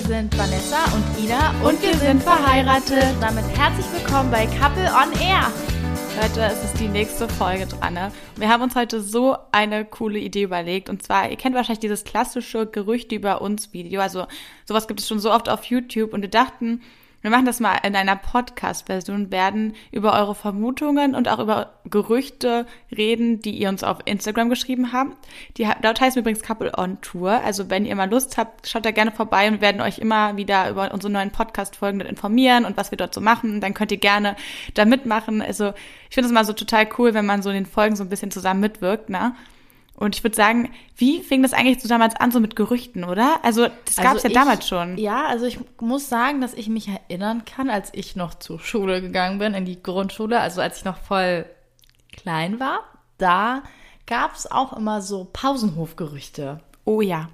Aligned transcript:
Wir 0.00 0.06
sind 0.06 0.38
Vanessa 0.38 0.82
und 0.94 1.22
Ina 1.22 1.50
und, 1.62 1.82
wir 1.82 1.94
sind 1.94 2.22
verheiratet. 2.22 3.14
Damit 3.20 3.44
herzlich 3.54 3.84
willkommen 3.92 4.30
bei 4.30 4.46
Couple 4.46 4.86
on 4.86 5.12
Air. 5.20 5.52
Leute, 6.18 6.40
es 6.40 6.64
ist 6.64 6.80
die 6.80 6.88
nächste 6.88 7.28
Folge 7.28 7.66
dran. 7.66 7.92
Ne? 7.92 8.10
Wir 8.36 8.48
haben 8.48 8.62
uns 8.62 8.74
heute 8.74 9.02
so 9.02 9.36
eine 9.52 9.84
coole 9.84 10.18
Idee 10.18 10.44
überlegt. 10.44 10.88
Und 10.88 11.02
zwar, 11.02 11.28
ihr 11.28 11.36
kennt 11.36 11.54
wahrscheinlich 11.54 11.80
dieses 11.80 12.04
klassische 12.04 12.64
Gerüchte 12.64 13.14
über 13.14 13.42
uns 13.42 13.74
Video. 13.74 14.00
Also 14.00 14.26
sowas 14.64 14.88
gibt 14.88 15.00
es 15.00 15.06
schon 15.06 15.20
so 15.20 15.30
oft 15.30 15.50
auf 15.50 15.64
YouTube. 15.64 16.14
Und 16.14 16.22
wir 16.22 16.30
dachten, 16.30 16.80
wir 17.22 17.30
machen 17.30 17.44
das 17.44 17.60
mal 17.60 17.76
in 17.84 17.94
einer 17.94 18.16
Podcast-Version, 18.16 19.30
werden 19.30 19.74
über 19.92 20.14
eure 20.14 20.34
Vermutungen 20.34 21.14
und 21.14 21.28
auch 21.28 21.38
über 21.38 21.74
Gerüchte 21.84 22.66
reden, 22.96 23.42
die 23.42 23.58
ihr 23.58 23.68
uns 23.68 23.84
auf 23.84 23.98
Instagram 24.06 24.48
geschrieben 24.48 24.92
habt. 24.92 25.16
Die, 25.56 25.68
dort 25.82 26.00
heißt 26.00 26.16
übrigens 26.16 26.42
Couple 26.42 26.72
on 26.76 27.00
Tour. 27.02 27.32
Also 27.44 27.68
wenn 27.68 27.84
ihr 27.84 27.94
mal 27.94 28.08
Lust 28.08 28.38
habt, 28.38 28.68
schaut 28.68 28.86
da 28.86 28.90
gerne 28.90 29.12
vorbei 29.12 29.48
und 29.48 29.60
werden 29.60 29.80
euch 29.80 29.98
immer 29.98 30.36
wieder 30.36 30.70
über 30.70 30.92
unsere 30.92 31.12
neuen 31.12 31.30
Podcast-Folgen 31.30 32.00
informieren 32.00 32.64
und 32.64 32.76
was 32.76 32.90
wir 32.90 32.98
dort 32.98 33.14
so 33.14 33.20
machen. 33.20 33.60
Dann 33.60 33.74
könnt 33.74 33.92
ihr 33.92 33.98
gerne 33.98 34.36
da 34.74 34.84
mitmachen. 34.84 35.42
Also 35.42 35.74
ich 36.08 36.14
finde 36.14 36.26
es 36.26 36.30
immer 36.30 36.44
so 36.44 36.54
total 36.54 36.88
cool, 36.98 37.12
wenn 37.12 37.26
man 37.26 37.42
so 37.42 37.50
in 37.50 37.56
den 37.56 37.66
Folgen 37.66 37.96
so 37.96 38.02
ein 38.02 38.08
bisschen 38.08 38.30
zusammen 38.30 38.60
mitwirkt, 38.60 39.10
ne? 39.10 39.34
Und 40.00 40.16
ich 40.16 40.24
würde 40.24 40.34
sagen, 40.34 40.70
wie 40.96 41.22
fing 41.22 41.42
das 41.42 41.52
eigentlich 41.52 41.80
so 41.82 41.88
damals 41.88 42.16
an, 42.16 42.32
so 42.32 42.40
mit 42.40 42.56
Gerüchten, 42.56 43.04
oder? 43.04 43.44
Also 43.44 43.68
das 43.84 43.96
gab 43.96 44.16
es 44.16 44.24
also 44.24 44.28
ja 44.28 44.34
damals 44.34 44.66
schon. 44.66 44.96
Ja, 44.96 45.26
also 45.26 45.44
ich 45.44 45.60
muss 45.78 46.08
sagen, 46.08 46.40
dass 46.40 46.54
ich 46.54 46.70
mich 46.70 46.88
erinnern 46.88 47.44
kann, 47.44 47.68
als 47.68 47.90
ich 47.92 48.16
noch 48.16 48.34
zur 48.34 48.60
Schule 48.60 49.02
gegangen 49.02 49.38
bin, 49.38 49.52
in 49.52 49.66
die 49.66 49.82
Grundschule, 49.82 50.40
also 50.40 50.62
als 50.62 50.78
ich 50.78 50.84
noch 50.86 50.96
voll 50.96 51.44
klein 52.12 52.58
war, 52.58 52.80
da 53.18 53.62
gab 54.06 54.34
es 54.34 54.50
auch 54.50 54.72
immer 54.72 55.02
so 55.02 55.28
Pausenhofgerüchte. 55.30 56.60
Oh 56.86 57.02
ja. 57.02 57.28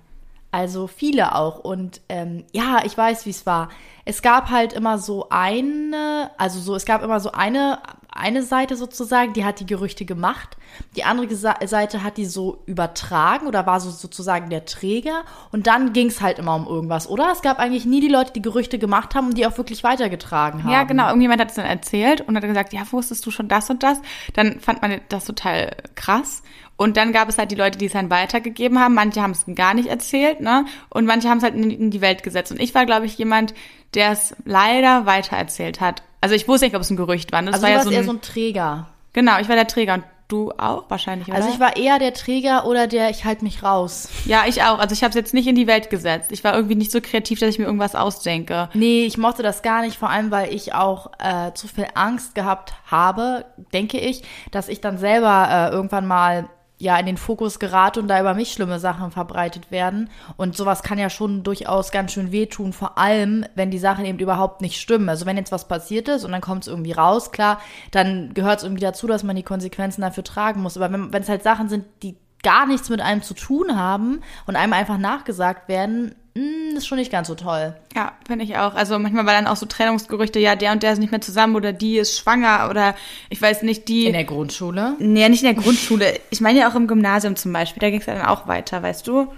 Also 0.50 0.88
viele 0.88 1.36
auch. 1.36 1.60
Und 1.60 2.00
ähm, 2.08 2.44
ja, 2.52 2.80
ich 2.84 2.98
weiß, 2.98 3.26
wie 3.26 3.30
es 3.30 3.46
war. 3.46 3.68
Es 4.04 4.22
gab 4.22 4.50
halt 4.50 4.72
immer 4.72 4.98
so 4.98 5.28
eine, 5.30 6.32
also 6.36 6.58
so, 6.58 6.74
es 6.74 6.84
gab 6.84 7.04
immer 7.04 7.20
so 7.20 7.30
eine 7.30 7.78
eine 8.18 8.42
Seite 8.42 8.76
sozusagen, 8.76 9.32
die 9.32 9.44
hat 9.44 9.60
die 9.60 9.66
Gerüchte 9.66 10.04
gemacht. 10.04 10.56
Die 10.96 11.04
andere 11.04 11.34
Seite 11.34 12.02
hat 12.02 12.16
die 12.16 12.26
so 12.26 12.62
übertragen 12.66 13.46
oder 13.46 13.66
war 13.66 13.80
so 13.80 13.90
sozusagen 13.90 14.50
der 14.50 14.64
Träger. 14.64 15.24
Und 15.52 15.66
dann 15.66 15.92
ging 15.92 16.08
es 16.08 16.20
halt 16.20 16.38
immer 16.38 16.54
um 16.54 16.66
irgendwas, 16.66 17.08
oder? 17.08 17.30
Es 17.32 17.42
gab 17.42 17.58
eigentlich 17.58 17.86
nie 17.86 18.00
die 18.00 18.08
Leute, 18.08 18.32
die 18.32 18.42
Gerüchte 18.42 18.78
gemacht 18.78 19.14
haben 19.14 19.28
und 19.28 19.38
die 19.38 19.46
auch 19.46 19.56
wirklich 19.56 19.84
weitergetragen 19.84 20.64
haben. 20.64 20.72
Ja, 20.72 20.84
genau. 20.84 21.06
Irgendjemand 21.08 21.40
hat 21.40 21.50
es 21.50 21.56
dann 21.56 21.66
erzählt 21.66 22.20
und 22.20 22.36
hat 22.36 22.42
gesagt, 22.42 22.72
ja, 22.72 22.82
wusstest 22.90 23.24
du 23.26 23.30
schon 23.30 23.48
das 23.48 23.70
und 23.70 23.82
das? 23.82 24.00
Dann 24.34 24.60
fand 24.60 24.82
man 24.82 25.00
das 25.08 25.24
total 25.24 25.76
krass. 25.94 26.42
Und 26.76 26.96
dann 26.96 27.12
gab 27.12 27.28
es 27.28 27.38
halt 27.38 27.50
die 27.50 27.56
Leute, 27.56 27.78
die 27.78 27.86
es 27.86 27.92
dann 27.92 28.10
weitergegeben 28.10 28.78
haben. 28.78 28.94
Manche 28.94 29.22
haben 29.22 29.30
es 29.30 29.44
gar 29.54 29.74
nicht 29.74 29.88
erzählt, 29.88 30.40
ne? 30.40 30.66
Und 30.90 31.06
manche 31.06 31.28
haben 31.28 31.38
es 31.38 31.44
halt 31.44 31.54
in 31.54 31.90
die 31.90 32.00
Welt 32.00 32.22
gesetzt. 32.22 32.52
Und 32.52 32.60
ich 32.60 32.74
war, 32.74 32.84
glaube 32.84 33.06
ich, 33.06 33.16
jemand, 33.16 33.54
der 33.94 34.10
es 34.10 34.36
leider 34.44 35.06
weitererzählt 35.06 35.80
hat. 35.80 36.02
Also 36.20 36.34
ich 36.34 36.46
wusste 36.48 36.66
nicht, 36.66 36.76
ob 36.76 36.82
es 36.82 36.90
ein 36.90 36.96
Gerücht 36.96 37.32
war. 37.32 37.42
Das 37.42 37.54
also 37.54 37.66
war 37.66 37.70
du 37.70 37.76
ja 37.76 37.82
so 37.82 37.90
ein, 37.90 37.94
eher 37.94 38.04
so 38.04 38.12
ein 38.12 38.20
Träger. 38.20 38.88
Genau, 39.12 39.38
ich 39.40 39.48
war 39.48 39.56
der 39.56 39.66
Träger 39.66 39.94
und 39.94 40.04
du 40.28 40.52
auch 40.58 40.84
wahrscheinlich, 40.88 41.28
oder? 41.28 41.36
Also 41.36 41.48
ich 41.48 41.60
war 41.60 41.76
eher 41.76 41.98
der 41.98 42.12
Träger 42.12 42.66
oder 42.66 42.86
der 42.86 43.10
ich 43.10 43.24
halte 43.24 43.44
mich 43.44 43.62
raus. 43.62 44.08
Ja, 44.24 44.44
ich 44.46 44.62
auch. 44.62 44.78
Also 44.78 44.92
ich 44.92 45.02
habe 45.02 45.10
es 45.10 45.14
jetzt 45.14 45.34
nicht 45.34 45.46
in 45.46 45.54
die 45.54 45.66
Welt 45.66 45.88
gesetzt. 45.88 46.32
Ich 46.32 46.42
war 46.44 46.54
irgendwie 46.54 46.74
nicht 46.74 46.90
so 46.90 47.00
kreativ, 47.00 47.38
dass 47.38 47.50
ich 47.50 47.58
mir 47.58 47.66
irgendwas 47.66 47.94
ausdenke. 47.94 48.68
Nee, 48.74 49.04
ich 49.04 49.18
mochte 49.18 49.42
das 49.42 49.62
gar 49.62 49.82
nicht, 49.82 49.96
vor 49.96 50.10
allem 50.10 50.30
weil 50.30 50.52
ich 50.52 50.74
auch 50.74 51.12
äh, 51.18 51.52
zu 51.54 51.68
viel 51.68 51.86
Angst 51.94 52.34
gehabt 52.34 52.74
habe, 52.90 53.44
denke 53.72 53.98
ich, 53.98 54.22
dass 54.50 54.68
ich 54.68 54.80
dann 54.80 54.98
selber 54.98 55.48
äh, 55.50 55.74
irgendwann 55.74 56.06
mal 56.06 56.48
ja 56.78 56.98
in 56.98 57.06
den 57.06 57.16
Fokus 57.16 57.58
gerate 57.58 58.00
und 58.00 58.08
da 58.08 58.20
über 58.20 58.34
mich 58.34 58.52
schlimme 58.52 58.78
Sachen 58.78 59.10
verbreitet 59.10 59.70
werden. 59.70 60.10
Und 60.36 60.56
sowas 60.56 60.82
kann 60.82 60.98
ja 60.98 61.08
schon 61.08 61.42
durchaus 61.42 61.90
ganz 61.90 62.12
schön 62.12 62.32
wehtun, 62.32 62.72
vor 62.72 62.98
allem, 62.98 63.46
wenn 63.54 63.70
die 63.70 63.78
Sachen 63.78 64.04
eben 64.04 64.18
überhaupt 64.18 64.60
nicht 64.60 64.80
stimmen. 64.80 65.08
Also 65.08 65.26
wenn 65.26 65.36
jetzt 65.36 65.52
was 65.52 65.68
passiert 65.68 66.08
ist 66.08 66.24
und 66.24 66.32
dann 66.32 66.40
kommt 66.40 66.62
es 66.62 66.68
irgendwie 66.68 66.92
raus, 66.92 67.32
klar, 67.32 67.60
dann 67.92 68.34
gehört 68.34 68.58
es 68.58 68.64
irgendwie 68.64 68.82
dazu, 68.82 69.06
dass 69.06 69.24
man 69.24 69.36
die 69.36 69.42
Konsequenzen 69.42 70.02
dafür 70.02 70.24
tragen 70.24 70.62
muss. 70.62 70.76
Aber 70.76 70.92
wenn 70.92 71.22
es 71.22 71.28
halt 71.28 71.42
Sachen 71.42 71.68
sind, 71.68 71.86
die 72.02 72.16
gar 72.42 72.66
nichts 72.66 72.90
mit 72.90 73.00
einem 73.00 73.22
zu 73.22 73.34
tun 73.34 73.76
haben 73.76 74.20
und 74.46 74.56
einem 74.56 74.72
einfach 74.72 74.98
nachgesagt 74.98 75.68
werden, 75.68 76.14
hm, 76.36 76.76
ist 76.76 76.86
schon 76.86 76.98
nicht 76.98 77.10
ganz 77.10 77.28
so 77.28 77.34
toll. 77.34 77.74
Ja, 77.94 78.12
finde 78.26 78.44
ich 78.44 78.58
auch. 78.58 78.74
Also 78.74 78.98
manchmal 78.98 79.24
war 79.24 79.32
dann 79.32 79.46
auch 79.46 79.56
so 79.56 79.64
Trennungsgerüchte, 79.64 80.38
ja, 80.38 80.54
der 80.54 80.72
und 80.72 80.82
der 80.82 80.92
ist 80.92 80.98
nicht 80.98 81.10
mehr 81.10 81.22
zusammen 81.22 81.56
oder 81.56 81.72
die 81.72 81.96
ist 81.96 82.18
schwanger 82.18 82.68
oder 82.68 82.94
ich 83.30 83.40
weiß 83.40 83.62
nicht, 83.62 83.88
die. 83.88 84.04
In 84.04 84.12
der 84.12 84.24
Grundschule? 84.24 84.96
Nee, 84.98 85.26
nicht 85.30 85.42
in 85.42 85.54
der 85.54 85.62
Grundschule. 85.62 86.20
Ich 86.28 86.42
meine 86.42 86.58
ja 86.60 86.70
auch 86.70 86.74
im 86.74 86.88
Gymnasium 86.88 87.36
zum 87.36 87.54
Beispiel, 87.54 87.80
da 87.80 87.88
ging 87.88 88.00
es 88.00 88.06
ja 88.06 88.14
dann 88.14 88.26
auch 88.26 88.46
weiter, 88.46 88.82
weißt 88.82 89.06
du? 89.06 89.32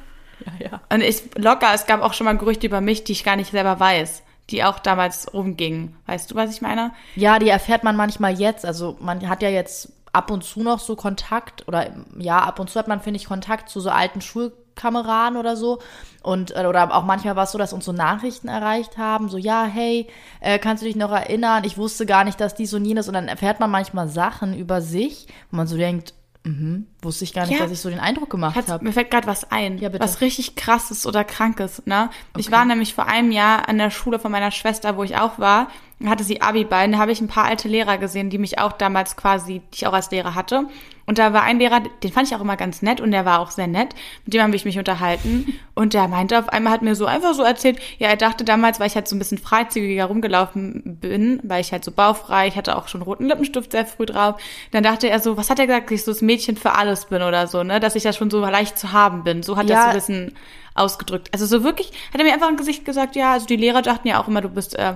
Ja, 0.44 0.70
ja. 0.70 0.80
Und 0.92 1.02
ich, 1.02 1.22
locker, 1.36 1.68
es 1.72 1.86
gab 1.86 2.02
auch 2.02 2.14
schon 2.14 2.24
mal 2.24 2.36
Gerüchte 2.36 2.66
über 2.66 2.80
mich, 2.80 3.04
die 3.04 3.12
ich 3.12 3.22
gar 3.22 3.36
nicht 3.36 3.52
selber 3.52 3.78
weiß 3.78 4.24
die 4.50 4.64
auch 4.64 4.78
damals 4.78 5.34
rumgingen. 5.34 5.94
Weißt 6.06 6.30
du, 6.30 6.34
was 6.34 6.50
ich 6.50 6.62
meine? 6.62 6.92
Ja, 7.16 7.38
die 7.38 7.50
erfährt 7.50 7.84
man 7.84 7.96
manchmal 7.96 8.40
jetzt. 8.40 8.64
Also 8.64 8.96
man 8.98 9.28
hat 9.28 9.42
ja 9.42 9.50
jetzt 9.50 9.92
ab 10.14 10.30
und 10.30 10.42
zu 10.42 10.62
noch 10.62 10.78
so 10.78 10.96
Kontakt 10.96 11.68
oder 11.68 11.90
ja, 12.18 12.38
ab 12.38 12.58
und 12.58 12.70
zu 12.70 12.78
hat 12.78 12.88
man, 12.88 13.02
finde 13.02 13.20
ich, 13.20 13.26
Kontakt 13.26 13.68
zu 13.68 13.80
so 13.80 13.90
alten 13.90 14.22
Schul 14.22 14.52
Kameraden 14.78 15.36
oder 15.36 15.56
so. 15.56 15.80
Und, 16.22 16.56
äh, 16.56 16.64
oder 16.66 16.94
auch 16.96 17.04
manchmal 17.04 17.36
war 17.36 17.44
es 17.44 17.52
so, 17.52 17.58
dass 17.58 17.72
uns 17.72 17.84
so 17.84 17.92
Nachrichten 17.92 18.48
erreicht 18.48 18.96
haben, 18.96 19.28
so, 19.28 19.36
ja, 19.36 19.64
hey, 19.64 20.06
äh, 20.40 20.58
kannst 20.58 20.82
du 20.82 20.86
dich 20.86 20.96
noch 20.96 21.10
erinnern? 21.10 21.64
Ich 21.64 21.76
wusste 21.76 22.06
gar 22.06 22.24
nicht, 22.24 22.40
dass 22.40 22.54
dies 22.54 22.72
und 22.72 22.84
jenes. 22.84 23.08
Und 23.08 23.14
dann 23.14 23.28
erfährt 23.28 23.60
man 23.60 23.70
manchmal 23.70 24.08
Sachen 24.08 24.56
über 24.56 24.80
sich, 24.80 25.26
wo 25.50 25.56
man 25.56 25.66
so 25.66 25.76
denkt, 25.76 26.14
Mhm. 26.44 26.86
Wusste 27.02 27.24
ich 27.24 27.34
gar 27.34 27.46
nicht, 27.46 27.58
ja. 27.58 27.64
dass 27.64 27.72
ich 27.72 27.80
so 27.80 27.90
den 27.90 28.00
Eindruck 28.00 28.30
gemacht 28.30 28.56
habe. 28.68 28.82
Mir 28.82 28.92
fällt 28.92 29.10
gerade 29.10 29.26
was 29.26 29.50
ein, 29.50 29.76
ja, 29.78 29.90
bitte. 29.90 30.02
was 30.02 30.20
richtig 30.22 30.56
krasses 30.56 31.06
oder 31.06 31.22
krankes. 31.24 31.82
Ne? 31.84 32.08
Okay. 32.32 32.40
Ich 32.40 32.50
war 32.50 32.64
nämlich 32.64 32.94
vor 32.94 33.06
einem 33.06 33.32
Jahr 33.32 33.68
an 33.68 33.76
der 33.76 33.90
Schule 33.90 34.18
von 34.18 34.32
meiner 34.32 34.50
Schwester, 34.50 34.96
wo 34.96 35.02
ich 35.02 35.16
auch 35.16 35.38
war 35.38 35.68
hatte 36.06 36.22
sie 36.22 36.40
Abi-Ballen, 36.40 36.92
da 36.92 36.98
habe 36.98 37.10
ich 37.10 37.20
ein 37.20 37.28
paar 37.28 37.46
alte 37.46 37.66
Lehrer 37.68 37.98
gesehen, 37.98 38.30
die 38.30 38.38
mich 38.38 38.58
auch 38.58 38.72
damals 38.72 39.16
quasi, 39.16 39.62
die 39.72 39.76
ich 39.76 39.86
auch 39.86 39.92
als 39.92 40.10
Lehrer 40.10 40.34
hatte. 40.34 40.66
Und 41.06 41.18
da 41.18 41.32
war 41.32 41.42
ein 41.42 41.58
Lehrer, 41.58 41.80
den 42.02 42.12
fand 42.12 42.28
ich 42.28 42.36
auch 42.36 42.40
immer 42.42 42.56
ganz 42.56 42.82
nett 42.82 43.00
und 43.00 43.12
der 43.12 43.24
war 43.24 43.40
auch 43.40 43.50
sehr 43.50 43.66
nett. 43.66 43.94
Mit 44.26 44.34
dem 44.34 44.42
habe 44.42 44.54
ich 44.54 44.66
mich 44.66 44.78
unterhalten. 44.78 45.58
Und 45.74 45.94
der 45.94 46.06
meinte 46.06 46.38
auf 46.38 46.50
einmal, 46.50 46.72
hat 46.72 46.82
mir 46.82 46.94
so 46.94 47.06
einfach 47.06 47.32
so 47.32 47.42
erzählt, 47.42 47.78
ja, 47.98 48.08
er 48.08 48.16
dachte 48.16 48.44
damals, 48.44 48.78
weil 48.78 48.88
ich 48.88 48.94
halt 48.94 49.08
so 49.08 49.16
ein 49.16 49.18
bisschen 49.18 49.38
freizügiger 49.38 50.04
rumgelaufen 50.04 50.98
bin, 51.00 51.40
weil 51.44 51.62
ich 51.62 51.72
halt 51.72 51.82
so 51.82 51.92
baufrei, 51.92 52.48
ich 52.48 52.56
hatte 52.56 52.76
auch 52.76 52.88
schon 52.88 53.00
roten 53.00 53.26
Lippenstift 53.26 53.72
sehr 53.72 53.86
früh 53.86 54.04
drauf. 54.04 54.40
Dann 54.70 54.84
dachte 54.84 55.08
er 55.08 55.18
so, 55.18 55.38
was 55.38 55.48
hat 55.48 55.58
er 55.58 55.66
gesagt, 55.66 55.86
dass 55.86 56.00
ich 56.00 56.04
so 56.04 56.10
das 56.10 56.20
Mädchen 56.20 56.56
für 56.56 56.72
alles 56.72 57.06
bin 57.06 57.22
oder 57.22 57.46
so, 57.46 57.62
ne? 57.62 57.80
Dass 57.80 57.96
ich 57.96 58.04
ja 58.04 58.12
schon 58.12 58.30
so 58.30 58.40
leicht 58.40 58.78
zu 58.78 58.92
haben 58.92 59.24
bin. 59.24 59.42
So 59.42 59.56
hat 59.56 59.70
ja. 59.70 59.76
er 59.76 59.82
so 59.82 59.88
ein 59.88 59.94
bisschen 59.94 60.32
ausgedrückt. 60.74 61.28
Also 61.32 61.46
so 61.46 61.64
wirklich, 61.64 61.88
hat 62.12 62.20
er 62.20 62.24
mir 62.24 62.34
einfach 62.34 62.48
ein 62.48 62.56
Gesicht 62.56 62.84
gesagt, 62.84 63.16
ja, 63.16 63.32
also 63.32 63.46
die 63.46 63.56
Lehrer 63.56 63.80
dachten 63.80 64.08
ja 64.08 64.20
auch 64.20 64.28
immer, 64.28 64.42
du 64.42 64.50
bist 64.50 64.78
äh, 64.78 64.94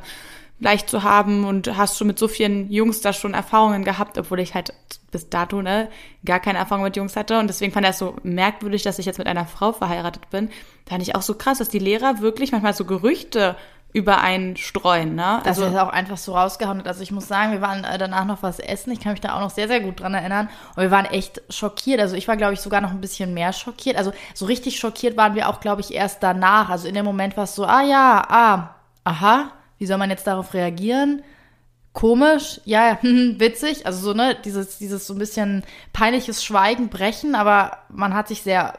leicht 0.63 0.89
zu 0.89 1.03
haben 1.03 1.45
und 1.45 1.77
hast 1.77 1.99
schon 1.99 2.07
mit 2.07 2.19
so 2.19 2.29
vielen 2.29 2.71
Jungs 2.71 3.01
da 3.01 3.13
schon 3.13 3.35
Erfahrungen 3.35 3.85
gehabt, 3.85 4.17
obwohl 4.17 4.41
ich 4.41 4.55
halt 4.55 4.73
bis 5.11 5.29
dato 5.29 5.61
ne, 5.61 5.89
gar 6.25 6.41
keine 6.41 6.59
Erfahrung 6.59 6.85
mit 6.85 6.97
Jungs 6.97 7.17
hatte. 7.17 7.39
Und 7.39 7.49
deswegen 7.49 7.73
fand 7.73 7.85
er 7.85 7.91
es 7.91 7.99
so 7.99 8.17
merkwürdig, 8.23 8.83
dass 8.83 8.99
ich 8.99 9.07
jetzt 9.07 9.19
mit 9.19 9.27
einer 9.27 9.45
Frau 9.45 9.73
verheiratet 9.73 10.31
bin. 10.31 10.51
Fand 10.89 11.03
ich 11.03 11.17
auch 11.17 11.23
so 11.23 11.35
krass, 11.35 11.59
dass 11.59 11.69
die 11.69 11.81
Lehrer 11.81 12.21
wirklich 12.21 12.53
manchmal 12.53 12.75
so 12.75 12.85
Gerüchte 12.85 13.57
über 13.93 14.23
einen 14.23 14.57
streuen, 14.57 15.17
ne? 15.17 15.45
Also 15.45 15.63
das 15.63 15.73
ist 15.73 15.79
auch 15.79 15.91
einfach 15.91 16.17
so 16.17 16.35
rausgehauen. 16.35 16.87
Also 16.87 17.03
ich 17.03 17.11
muss 17.11 17.29
sagen, 17.29 17.53
wir 17.53 17.61
waren 17.61 17.85
äh, 17.85 17.99
danach 17.99 18.25
noch 18.25 18.43
was 18.43 18.59
essen. 18.59 18.91
Ich 18.91 19.01
kann 19.01 19.13
mich 19.13 19.21
da 19.21 19.35
auch 19.37 19.41
noch 19.41 19.51
sehr, 19.51 19.69
sehr 19.69 19.81
gut 19.81 20.01
dran 20.01 20.15
erinnern. 20.15 20.49
Und 20.77 20.83
wir 20.83 20.91
waren 20.91 21.05
echt 21.05 21.43
schockiert. 21.51 22.01
Also 22.01 22.17
ich 22.17 22.27
war, 22.27 22.39
glaube 22.39 22.55
ich, 22.55 22.61
sogar 22.61 22.81
noch 22.81 22.91
ein 22.91 23.03
bisschen 23.03 23.35
mehr 23.35 23.53
schockiert. 23.53 23.97
Also 23.97 24.13
so 24.33 24.47
richtig 24.47 24.79
schockiert 24.79 25.19
waren 25.19 25.35
wir 25.35 25.49
auch, 25.49 25.61
glaube 25.61 25.83
ich, 25.83 25.93
erst 25.93 26.23
danach. 26.23 26.71
Also 26.71 26.89
in 26.89 26.95
dem 26.95 27.05
Moment 27.05 27.37
war 27.37 27.45
es 27.45 27.55
so, 27.55 27.67
ah 27.67 27.83
ja, 27.83 28.23
ah, 28.29 28.75
aha 29.05 29.53
wie 29.83 29.87
soll 29.87 29.99
man 29.99 30.11
jetzt 30.11 30.29
darauf 30.29 30.55
reagieren? 30.55 31.25
Komisch, 31.93 32.61
ja, 32.65 32.99
witzig, 33.03 33.85
also 33.85 33.99
so, 34.01 34.15
ne, 34.15 34.37
dieses, 34.45 34.79
dieses 34.79 35.09
so 35.09 35.15
ein 35.15 35.19
bisschen 35.19 35.65
peinliches 35.93 36.45
Schweigen 36.45 36.89
brechen, 36.89 37.35
aber 37.35 37.79
man 37.89 38.15
hat 38.15 38.29
sich 38.29 38.43
sehr 38.43 38.79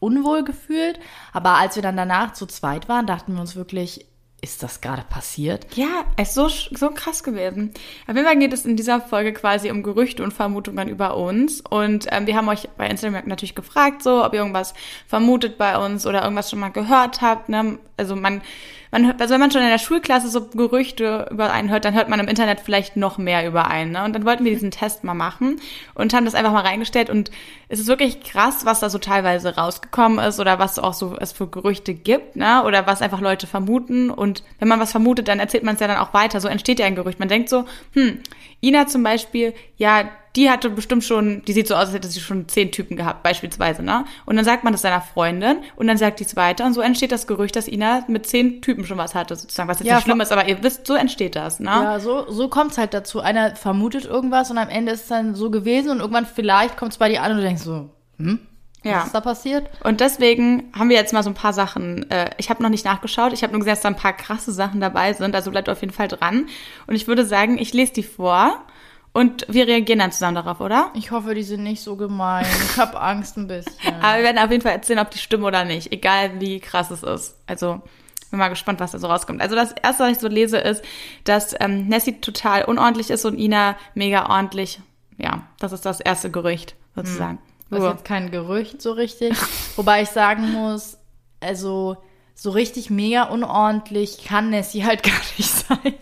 unwohl 0.00 0.42
gefühlt. 0.42 0.98
Aber 1.32 1.50
als 1.50 1.76
wir 1.76 1.84
dann 1.84 1.96
danach 1.96 2.32
zu 2.32 2.46
zweit 2.46 2.88
waren, 2.88 3.06
dachten 3.06 3.34
wir 3.34 3.40
uns 3.40 3.54
wirklich, 3.54 4.06
ist 4.40 4.64
das 4.64 4.80
gerade 4.80 5.04
passiert? 5.08 5.68
Ja, 5.76 6.04
es 6.16 6.30
ist 6.30 6.34
so, 6.34 6.48
so 6.48 6.90
krass 6.90 7.22
gewesen. 7.22 7.70
Auf 8.08 8.16
jeden 8.16 8.26
Fall 8.26 8.38
geht 8.38 8.52
es 8.52 8.64
in 8.64 8.74
dieser 8.74 9.00
Folge 9.00 9.32
quasi 9.32 9.70
um 9.70 9.84
Gerüchte 9.84 10.24
und 10.24 10.32
Vermutungen 10.32 10.88
über 10.88 11.16
uns. 11.16 11.60
Und 11.60 12.08
ähm, 12.10 12.26
wir 12.26 12.34
haben 12.34 12.48
euch 12.48 12.68
bei 12.76 12.88
Instagram 12.88 13.28
natürlich 13.28 13.54
gefragt, 13.54 14.02
so, 14.02 14.24
ob 14.24 14.32
ihr 14.32 14.40
irgendwas 14.40 14.74
vermutet 15.06 15.58
bei 15.58 15.78
uns 15.78 16.08
oder 16.08 16.24
irgendwas 16.24 16.50
schon 16.50 16.58
mal 16.58 16.70
gehört 16.70 17.20
habt. 17.20 17.48
Ne? 17.48 17.78
Also 17.96 18.16
man 18.16 18.42
man 18.90 19.06
hört, 19.06 19.20
also 19.20 19.34
wenn 19.34 19.40
man 19.40 19.50
schon 19.50 19.62
in 19.62 19.68
der 19.68 19.78
Schulklasse 19.78 20.28
so 20.28 20.48
Gerüchte 20.48 21.28
über 21.30 21.52
einen 21.52 21.70
hört, 21.70 21.84
dann 21.84 21.94
hört 21.94 22.08
man 22.08 22.18
im 22.18 22.28
Internet 22.28 22.60
vielleicht 22.60 22.96
noch 22.96 23.18
mehr 23.18 23.46
über 23.46 23.68
einen. 23.68 23.92
Ne? 23.92 24.04
Und 24.04 24.14
dann 24.14 24.24
wollten 24.24 24.44
wir 24.44 24.52
diesen 24.52 24.70
Test 24.70 25.04
mal 25.04 25.14
machen 25.14 25.60
und 25.94 26.12
haben 26.12 26.24
das 26.24 26.34
einfach 26.34 26.52
mal 26.52 26.64
reingestellt. 26.64 27.08
Und 27.08 27.30
es 27.68 27.78
ist 27.78 27.86
wirklich 27.86 28.22
krass, 28.22 28.64
was 28.64 28.80
da 28.80 28.90
so 28.90 28.98
teilweise 28.98 29.54
rausgekommen 29.54 30.18
ist 30.18 30.40
oder 30.40 30.58
was 30.58 30.78
auch 30.78 30.94
so 30.94 31.16
es 31.18 31.32
für 31.32 31.46
Gerüchte 31.46 31.94
gibt, 31.94 32.36
ne? 32.36 32.64
Oder 32.64 32.86
was 32.86 33.02
einfach 33.02 33.20
Leute 33.20 33.46
vermuten. 33.46 34.10
Und 34.10 34.42
wenn 34.58 34.68
man 34.68 34.80
was 34.80 34.90
vermutet, 34.90 35.28
dann 35.28 35.38
erzählt 35.38 35.62
man 35.62 35.74
es 35.74 35.80
ja 35.80 35.86
dann 35.86 35.98
auch 35.98 36.12
weiter. 36.12 36.40
So 36.40 36.48
entsteht 36.48 36.80
ja 36.80 36.86
ein 36.86 36.96
Gerücht. 36.96 37.20
Man 37.20 37.28
denkt 37.28 37.48
so, 37.48 37.66
hm, 37.92 38.20
Ina 38.60 38.86
zum 38.88 39.02
Beispiel, 39.04 39.54
ja, 39.76 40.10
die 40.36 40.48
hatte 40.48 40.70
bestimmt 40.70 41.04
schon, 41.04 41.42
die 41.44 41.52
sieht 41.52 41.66
so 41.66 41.74
aus, 41.74 41.86
als 41.86 41.92
hätte 41.92 42.08
sie 42.08 42.20
schon 42.20 42.48
zehn 42.48 42.70
Typen 42.70 42.96
gehabt, 42.96 43.22
beispielsweise, 43.22 43.82
ne? 43.82 44.04
Und 44.26 44.36
dann 44.36 44.44
sagt 44.44 44.62
man 44.62 44.72
das 44.72 44.82
seiner 44.82 45.00
Freundin 45.00 45.58
und 45.76 45.86
dann 45.86 45.96
sagt 45.96 46.20
die 46.20 46.24
es 46.24 46.36
weiter 46.36 46.64
und 46.66 46.74
so 46.74 46.80
entsteht 46.80 47.12
das 47.12 47.26
Gerücht, 47.26 47.56
dass 47.56 47.66
Ina 47.66 48.04
mit 48.06 48.26
zehn 48.26 48.62
Typen 48.62 48.84
schon 48.84 48.98
was 48.98 49.14
hatte, 49.14 49.34
sozusagen, 49.36 49.68
was 49.68 49.80
jetzt 49.80 49.88
ja, 49.88 49.96
nicht 49.96 50.04
schlimm 50.04 50.20
ist, 50.20 50.32
aber 50.32 50.46
ihr 50.48 50.62
wisst, 50.62 50.86
so 50.86 50.94
entsteht 50.94 51.34
das, 51.34 51.58
ne? 51.58 51.70
Ja, 51.70 52.00
so, 52.00 52.30
so 52.30 52.48
kommt's 52.48 52.78
halt 52.78 52.94
dazu. 52.94 53.20
Einer 53.20 53.56
vermutet 53.56 54.04
irgendwas 54.04 54.50
und 54.50 54.58
am 54.58 54.68
Ende 54.68 54.92
ist 54.92 55.02
es 55.02 55.08
dann 55.08 55.34
so 55.34 55.50
gewesen 55.50 55.90
und 55.90 56.00
irgendwann 56.00 56.26
vielleicht 56.26 56.76
kommt's 56.76 56.98
bei 56.98 57.08
dir 57.08 57.22
an 57.22 57.32
und 57.32 57.38
du 57.38 57.42
denkst 57.42 57.62
so, 57.62 57.90
hm? 58.18 58.38
Ja. 58.82 59.00
Was 59.00 59.06
ist 59.06 59.14
da 59.14 59.20
passiert? 59.20 59.68
Und 59.84 60.00
deswegen 60.00 60.72
haben 60.78 60.88
wir 60.88 60.96
jetzt 60.96 61.12
mal 61.12 61.22
so 61.22 61.30
ein 61.30 61.34
paar 61.34 61.52
Sachen. 61.52 62.10
Äh, 62.10 62.30
ich 62.38 62.48
habe 62.48 62.62
noch 62.62 62.70
nicht 62.70 62.84
nachgeschaut. 62.84 63.32
Ich 63.32 63.42
habe 63.42 63.52
nur 63.52 63.60
gesehen, 63.60 63.72
dass 63.72 63.82
da 63.82 63.88
ein 63.88 63.96
paar 63.96 64.14
krasse 64.14 64.52
Sachen 64.52 64.80
dabei 64.80 65.12
sind. 65.12 65.34
Also 65.34 65.50
bleibt 65.50 65.68
auf 65.68 65.82
jeden 65.82 65.92
Fall 65.92 66.08
dran. 66.08 66.46
Und 66.86 66.94
ich 66.94 67.06
würde 67.06 67.26
sagen, 67.26 67.58
ich 67.58 67.74
lese 67.74 67.92
die 67.92 68.02
vor. 68.02 68.64
Und 69.12 69.44
wir 69.48 69.66
reagieren 69.66 69.98
dann 69.98 70.12
zusammen 70.12 70.36
darauf, 70.36 70.60
oder? 70.60 70.92
Ich 70.94 71.10
hoffe, 71.10 71.34
die 71.34 71.42
sind 71.42 71.64
nicht 71.64 71.82
so 71.82 71.96
gemein. 71.96 72.46
Ich 72.70 72.76
habe 72.76 73.00
Angst 73.00 73.36
ein 73.36 73.48
bisschen. 73.48 73.74
Aber 74.00 74.18
wir 74.18 74.24
werden 74.24 74.38
auf 74.38 74.50
jeden 74.50 74.62
Fall 74.62 74.72
erzählen, 74.72 75.00
ob 75.00 75.10
die 75.10 75.18
stimmen 75.18 75.44
oder 75.44 75.64
nicht. 75.64 75.92
Egal, 75.92 76.40
wie 76.40 76.60
krass 76.60 76.90
es 76.90 77.02
ist. 77.02 77.36
Also, 77.46 77.82
bin 78.30 78.38
mal 78.38 78.48
gespannt, 78.48 78.80
was 78.80 78.92
da 78.92 78.98
so 78.98 79.08
rauskommt. 79.08 79.40
Also 79.40 79.56
das 79.56 79.72
Erste, 79.72 80.04
was 80.04 80.12
ich 80.12 80.18
so 80.18 80.28
lese, 80.28 80.58
ist, 80.58 80.84
dass 81.24 81.54
ähm, 81.58 81.88
Nessie 81.88 82.20
total 82.20 82.64
unordentlich 82.64 83.10
ist 83.10 83.24
und 83.24 83.38
Ina 83.38 83.76
mega 83.94 84.28
ordentlich. 84.28 84.80
Ja, 85.18 85.42
das 85.58 85.72
ist 85.72 85.84
das 85.84 86.00
erste 86.00 86.30
Gerücht, 86.30 86.76
sozusagen. 86.94 87.38
Hm. 87.38 87.38
Das 87.70 87.80
ist 87.80 87.90
jetzt 87.90 88.04
kein 88.04 88.30
Gerücht 88.30 88.82
so 88.82 88.92
richtig. 88.92 89.36
Wobei 89.76 90.02
ich 90.02 90.08
sagen 90.08 90.52
muss, 90.52 90.98
also 91.40 91.96
so 92.40 92.48
richtig 92.48 92.88
mega 92.88 93.24
unordentlich 93.24 94.24
kann 94.24 94.48
Nessie 94.48 94.86
halt 94.86 95.02
gar 95.02 95.20
nicht 95.36 95.50
sein, 95.50 95.94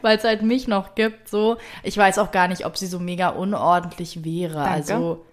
weil 0.00 0.16
es 0.16 0.24
halt 0.24 0.40
mich 0.40 0.66
noch 0.66 0.94
gibt. 0.94 1.28
So, 1.28 1.58
ich 1.82 1.98
weiß 1.98 2.16
auch 2.16 2.30
gar 2.30 2.48
nicht, 2.48 2.64
ob 2.64 2.78
sie 2.78 2.86
so 2.86 2.98
mega 2.98 3.28
unordentlich 3.28 4.24
wäre. 4.24 4.54
Danke. 4.54 4.70
Also 4.70 5.26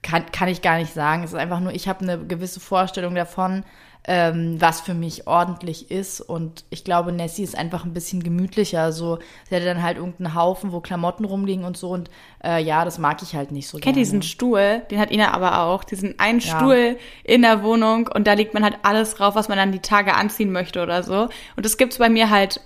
kann, 0.00 0.24
kann 0.32 0.48
ich 0.48 0.62
gar 0.62 0.78
nicht 0.78 0.94
sagen. 0.94 1.24
Es 1.24 1.34
ist 1.34 1.38
einfach 1.38 1.60
nur, 1.60 1.74
ich 1.74 1.88
habe 1.88 2.00
eine 2.00 2.18
gewisse 2.24 2.58
Vorstellung 2.58 3.14
davon, 3.14 3.64
ähm, 4.04 4.60
was 4.60 4.80
für 4.80 4.94
mich 4.94 5.26
ordentlich 5.26 5.90
ist. 5.90 6.20
Und 6.20 6.64
ich 6.70 6.84
glaube, 6.84 7.12
Nessie 7.12 7.44
ist 7.44 7.56
einfach 7.56 7.84
ein 7.84 7.92
bisschen 7.92 8.22
gemütlicher. 8.22 8.92
So, 8.92 9.18
sie 9.48 9.54
hatte 9.54 9.64
dann 9.64 9.82
halt 9.82 9.96
irgendeinen 9.96 10.34
Haufen, 10.34 10.72
wo 10.72 10.80
Klamotten 10.80 11.24
rumliegen 11.24 11.64
und 11.64 11.76
so. 11.76 11.90
Und 11.90 12.10
äh, 12.44 12.62
ja, 12.62 12.84
das 12.84 12.98
mag 12.98 13.22
ich 13.22 13.34
halt 13.34 13.52
nicht 13.52 13.68
so 13.68 13.78
Kennt 13.78 13.96
diesen 13.96 14.22
Stuhl, 14.22 14.82
den 14.90 14.98
hat 14.98 15.10
Ina 15.10 15.32
aber 15.32 15.62
auch. 15.62 15.84
Diesen 15.84 16.18
einen 16.18 16.40
ja. 16.40 16.56
Stuhl 16.56 16.98
in 17.24 17.42
der 17.42 17.62
Wohnung 17.62 18.08
und 18.08 18.26
da 18.26 18.32
legt 18.32 18.54
man 18.54 18.64
halt 18.64 18.78
alles 18.82 19.14
drauf, 19.14 19.34
was 19.34 19.48
man 19.48 19.58
dann 19.58 19.72
die 19.72 19.80
Tage 19.80 20.14
anziehen 20.14 20.50
möchte 20.50 20.82
oder 20.82 21.02
so. 21.02 21.28
Und 21.56 21.64
das 21.64 21.76
gibt's 21.76 21.98
bei 21.98 22.08
mir 22.08 22.30
halt 22.30 22.60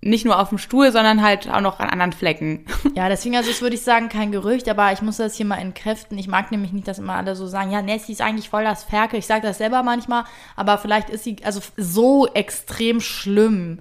nicht 0.00 0.24
nur 0.24 0.38
auf 0.38 0.50
dem 0.50 0.58
Stuhl, 0.58 0.92
sondern 0.92 1.22
halt 1.22 1.50
auch 1.50 1.60
noch 1.60 1.80
an 1.80 1.90
anderen 1.90 2.12
Flecken. 2.12 2.64
Ja, 2.94 3.08
deswegen, 3.08 3.36
also 3.36 3.50
das 3.50 3.62
würde 3.62 3.76
ich 3.76 3.82
sagen, 3.82 4.08
kein 4.08 4.32
Gerücht, 4.32 4.68
aber 4.68 4.92
ich 4.92 5.02
muss 5.02 5.18
das 5.18 5.36
hier 5.36 5.46
mal 5.46 5.58
entkräften. 5.58 6.18
Ich 6.18 6.26
mag 6.26 6.50
nämlich 6.50 6.72
nicht, 6.72 6.88
dass 6.88 6.98
immer 6.98 7.14
alle 7.14 7.36
so 7.36 7.46
sagen, 7.46 7.70
ja, 7.70 7.80
Nessie 7.80 8.12
ist 8.12 8.20
eigentlich 8.20 8.48
voll 8.48 8.64
das 8.64 8.82
Ferkel. 8.82 9.20
Ich 9.20 9.26
sage 9.26 9.46
das 9.46 9.58
selber 9.58 9.82
manchmal, 9.84 10.24
aber 10.56 10.78
vielleicht 10.78 11.10
ist 11.10 11.22
sie, 11.22 11.36
also 11.44 11.60
so 11.76 12.26
extrem 12.26 13.00
schlimm 13.00 13.80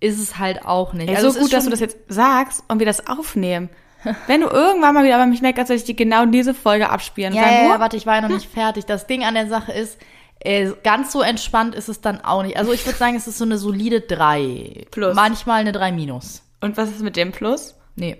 ist 0.00 0.18
es 0.18 0.38
halt 0.38 0.64
auch 0.64 0.92
nicht. 0.92 1.10
Ja, 1.10 1.16
also 1.16 1.30
so 1.30 1.40
gut, 1.40 1.52
dass 1.52 1.64
du 1.64 1.70
das 1.70 1.80
jetzt 1.80 1.98
sagst 2.08 2.64
und 2.68 2.78
wir 2.78 2.86
das 2.86 3.06
aufnehmen. 3.06 3.68
Wenn 4.26 4.42
du 4.42 4.48
irgendwann 4.48 4.94
mal 4.94 5.04
wieder 5.04 5.18
bei 5.18 5.26
mich 5.26 5.42
merkst, 5.42 5.70
dass 5.70 5.70
ich 5.70 5.84
dir 5.84 5.94
genau 5.94 6.26
diese 6.26 6.54
Folge 6.54 6.90
abspielen 6.90 7.34
ja, 7.34 7.42
ja, 7.42 7.68
ja, 7.68 7.80
warte, 7.80 7.96
ich 7.96 8.06
war 8.06 8.16
ja 8.16 8.20
noch 8.22 8.28
nicht 8.28 8.50
fertig. 8.50 8.84
Das 8.84 9.06
Ding 9.06 9.24
an 9.24 9.34
der 9.34 9.48
Sache 9.48 9.72
ist, 9.72 9.98
äh, 10.44 10.72
ganz 10.82 11.10
so 11.12 11.22
entspannt 11.22 11.74
ist 11.74 11.88
es 11.88 12.00
dann 12.00 12.20
auch 12.20 12.42
nicht. 12.42 12.56
Also 12.56 12.72
ich 12.72 12.84
würde 12.86 12.98
sagen, 12.98 13.16
es 13.16 13.26
ist 13.26 13.38
so 13.38 13.44
eine 13.44 13.58
solide 13.58 14.00
3. 14.00 14.86
Plus. 14.90 15.14
Manchmal 15.14 15.60
eine 15.60 15.72
3 15.72 15.92
minus. 15.92 16.42
Und 16.60 16.76
was 16.76 16.90
ist 16.90 17.02
mit 17.02 17.16
dem 17.16 17.32
Plus? 17.32 17.74
Nee. 17.96 18.18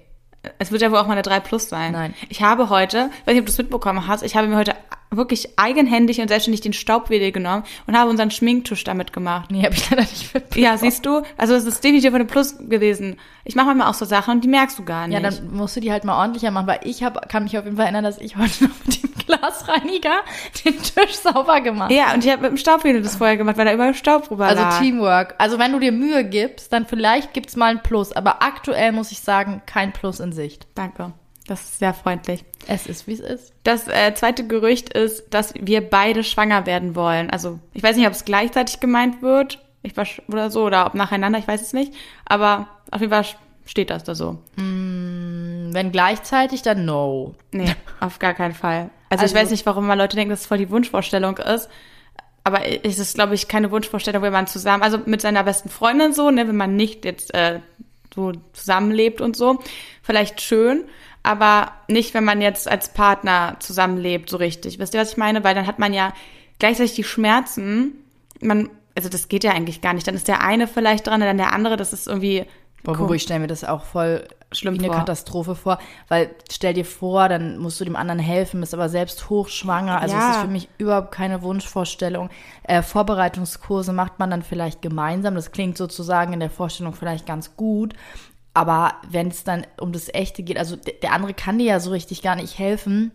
Es 0.59 0.71
wird 0.71 0.83
ja 0.83 0.91
wohl 0.91 0.99
auch 0.99 1.07
mal 1.07 1.13
eine 1.13 1.23
3 1.23 1.41
plus 1.41 1.69
sein. 1.69 1.93
Nein. 1.93 2.15
Ich 2.29 2.43
habe 2.43 2.69
heute, 2.69 3.11
weiß 3.25 3.35
nicht, 3.35 3.41
ob 3.41 3.47
du 3.47 3.53
es 3.53 3.59
mitbekommen 3.59 4.07
hast, 4.07 4.23
ich 4.23 4.37
habe 4.37 4.47
mir 4.47 4.57
heute 4.57 4.75
wirklich 5.17 5.59
eigenhändig 5.59 6.21
und 6.21 6.29
selbstständig 6.29 6.61
den 6.61 6.73
Staubwedel 6.73 7.33
genommen 7.33 7.65
und 7.87 7.97
habe 7.99 8.11
unseren 8.11 8.31
Schminktisch 8.31 8.85
damit 8.85 9.13
gemacht. 9.13 9.51
Nee, 9.51 9.65
habe 9.65 9.75
ich 9.75 9.89
leider 9.91 10.03
nicht 10.03 10.33
mitbekommen. 10.35 10.65
Ja, 10.65 10.77
siehst 10.77 11.05
du? 11.07 11.23
Also 11.37 11.55
es 11.55 11.65
ist 11.65 11.83
definitiv 11.83 12.15
eine 12.15 12.25
Plus 12.25 12.57
gewesen. 12.59 13.17
Ich 13.45 13.55
mache 13.55 13.67
manchmal 13.67 13.89
auch 13.89 13.95
so 13.95 14.05
Sachen 14.05 14.35
und 14.37 14.45
die 14.45 14.49
merkst 14.49 14.79
du 14.79 14.85
gar 14.85 15.07
nicht. 15.07 15.15
Ja, 15.15 15.21
dann 15.21 15.55
musst 15.55 15.77
du 15.77 15.81
die 15.81 15.93
halt 15.93 16.05
mal 16.05 16.19
ordentlicher 16.19 16.51
machen, 16.51 16.67
weil 16.67 16.81
ich 16.85 17.03
hab, 17.03 17.29
kann 17.29 17.45
mich 17.45 17.59
auf 17.59 17.65
jeden 17.65 17.77
Fall 17.77 17.87
erinnern, 17.87 18.05
dass 18.05 18.19
ich 18.19 18.37
heute 18.37 18.65
noch 18.65 18.71
mit 18.87 19.03
dem 19.03 19.11
Glasreiniger 19.27 20.17
den 20.65 20.81
Tisch 20.83 21.15
sauber 21.17 21.61
gemacht 21.61 21.91
habe. 21.91 21.95
Ja, 21.95 22.15
und 22.15 22.25
ich 22.25 22.31
habe 22.31 22.43
mit 22.43 22.51
dem 22.53 22.57
Staubwedel 22.57 23.03
das 23.03 23.17
vorher 23.17 23.37
gemacht, 23.37 23.57
weil 23.57 23.67
da 23.67 23.75
überall 23.75 23.95
Staub 23.95 24.29
drüber 24.29 24.47
Also 24.47 24.63
lag. 24.63 24.79
Teamwork. 24.81 25.35
Also 25.39 25.59
wenn 25.59 25.73
du 25.73 25.79
dir 25.79 25.93
Mühe 25.93 26.25
gibst, 26.25 26.73
dann 26.73 26.87
vielleicht 26.87 27.33
gibt's 27.33 27.57
mal 27.57 27.71
ein 27.71 27.83
Plus, 27.83 28.13
aber 28.13 28.43
aktuell 28.43 28.93
muss 28.93 29.13
ich 29.13 29.21
sagen, 29.21 29.63
kein 29.67 29.93
Plus 29.93 30.21
in 30.21 30.33
Sicht. 30.33 30.67
Danke. 30.75 31.13
Das 31.47 31.63
ist 31.63 31.79
sehr 31.79 31.93
freundlich. 31.93 32.45
Es 32.67 32.87
ist, 32.87 33.07
wie 33.07 33.13
es 33.13 33.21
ist. 33.21 33.53
Das 33.65 33.87
äh, 33.89 34.15
zweite 34.15 34.47
Gerücht 34.47 34.95
ist, 34.95 35.25
dass 35.31 35.53
wir 35.61 35.83
beide 35.83 36.25
schwanger 36.25 36.65
werden 36.65 36.95
wollen. 36.95 37.31
Also 37.31 37.59
ich 37.75 37.83
weiß 37.83 37.97
nicht, 37.97 38.07
ob 38.07 38.15
es 38.15 38.25
gleichzeitig 38.25 38.81
gemeint 38.81 39.21
wird, 39.21 39.59
ich 39.83 39.97
war 39.97 40.07
oder 40.29 40.51
so, 40.51 40.65
oder 40.65 40.87
ob 40.87 40.95
nacheinander, 40.95 41.39
ich 41.39 41.47
weiß 41.47 41.61
es 41.61 41.75
nicht. 41.75 41.93
Aber 42.25 42.69
auf 42.91 43.01
jeden 43.01 43.13
Fall 43.13 43.27
steht 43.67 43.91
das 43.91 44.05
da 44.05 44.15
so. 44.15 44.39
Mm, 44.57 45.75
wenn 45.75 45.93
gleichzeitig, 45.93 46.63
dann 46.63 46.87
no. 46.87 47.35
Nee, 47.53 47.75
auf 48.01 48.19
gar 48.19 48.33
keinen 48.33 48.55
Fall. 48.55 48.91
Also, 49.11 49.23
also 49.23 49.35
ich 49.35 49.43
weiß 49.43 49.51
nicht, 49.51 49.67
warum 49.67 49.87
mal 49.87 49.99
Leute 49.99 50.17
denken, 50.17 50.31
dass 50.31 50.41
es 50.41 50.47
voll 50.47 50.59
die 50.59 50.71
Wunschvorstellung 50.71 51.37
ist. 51.37 51.69
Aber 52.43 52.61
es 52.85 52.99
ist, 52.99 53.15
glaube 53.15 53.35
ich, 53.35 53.49
keine 53.49 53.71
Wunschvorstellung, 53.71 54.23
wenn 54.23 54.33
man 54.33 54.47
zusammen, 54.47 54.83
also 54.83 54.99
mit 55.05 55.21
seiner 55.21 55.45
besten 55.45 55.69
Freundin 55.69 56.13
so, 56.13 56.31
ne, 56.31 56.47
wenn 56.47 56.57
man 56.57 56.77
nicht 56.77 57.05
jetzt 57.05 57.33
äh, 57.35 57.61
so 58.15 58.33
zusammenlebt 58.53 59.21
und 59.21 59.37
so, 59.37 59.61
vielleicht 60.03 60.41
schön 60.41 60.85
aber 61.25 61.73
nicht, 61.89 62.15
wenn 62.15 62.23
man 62.23 62.41
jetzt 62.41 62.71
als 62.71 62.93
Partner 62.93 63.57
zusammenlebt, 63.59 64.29
so 64.29 64.37
richtig. 64.37 64.79
Wisst 64.79 64.95
ihr, 64.95 65.01
was 65.01 65.13
ich 65.13 65.17
meine? 65.17 65.43
Weil 65.43 65.55
dann 65.55 65.67
hat 65.67 65.79
man 65.79 65.93
ja 65.93 66.13
gleichzeitig 66.59 66.95
die 66.95 67.03
Schmerzen. 67.03 67.95
Man, 68.41 68.69
also 68.95 69.09
das 69.09 69.29
geht 69.29 69.43
ja 69.43 69.53
eigentlich 69.53 69.81
gar 69.81 69.95
nicht. 69.95 70.07
Dann 70.07 70.15
ist 70.15 70.29
der 70.29 70.43
eine 70.43 70.69
vielleicht 70.69 71.07
dran, 71.07 71.23
dann 71.23 71.39
der 71.39 71.53
andere. 71.53 71.77
Das 71.77 71.95
ist 71.95 72.07
irgendwie. 72.07 72.45
Boah, 72.83 73.01
cool. 73.01 73.17
ich 73.17 73.23
stelle 73.23 73.41
mir 73.41 73.47
das 73.47 73.65
auch 73.65 73.85
voll 73.85 74.29
schlimm 74.53 74.75
wie 74.75 74.85
eine 74.85 74.95
Katastrophe 74.95 75.55
vor, 75.55 75.79
weil 76.09 76.31
stell 76.53 76.75
dir 76.75 76.85
vor, 76.85 77.29
dann 77.31 77.59
musst 77.59 77.81
du 77.81 77.85
dem 77.85 77.97
anderen 77.97 78.21
helfen, 78.21 78.61
bist 78.61 78.75
aber 78.75 78.91
selbst 78.91 79.31
hochschwanger. 79.31 80.01
Also 80.01 80.15
ja. 80.15 80.31
es 80.31 80.37
ist 80.37 80.43
für 80.43 80.51
mich 80.51 80.69
überhaupt 80.77 81.11
keine 81.11 81.43
Wunschvorstellung. 81.43 82.29
Äh, 82.63 82.83
Vorbereitungskurse 82.83 83.95
macht 83.95 84.19
man 84.19 84.31
dann 84.31 84.43
vielleicht 84.43 84.83
gemeinsam. 84.83 85.35
Das 85.35 85.51
klingt 85.51 85.79
sozusagen 85.79 86.35
in 86.35 86.41
der 86.41 86.51
Vorstellung 86.51 86.93
vielleicht 86.93 87.27
ganz 87.27 87.57
gut. 87.57 87.95
Aber 88.55 88.95
wenn 89.11 89.29
es 89.29 89.43
dann 89.43 89.67
um 89.81 89.93
das 89.93 90.09
Echte 90.15 90.45
geht, 90.45 90.59
also 90.59 90.77
der 90.77 91.13
andere 91.13 91.35
kann 91.35 91.59
dir 91.59 91.67
ja 91.67 91.81
so 91.81 91.91
richtig 91.91 92.23
gar 92.23 92.37
nicht 92.37 92.59
helfen, 92.59 93.11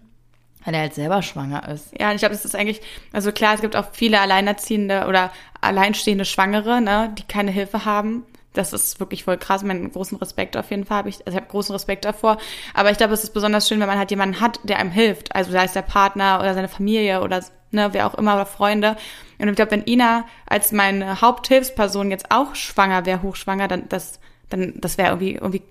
weil 0.65 0.73
er 0.73 0.81
halt 0.81 0.93
selber 0.93 1.21
schwanger 1.21 1.67
ist. 1.69 1.97
Ja, 1.97 2.11
ich 2.11 2.19
glaube, 2.19 2.35
das 2.35 2.43
ist 2.43 2.55
eigentlich, 2.55 2.81
also 3.13 3.31
klar, 3.31 3.55
es 3.55 3.61
gibt 3.61 3.77
auch 3.77 3.87
viele 3.93 4.19
Alleinerziehende 4.19 5.05
oder 5.07 5.31
alleinstehende 5.61 6.25
Schwangere, 6.25 6.81
ne, 6.81 7.15
die 7.17 7.23
keine 7.23 7.51
Hilfe 7.51 7.85
haben. 7.85 8.25
Das 8.53 8.73
ist 8.73 8.99
wirklich 8.99 9.23
voll 9.23 9.37
krass. 9.37 9.63
Meinen 9.63 9.91
großen 9.91 10.17
Respekt 10.17 10.57
auf 10.57 10.69
jeden 10.71 10.85
Fall 10.85 10.97
habe 10.97 11.09
ich, 11.09 11.19
also 11.19 11.29
ich 11.29 11.35
habe 11.35 11.47
großen 11.49 11.71
Respekt 11.71 12.03
davor. 12.03 12.37
Aber 12.73 12.91
ich 12.91 12.97
glaube, 12.97 13.13
es 13.13 13.23
ist 13.23 13.33
besonders 13.33 13.67
schön, 13.67 13.79
wenn 13.79 13.87
man 13.87 13.97
halt 13.97 14.11
jemanden 14.11 14.41
hat, 14.41 14.59
der 14.63 14.79
einem 14.79 14.91
hilft. 14.91 15.33
Also 15.33 15.51
sei 15.51 15.63
es 15.63 15.73
der 15.73 15.83
Partner 15.83 16.39
oder 16.41 16.53
seine 16.53 16.67
Familie 16.67 17.21
oder 17.21 17.41
ne, 17.71 17.89
wer 17.93 18.07
auch 18.07 18.15
immer 18.15 18.35
oder 18.35 18.45
Freunde. 18.45 18.97
Und 19.37 19.47
ich 19.47 19.55
glaube, 19.55 19.71
wenn 19.71 19.87
Ina 19.87 20.25
als 20.45 20.71
meine 20.73 21.21
Haupthilfsperson 21.21 22.11
jetzt 22.11 22.31
auch 22.31 22.55
schwanger 22.55 23.05
wäre, 23.05 23.21
hochschwanger, 23.21 23.69
dann 23.69 23.87
das 23.87 24.19
dann 24.49 24.73
das 24.77 24.97
wäre 24.97 25.09
irgendwie, 25.09 25.35
irgendwie 25.35 25.61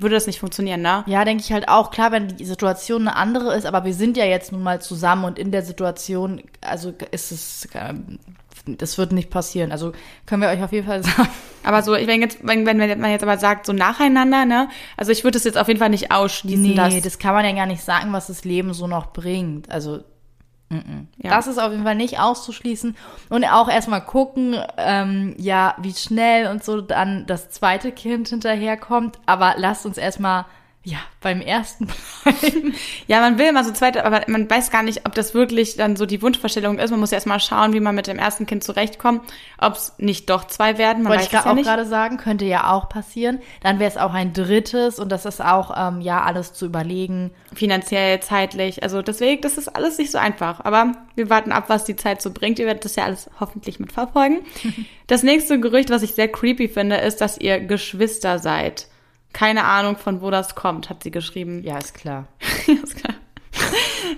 würde 0.00 0.14
das 0.14 0.26
nicht 0.26 0.38
funktionieren, 0.38 0.82
ne? 0.82 1.02
Ja, 1.06 1.24
denke 1.24 1.42
ich 1.42 1.52
halt 1.52 1.68
auch. 1.68 1.90
Klar, 1.90 2.12
wenn 2.12 2.28
die 2.28 2.44
Situation 2.44 3.08
eine 3.08 3.16
andere 3.16 3.54
ist, 3.54 3.66
aber 3.66 3.84
wir 3.84 3.94
sind 3.94 4.16
ja 4.16 4.24
jetzt 4.24 4.52
nun 4.52 4.62
mal 4.62 4.80
zusammen 4.80 5.24
und 5.24 5.38
in 5.38 5.50
der 5.50 5.62
Situation, 5.62 6.42
also 6.60 6.92
ist 7.10 7.32
es, 7.32 7.68
ähm, 7.74 8.18
das 8.66 8.98
wird 8.98 9.12
nicht 9.12 9.30
passieren. 9.30 9.72
Also 9.72 9.92
können 10.26 10.42
wir 10.42 10.48
euch 10.48 10.62
auf 10.62 10.72
jeden 10.72 10.86
Fall 10.86 11.02
sagen. 11.04 11.28
Aber 11.64 11.82
so, 11.82 11.92
wenn 11.92 12.20
jetzt, 12.20 12.38
wenn, 12.42 12.66
wenn 12.66 12.76
man 13.00 13.10
jetzt 13.10 13.22
aber 13.22 13.38
sagt, 13.38 13.66
so 13.66 13.72
nacheinander, 13.72 14.44
ne? 14.44 14.68
Also 14.96 15.12
ich 15.12 15.24
würde 15.24 15.36
das 15.36 15.44
jetzt 15.44 15.58
auf 15.58 15.68
jeden 15.68 15.80
Fall 15.80 15.90
nicht 15.90 16.12
ausschließen. 16.12 16.62
Nee, 16.62 17.00
das 17.00 17.18
kann 17.18 17.34
man 17.34 17.44
ja 17.44 17.52
gar 17.52 17.66
nicht 17.66 17.82
sagen, 17.82 18.12
was 18.12 18.28
das 18.28 18.44
Leben 18.44 18.74
so 18.74 18.86
noch 18.86 19.12
bringt. 19.12 19.70
Also 19.70 20.00
ja. 20.70 21.30
Das 21.30 21.46
ist 21.46 21.58
auf 21.58 21.70
jeden 21.70 21.84
Fall 21.84 21.94
nicht 21.94 22.20
auszuschließen. 22.20 22.96
Und 23.30 23.44
auch 23.44 23.68
erstmal 23.68 24.04
gucken, 24.04 24.56
ähm, 24.76 25.34
ja, 25.38 25.74
wie 25.80 25.94
schnell 25.94 26.48
und 26.48 26.62
so 26.62 26.80
dann 26.80 27.26
das 27.26 27.50
zweite 27.50 27.90
Kind 27.90 28.28
hinterherkommt. 28.28 29.18
Aber 29.26 29.54
lasst 29.56 29.86
uns 29.86 29.96
erstmal 29.96 30.44
ja, 30.88 30.98
beim 31.20 31.40
ersten 31.40 31.86
ja, 33.06 33.20
man 33.20 33.38
will 33.38 33.46
immer 33.46 33.64
so 33.64 33.72
zweite, 33.72 34.04
aber 34.04 34.22
man 34.26 34.48
weiß 34.48 34.70
gar 34.70 34.82
nicht, 34.82 35.06
ob 35.06 35.14
das 35.14 35.34
wirklich 35.34 35.76
dann 35.76 35.96
so 35.96 36.06
die 36.06 36.22
Wunschvorstellung 36.22 36.78
ist. 36.78 36.90
Man 36.90 37.00
muss 37.00 37.10
ja 37.10 37.16
erstmal 37.16 37.40
schauen, 37.40 37.72
wie 37.72 37.80
man 37.80 37.94
mit 37.94 38.06
dem 38.06 38.18
ersten 38.18 38.46
Kind 38.46 38.64
zurechtkommt, 38.64 39.22
ob 39.58 39.74
es 39.74 39.94
nicht 39.98 40.30
doch 40.30 40.46
zwei 40.46 40.78
werden. 40.78 41.02
Man 41.02 41.12
Wollte 41.12 41.24
ich 41.24 41.32
ja 41.32 41.46
auch 41.46 41.56
gerade 41.56 41.84
sagen, 41.84 42.16
könnte 42.16 42.44
ja 42.44 42.72
auch 42.72 42.88
passieren. 42.88 43.40
Dann 43.62 43.78
wäre 43.78 43.90
es 43.90 43.96
auch 43.96 44.14
ein 44.14 44.32
drittes 44.32 44.98
und 44.98 45.10
das 45.10 45.26
ist 45.26 45.42
auch, 45.42 45.74
ähm, 45.76 46.00
ja, 46.00 46.22
alles 46.22 46.52
zu 46.52 46.66
überlegen. 46.66 47.30
Finanziell, 47.54 48.20
zeitlich. 48.20 48.82
Also 48.82 49.02
deswegen, 49.02 49.42
das 49.42 49.58
ist 49.58 49.68
alles 49.68 49.98
nicht 49.98 50.10
so 50.10 50.18
einfach. 50.18 50.64
Aber 50.64 50.92
wir 51.14 51.30
warten 51.30 51.52
ab, 51.52 51.64
was 51.68 51.84
die 51.84 51.96
Zeit 51.96 52.22
so 52.22 52.30
bringt. 52.30 52.58
Ihr 52.58 52.66
werdet 52.66 52.84
das 52.84 52.96
ja 52.96 53.04
alles 53.04 53.30
hoffentlich 53.40 53.78
mitverfolgen. 53.78 54.40
das 55.06 55.22
nächste 55.22 55.60
Gerücht, 55.60 55.90
was 55.90 56.02
ich 56.02 56.14
sehr 56.14 56.28
creepy 56.28 56.68
finde, 56.68 56.96
ist, 56.96 57.20
dass 57.20 57.38
ihr 57.38 57.60
Geschwister 57.60 58.38
seid. 58.38 58.86
Keine 59.32 59.64
Ahnung, 59.64 59.96
von 59.96 60.20
wo 60.20 60.30
das 60.30 60.54
kommt, 60.54 60.90
hat 60.90 61.02
sie 61.02 61.10
geschrieben. 61.10 61.62
Ja, 61.62 61.78
ist 61.78 61.94
klar. 61.94 62.26
ist 62.66 62.96
klar. 62.96 63.14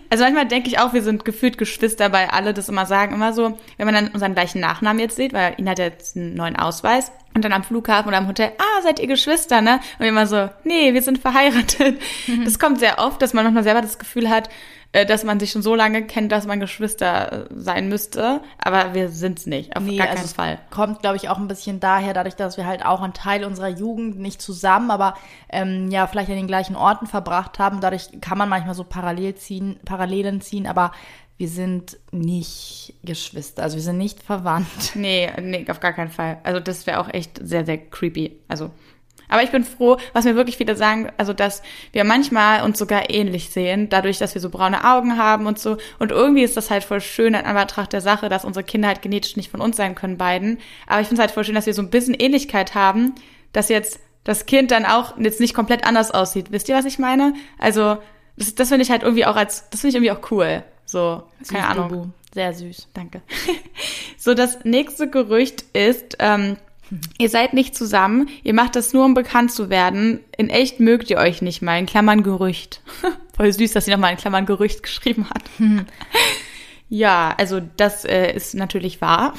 Also 0.09 0.25
manchmal 0.25 0.47
denke 0.47 0.69
ich 0.69 0.79
auch, 0.79 0.93
wir 0.93 1.03
sind 1.03 1.25
gefühlt 1.25 1.57
Geschwister, 1.57 2.13
weil 2.13 2.27
alle 2.27 2.53
das 2.53 2.69
immer 2.69 2.87
sagen, 2.87 3.15
immer 3.15 3.33
so, 3.33 3.59
wenn 3.77 3.87
man 3.87 3.95
dann 3.95 4.09
unseren 4.09 4.35
gleichen 4.35 4.61
Nachnamen 4.61 5.01
jetzt 5.01 5.17
sieht, 5.17 5.33
weil 5.33 5.55
ihn 5.57 5.69
hat 5.69 5.79
jetzt 5.79 6.17
einen 6.17 6.35
neuen 6.35 6.57
Ausweis 6.57 7.13
und 7.35 7.45
dann 7.45 7.53
am 7.53 7.63
Flughafen 7.63 8.09
oder 8.09 8.19
am 8.19 8.27
Hotel, 8.27 8.53
ah, 8.59 8.83
seid 8.83 8.99
ihr 8.99 9.07
Geschwister, 9.07 9.61
ne? 9.61 9.81
Und 9.99 10.07
immer 10.07 10.27
so, 10.27 10.51
nee, 10.65 10.95
wir 10.95 11.03
sind 11.03 11.19
verheiratet. 11.19 12.01
Das 12.45 12.59
kommt 12.59 12.81
sehr 12.81 12.99
oft, 12.99 13.23
dass 13.23 13.35
man 13.35 13.45
manchmal 13.45 13.65
selber 13.65 13.83
das 13.83 13.99
Gefühl 13.99 14.29
hat, 14.29 14.49
dass 14.93 15.23
man 15.25 15.39
sich 15.39 15.53
schon 15.53 15.63
so 15.63 15.75
lange 15.75 16.05
kennt, 16.05 16.33
dass 16.33 16.47
man 16.47 16.59
Geschwister 16.59 17.45
äh, 17.45 17.47
sein 17.55 17.89
müsste. 17.89 18.41
Aber 18.59 18.95
wir 18.95 19.09
sind's 19.09 19.47
nicht, 19.47 19.77
auf 19.77 19.85
nee, 19.85 19.97
gar 19.97 20.09
keinen 20.09 20.19
also 20.19 20.35
Fall. 20.35 20.59
Kommt, 20.71 21.01
glaube 21.01 21.17
ich, 21.17 21.29
auch 21.29 21.39
ein 21.39 21.49
bisschen 21.49 21.79
daher, 21.79 22.13
dadurch, 22.13 22.35
dass 22.35 22.57
wir 22.57 22.67
halt 22.67 22.85
auch 22.85 23.01
einen 23.01 23.13
Teil 23.13 23.45
unserer 23.45 23.69
Jugend 23.69 24.19
nicht 24.19 24.43
zusammen, 24.43 24.91
aber 24.91 25.15
ähm, 25.49 25.91
ja, 25.91 26.07
vielleicht 26.07 26.31
an 26.31 26.37
den 26.37 26.47
gleichen 26.47 26.77
Orten 26.77 27.07
verbracht 27.07 27.59
haben. 27.59 27.81
Dadurch 27.81 28.09
kann 28.21 28.39
man 28.39 28.49
manchmal 28.49 28.75
so 28.75 28.85
parallel 28.85 29.37
ziehen, 29.37 29.79
Parallelen 29.85 30.41
ziehen, 30.41 30.67
aber 30.67 30.93
wir 31.37 31.49
sind 31.49 31.97
nicht 32.11 32.95
Geschwister, 33.03 33.63
also 33.63 33.77
wir 33.77 33.83
sind 33.83 33.97
nicht 33.97 34.23
verwandt. 34.23 34.95
Nee, 34.95 35.31
nee, 35.41 35.65
auf 35.71 35.81
gar 35.81 35.95
keinen 35.95 36.11
Fall. 36.11 36.39
Also 36.43 36.61
das 36.61 36.87
wäre 36.87 37.01
auch 37.01 37.09
echt 37.09 37.39
sehr, 37.43 37.65
sehr 37.65 37.79
creepy. 37.79 38.41
Also 38.47 38.71
aber 39.31 39.43
ich 39.43 39.51
bin 39.51 39.65
froh, 39.65 39.97
was 40.13 40.25
mir 40.25 40.37
wirklich 40.37 40.57
viele 40.57 40.77
sagen, 40.77 41.11
also 41.17 41.33
dass 41.33 41.63
wir 41.93 42.05
manchmal 42.05 42.63
uns 42.63 42.79
sogar 42.79 43.11
ähnlich 43.11 43.51
sehen, 43.51 43.89
dadurch, 43.89 44.19
dass 44.19 44.35
wir 44.35 44.41
so 44.41 44.51
braune 44.51 44.85
Augen 44.85 45.17
haben 45.17 45.47
und 45.47 45.59
so. 45.59 45.79
Und 45.99 46.11
irgendwie 46.11 46.43
ist 46.43 46.57
das 46.57 46.71
halt 46.71 46.85
voll 46.85 47.01
schön 47.01 47.35
in 47.35 47.45
Anbetracht 47.45 47.93
der 47.93 48.01
Sache, 48.01 48.29
dass 48.29 48.45
unsere 48.45 48.65
Kinder 48.65 48.89
halt 48.89 49.03
genetisch 49.03 49.37
nicht 49.37 49.51
von 49.51 49.61
uns 49.61 49.77
sein 49.77 49.95
können, 49.95 50.19
beiden. 50.19 50.59
Aber 50.87 51.01
ich 51.01 51.09
finde 51.09 51.23
es 51.23 51.27
halt 51.27 51.35
voll 51.35 51.45
schön, 51.45 51.55
dass 51.55 51.67
wir 51.67 51.75
so 51.75 51.83
ein 51.83 51.91
bisschen 51.91 52.15
Ähnlichkeit 52.15 52.75
haben, 52.75 53.15
dass 53.53 53.69
jetzt 53.69 54.01
das 54.25 54.47
Kind 54.47 54.71
dann 54.71 54.85
auch 54.85 55.17
jetzt 55.19 55.41
nicht 55.41 55.55
komplett 55.55 55.85
anders 55.85 56.11
aussieht. 56.11 56.53
Wisst 56.53 56.69
ihr, 56.69 56.77
was 56.77 56.85
ich 56.85 56.99
meine? 56.99 57.35
Also, 57.59 57.99
das, 58.37 58.55
das 58.55 58.69
finde 58.69 58.83
ich 58.83 58.91
halt 58.91 59.03
irgendwie 59.03 59.27
auch 59.27 59.37
als, 59.37 59.69
das 59.71 59.81
finde 59.81 59.91
ich 59.91 59.95
irgendwie 60.03 60.13
auch 60.13 60.31
cool. 60.31 60.63
So, 60.85 61.23
keine 61.49 61.69
Ahnung. 61.69 61.89
Bubu. 61.89 62.07
Sehr 62.35 62.53
süß. 62.53 62.89
Danke. 62.95 63.23
so, 64.17 64.35
das 64.35 64.65
nächste 64.65 65.09
Gerücht 65.09 65.65
ist, 65.73 66.17
ähm, 66.21 66.57
Ihr 67.19 67.29
seid 67.29 67.53
nicht 67.53 67.77
zusammen, 67.77 68.29
ihr 68.43 68.55
macht 68.55 68.75
das 68.75 68.93
nur, 68.93 69.05
um 69.05 69.15
bekannt 69.15 69.53
zu 69.53 69.71
werden. 69.71 70.21
In 70.37 70.51
echt 70.51 70.81
mögt 70.81 71.09
ihr 71.11 71.19
euch 71.19 71.41
nicht 71.41 71.63
mal, 71.63 71.79
in 71.79 71.87
Klammern 71.87 72.23
Gerücht. 72.23 72.83
Voll 73.37 73.53
süß, 73.53 73.73
dass 73.73 73.85
sie 73.85 73.93
nochmal 73.93 74.13
in 74.13 74.19
Klammern 74.19 74.47
Gerücht 74.47 74.83
geschrieben 74.83 75.29
hat. 75.31 75.43
ja, 76.89 77.35
also 77.39 77.61
das 77.77 78.05
äh, 78.05 78.33
ist 78.33 78.55
natürlich 78.55 79.01
wahr. 79.01 79.35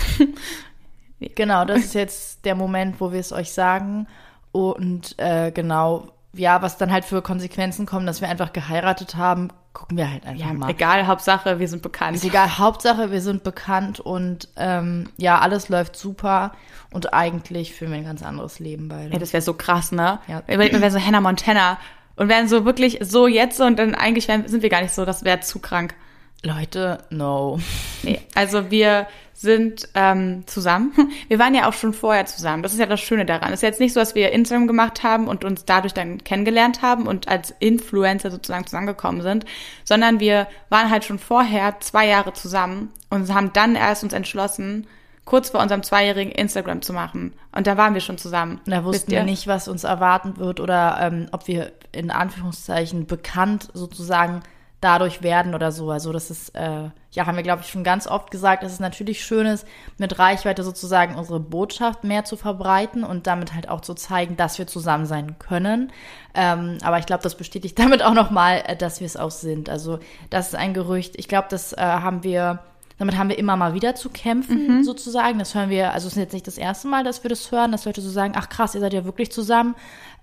genau, 1.35 1.65
das 1.65 1.79
ist 1.79 1.95
jetzt 1.95 2.45
der 2.45 2.55
Moment, 2.55 3.01
wo 3.01 3.11
wir 3.11 3.19
es 3.19 3.33
euch 3.33 3.51
sagen. 3.51 4.07
Und 4.53 5.15
äh, 5.17 5.51
genau, 5.51 6.09
ja, 6.33 6.61
was 6.61 6.77
dann 6.77 6.91
halt 6.91 7.05
für 7.05 7.21
Konsequenzen 7.21 7.85
kommen, 7.85 8.05
dass 8.05 8.21
wir 8.21 8.29
einfach 8.29 8.53
geheiratet 8.53 9.15
haben, 9.15 9.49
gucken 9.73 9.97
wir 9.97 10.11
halt 10.11 10.25
einfach 10.25 10.45
ja, 10.45 10.53
mal. 10.53 10.69
Egal, 10.69 11.07
Hauptsache, 11.07 11.59
wir 11.59 11.67
sind 11.67 11.81
bekannt. 11.81 12.17
Ist 12.17 12.25
egal, 12.25 12.57
Hauptsache, 12.57 13.11
wir 13.11 13.21
sind 13.21 13.43
bekannt 13.43 13.99
und 13.99 14.49
ähm, 14.57 15.09
ja, 15.17 15.39
alles 15.39 15.69
läuft 15.69 15.95
super 15.95 16.51
und 16.91 17.13
eigentlich 17.13 17.73
führen 17.73 17.91
wir 17.91 17.99
ein 17.99 18.05
ganz 18.05 18.23
anderes 18.23 18.59
Leben 18.59 18.89
beide. 18.89 19.13
Ja, 19.13 19.19
das 19.19 19.33
wäre 19.33 19.41
so 19.41 19.53
krass, 19.53 19.91
ne? 19.91 20.19
Ja. 20.27 20.43
Wir 20.47 20.59
wären 20.59 20.91
so 20.91 20.99
Hannah 20.99 21.21
Montana 21.21 21.77
und 22.15 22.27
wären 22.27 22.47
so 22.47 22.65
wirklich 22.65 22.99
so 23.01 23.27
jetzt 23.27 23.61
und 23.61 23.79
dann 23.79 23.95
eigentlich 23.95 24.27
wären, 24.27 24.47
sind 24.47 24.61
wir 24.61 24.69
gar 24.69 24.81
nicht 24.81 24.93
so, 24.93 25.05
das 25.05 25.23
wäre 25.23 25.39
zu 25.39 25.59
krank. 25.59 25.95
Leute, 26.43 26.99
no. 27.09 27.59
Nee, 28.03 28.19
also 28.33 28.71
wir 28.71 29.07
sind 29.33 29.89
ähm, 29.95 30.43
zusammen. 30.45 30.91
Wir 31.27 31.39
waren 31.39 31.55
ja 31.55 31.67
auch 31.67 31.73
schon 31.73 31.93
vorher 31.93 32.25
zusammen. 32.27 32.61
Das 32.61 32.73
ist 32.73 32.79
ja 32.79 32.85
das 32.85 32.99
Schöne 32.99 33.25
daran. 33.25 33.49
Es 33.49 33.59
ist 33.59 33.63
jetzt 33.63 33.79
nicht 33.79 33.93
so, 33.93 33.99
dass 33.99 34.13
wir 34.13 34.31
Instagram 34.31 34.67
gemacht 34.67 35.01
haben 35.01 35.27
und 35.27 35.43
uns 35.43 35.65
dadurch 35.65 35.93
dann 35.95 36.23
kennengelernt 36.23 36.83
haben 36.83 37.07
und 37.07 37.27
als 37.27 37.51
Influencer 37.59 38.29
sozusagen 38.29 38.67
zusammengekommen 38.67 39.23
sind, 39.23 39.45
sondern 39.83 40.19
wir 40.19 40.47
waren 40.69 40.91
halt 40.91 41.05
schon 41.05 41.17
vorher 41.17 41.79
zwei 41.79 42.07
Jahre 42.07 42.33
zusammen 42.33 42.91
und 43.09 43.33
haben 43.33 43.51
dann 43.53 43.75
erst 43.75 44.03
uns 44.03 44.13
entschlossen, 44.13 44.85
kurz 45.25 45.49
vor 45.49 45.59
unserem 45.59 45.81
zweijährigen 45.81 46.31
Instagram 46.31 46.83
zu 46.83 46.93
machen. 46.93 47.33
Und 47.51 47.65
da 47.65 47.77
waren 47.77 47.95
wir 47.95 48.01
schon 48.01 48.19
zusammen. 48.19 48.61
Da 48.65 48.83
wussten 48.83 49.11
wir 49.11 49.23
nicht, 49.23 49.47
was 49.47 49.67
uns 49.67 49.83
erwarten 49.83 50.37
wird 50.37 50.59
oder 50.59 50.99
ähm, 51.01 51.29
ob 51.31 51.47
wir 51.47 51.71
in 51.91 52.11
Anführungszeichen 52.11 53.07
bekannt 53.07 53.69
sozusagen 53.73 54.41
dadurch 54.81 55.21
werden 55.21 55.53
oder 55.53 55.71
so. 55.71 55.91
Also 55.91 56.11
das 56.11 56.31
ist, 56.31 56.49
äh, 56.49 56.89
ja, 57.11 57.25
haben 57.27 57.35
wir, 57.35 57.43
glaube 57.43 57.61
ich, 57.61 57.69
schon 57.69 57.83
ganz 57.83 58.07
oft 58.07 58.31
gesagt, 58.31 58.63
dass 58.63 58.73
es 58.73 58.79
natürlich 58.79 59.23
schön 59.23 59.45
ist, 59.45 59.65
mit 59.97 60.17
Reichweite 60.17 60.63
sozusagen 60.63 61.15
unsere 61.15 61.39
Botschaft 61.39 62.03
mehr 62.03 62.25
zu 62.25 62.35
verbreiten 62.35 63.03
und 63.03 63.27
damit 63.27 63.53
halt 63.53 63.69
auch 63.69 63.81
zu 63.81 63.93
zeigen, 63.93 64.37
dass 64.37 64.57
wir 64.57 64.65
zusammen 64.65 65.05
sein 65.05 65.37
können. 65.37 65.91
Ähm, 66.33 66.79
aber 66.81 66.97
ich 66.97 67.05
glaube, 67.05 67.21
das 67.21 67.35
bestätigt 67.35 67.77
damit 67.79 68.01
auch 68.01 68.15
nochmal, 68.15 68.63
äh, 68.65 68.75
dass 68.75 68.99
wir 68.99 69.05
es 69.05 69.17
auch 69.17 69.31
sind. 69.31 69.69
Also 69.69 69.99
das 70.31 70.47
ist 70.47 70.55
ein 70.55 70.73
Gerücht. 70.73 71.13
Ich 71.17 71.27
glaube, 71.27 71.47
das 71.49 71.73
äh, 71.73 71.77
haben 71.79 72.23
wir 72.23 72.59
damit 72.97 73.17
haben 73.17 73.29
wir 73.29 73.39
immer 73.39 73.57
mal 73.57 73.73
wieder 73.73 73.95
zu 73.95 74.11
kämpfen, 74.11 74.77
mhm. 74.77 74.83
sozusagen. 74.83 75.39
Das 75.39 75.55
hören 75.55 75.71
wir, 75.71 75.91
also 75.91 76.05
es 76.05 76.13
ist 76.13 76.19
jetzt 76.19 76.33
nicht 76.33 76.45
das 76.45 76.59
erste 76.59 76.87
Mal, 76.87 77.03
dass 77.03 77.23
wir 77.23 77.29
das 77.29 77.51
hören, 77.51 77.71
dass 77.71 77.85
Leute 77.85 77.99
so 77.99 78.11
sagen, 78.11 78.33
ach 78.35 78.47
krass, 78.47 78.75
ihr 78.75 78.81
seid 78.81 78.93
ja 78.93 79.05
wirklich 79.05 79.31
zusammen. 79.31 79.73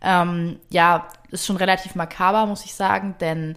Ähm, 0.01 0.61
ja, 0.71 1.09
ist 1.33 1.45
schon 1.45 1.57
relativ 1.57 1.97
makaber, 1.97 2.47
muss 2.47 2.65
ich 2.65 2.75
sagen, 2.75 3.17
denn 3.21 3.57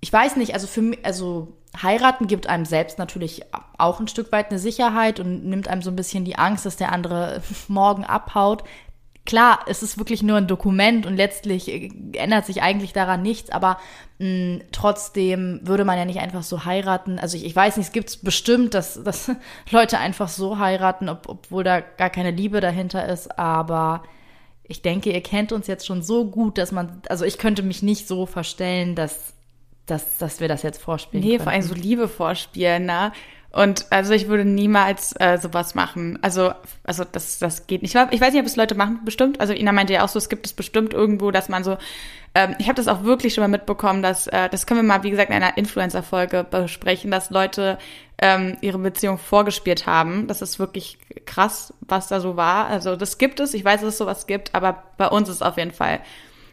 ich 0.00 0.12
weiß 0.12 0.36
nicht, 0.36 0.54
also 0.54 0.66
für 0.66 0.82
mich, 0.82 1.04
also 1.04 1.56
heiraten 1.82 2.26
gibt 2.26 2.46
einem 2.46 2.64
selbst 2.64 2.98
natürlich 2.98 3.42
auch 3.76 4.00
ein 4.00 4.08
Stück 4.08 4.32
weit 4.32 4.50
eine 4.50 4.58
Sicherheit 4.58 5.20
und 5.20 5.44
nimmt 5.44 5.68
einem 5.68 5.82
so 5.82 5.90
ein 5.90 5.96
bisschen 5.96 6.24
die 6.24 6.36
Angst, 6.36 6.66
dass 6.66 6.76
der 6.76 6.92
andere 6.92 7.42
morgen 7.68 8.04
abhaut. 8.04 8.64
Klar, 9.26 9.60
es 9.66 9.82
ist 9.82 9.98
wirklich 9.98 10.22
nur 10.22 10.38
ein 10.38 10.46
Dokument 10.46 11.04
und 11.04 11.16
letztlich 11.16 11.68
äh, 11.68 11.90
ändert 12.14 12.46
sich 12.46 12.62
eigentlich 12.62 12.94
daran 12.94 13.20
nichts, 13.22 13.50
aber 13.50 13.78
mh, 14.18 14.60
trotzdem 14.72 15.60
würde 15.64 15.84
man 15.84 15.98
ja 15.98 16.06
nicht 16.06 16.20
einfach 16.20 16.42
so 16.42 16.64
heiraten. 16.64 17.18
Also 17.18 17.36
ich, 17.36 17.44
ich 17.44 17.54
weiß 17.54 17.76
nicht, 17.76 17.88
es 17.88 17.92
gibt 17.92 18.22
bestimmt, 18.22 18.74
dass, 18.74 19.02
dass 19.04 19.30
Leute 19.70 19.98
einfach 19.98 20.28
so 20.28 20.58
heiraten, 20.58 21.08
ob, 21.08 21.28
obwohl 21.28 21.64
da 21.64 21.80
gar 21.80 22.10
keine 22.10 22.30
Liebe 22.30 22.60
dahinter 22.60 23.06
ist, 23.08 23.38
aber 23.38 24.04
ich 24.62 24.82
denke, 24.82 25.10
ihr 25.12 25.22
kennt 25.22 25.52
uns 25.52 25.66
jetzt 25.66 25.86
schon 25.86 26.02
so 26.02 26.26
gut, 26.26 26.56
dass 26.56 26.72
man, 26.72 27.02
also 27.08 27.24
ich 27.24 27.38
könnte 27.38 27.62
mich 27.62 27.82
nicht 27.82 28.06
so 28.06 28.26
verstellen, 28.26 28.94
dass 28.94 29.34
dass, 29.90 30.18
dass 30.18 30.40
wir 30.40 30.48
das 30.48 30.62
jetzt 30.62 30.80
vorspielen. 30.80 31.24
Nee, 31.24 31.32
könnten. 31.32 31.44
vor 31.44 31.52
allem 31.52 31.62
so 31.62 31.74
Liebe 31.74 32.08
vorspielen, 32.08 32.86
ne? 32.86 33.12
Und 33.50 33.86
also 33.90 34.12
ich 34.12 34.28
würde 34.28 34.44
niemals 34.44 35.14
äh, 35.18 35.38
sowas 35.38 35.74
machen. 35.74 36.18
Also, 36.20 36.52
also 36.84 37.04
das, 37.10 37.38
das 37.38 37.66
geht 37.66 37.80
nicht. 37.80 37.94
Ich 38.10 38.20
weiß 38.20 38.32
nicht, 38.32 38.40
ob 38.40 38.46
es 38.46 38.56
Leute 38.56 38.74
machen, 38.74 39.00
bestimmt. 39.04 39.40
Also 39.40 39.54
Ina 39.54 39.72
meinte 39.72 39.94
ja 39.94 40.04
auch 40.04 40.08
so, 40.08 40.18
es 40.18 40.28
gibt 40.28 40.46
es 40.46 40.52
bestimmt 40.52 40.92
irgendwo, 40.92 41.30
dass 41.30 41.48
man 41.48 41.64
so. 41.64 41.78
Ähm, 42.34 42.56
ich 42.58 42.66
habe 42.66 42.76
das 42.76 42.88
auch 42.88 43.04
wirklich 43.04 43.32
schon 43.32 43.42
mal 43.42 43.48
mitbekommen, 43.48 44.02
dass 44.02 44.26
äh, 44.26 44.50
das 44.50 44.66
können 44.66 44.80
wir 44.80 44.86
mal, 44.86 45.02
wie 45.02 45.10
gesagt, 45.10 45.30
in 45.30 45.36
einer 45.36 45.56
Influencer-Folge 45.56 46.44
besprechen, 46.48 47.10
dass 47.10 47.30
Leute 47.30 47.78
ähm, 48.18 48.58
ihre 48.60 48.78
Beziehung 48.78 49.16
vorgespielt 49.16 49.86
haben. 49.86 50.26
Das 50.26 50.42
ist 50.42 50.58
wirklich 50.58 50.98
krass, 51.24 51.72
was 51.80 52.08
da 52.08 52.20
so 52.20 52.36
war. 52.36 52.66
Also 52.66 52.96
das 52.96 53.16
gibt 53.16 53.40
es. 53.40 53.54
Ich 53.54 53.64
weiß, 53.64 53.80
dass 53.80 53.94
es 53.94 53.98
sowas 53.98 54.26
gibt, 54.26 54.54
aber 54.54 54.84
bei 54.98 55.08
uns 55.08 55.30
ist 55.30 55.36
es 55.36 55.42
auf 55.42 55.56
jeden 55.56 55.72
Fall 55.72 56.00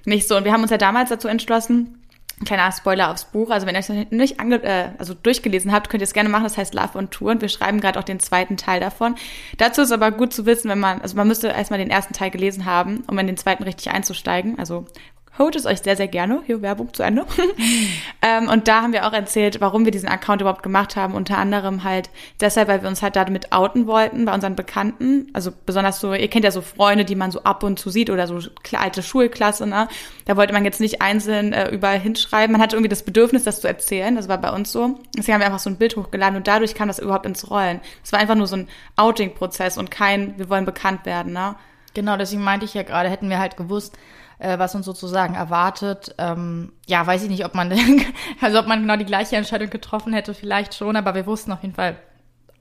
nicht 0.05 0.29
so. 0.29 0.37
Und 0.37 0.45
wir 0.45 0.53
haben 0.53 0.61
uns 0.61 0.71
ja 0.71 0.77
damals 0.77 1.09
dazu 1.09 1.27
entschlossen 1.27 2.04
kleiner 2.43 2.71
Spoiler 2.71 3.11
aufs 3.11 3.25
Buch. 3.25 3.49
Also 3.49 3.65
wenn 3.65 3.75
ihr 3.75 3.79
es 3.79 3.89
nicht 4.11 4.39
ange 4.39 4.61
äh, 4.63 4.89
also 4.97 5.13
durchgelesen 5.13 5.71
habt, 5.71 5.89
könnt 5.89 6.01
ihr 6.01 6.05
es 6.05 6.13
gerne 6.13 6.29
machen. 6.29 6.43
Das 6.43 6.57
heißt 6.57 6.73
Love 6.73 6.97
on 6.97 7.09
Tour 7.09 7.31
und 7.31 7.41
wir 7.41 7.49
schreiben 7.49 7.79
gerade 7.79 7.97
auch 7.97 8.03
den 8.03 8.19
zweiten 8.19 8.57
Teil 8.57 8.81
davon. 8.81 9.15
Dazu 9.57 9.81
ist 9.81 9.91
aber 9.91 10.11
gut 10.11 10.33
zu 10.33 10.45
wissen, 10.45 10.69
wenn 10.69 10.79
man, 10.79 11.01
also 11.01 11.15
man 11.15 11.27
müsste 11.27 11.47
erstmal 11.47 11.79
den 11.79 11.89
ersten 11.89 12.13
Teil 12.13 12.31
gelesen 12.31 12.65
haben, 12.65 13.03
um 13.07 13.17
in 13.19 13.27
den 13.27 13.37
zweiten 13.37 13.63
richtig 13.63 13.91
einzusteigen. 13.91 14.59
Also 14.59 14.85
holt 15.37 15.55
es 15.55 15.65
euch 15.65 15.79
sehr, 15.79 15.95
sehr 15.95 16.07
gerne. 16.07 16.41
Hier 16.45 16.61
Werbung 16.61 16.93
zu 16.93 17.03
Ende. 17.03 17.25
ähm, 18.21 18.47
und 18.47 18.67
da 18.67 18.81
haben 18.81 18.93
wir 18.93 19.05
auch 19.05 19.13
erzählt, 19.13 19.59
warum 19.61 19.85
wir 19.85 19.91
diesen 19.91 20.07
Account 20.07 20.41
überhaupt 20.41 20.63
gemacht 20.63 20.95
haben. 20.95 21.13
Unter 21.13 21.37
anderem 21.37 21.83
halt 21.83 22.09
deshalb, 22.39 22.67
weil 22.67 22.81
wir 22.81 22.89
uns 22.89 23.01
halt 23.01 23.15
damit 23.15 23.51
outen 23.51 23.87
wollten 23.87 24.25
bei 24.25 24.33
unseren 24.33 24.55
Bekannten. 24.55 25.27
Also 25.33 25.51
besonders 25.65 25.99
so, 25.99 26.13
ihr 26.13 26.29
kennt 26.29 26.45
ja 26.45 26.51
so 26.51 26.61
Freunde, 26.61 27.05
die 27.05 27.15
man 27.15 27.31
so 27.31 27.43
ab 27.43 27.63
und 27.63 27.79
zu 27.79 27.89
sieht 27.89 28.09
oder 28.09 28.27
so 28.27 28.39
alte 28.77 29.03
Schulklasse, 29.03 29.67
ne? 29.67 29.87
Da 30.25 30.37
wollte 30.37 30.53
man 30.53 30.65
jetzt 30.65 30.79
nicht 30.79 31.01
einzeln 31.01 31.53
äh, 31.53 31.69
überall 31.69 31.99
hinschreiben. 31.99 32.51
Man 32.51 32.61
hatte 32.61 32.75
irgendwie 32.75 32.89
das 32.89 33.03
Bedürfnis, 33.03 33.43
das 33.43 33.61
zu 33.61 33.67
erzählen. 33.67 34.15
Das 34.15 34.27
war 34.27 34.37
bei 34.37 34.51
uns 34.51 34.71
so. 34.71 34.99
Deswegen 35.17 35.33
haben 35.33 35.41
wir 35.41 35.47
einfach 35.47 35.59
so 35.59 35.69
ein 35.69 35.77
Bild 35.77 35.95
hochgeladen 35.97 36.37
und 36.37 36.47
dadurch 36.47 36.75
kam 36.75 36.87
das 36.87 36.99
überhaupt 36.99 37.25
ins 37.25 37.49
Rollen. 37.49 37.81
Es 38.03 38.11
war 38.11 38.19
einfach 38.19 38.35
nur 38.35 38.47
so 38.47 38.55
ein 38.55 38.67
Outing-Prozess 38.95 39.77
und 39.77 39.91
kein, 39.91 40.37
wir 40.37 40.49
wollen 40.49 40.65
bekannt 40.65 41.05
werden, 41.05 41.33
ne? 41.33 41.55
Genau, 41.93 42.17
deswegen 42.17 42.43
meinte 42.43 42.65
ich 42.65 42.73
ja 42.73 42.83
gerade, 42.83 43.09
hätten 43.09 43.29
wir 43.29 43.39
halt 43.39 43.55
gewusst, 43.55 43.97
äh, 44.39 44.57
was 44.59 44.75
uns 44.75 44.85
sozusagen 44.85 45.35
erwartet. 45.35 46.15
Ähm, 46.17 46.73
ja, 46.87 47.05
weiß 47.05 47.23
ich 47.23 47.29
nicht, 47.29 47.45
ob 47.45 47.55
man, 47.55 47.71
also 48.41 48.59
ob 48.59 48.67
man 48.67 48.81
genau 48.81 48.97
die 48.97 49.05
gleiche 49.05 49.35
Entscheidung 49.35 49.69
getroffen 49.69 50.13
hätte, 50.13 50.33
vielleicht 50.33 50.75
schon, 50.75 50.95
aber 50.95 51.15
wir 51.15 51.25
wussten 51.25 51.51
auf 51.51 51.61
jeden 51.61 51.75
Fall 51.75 51.97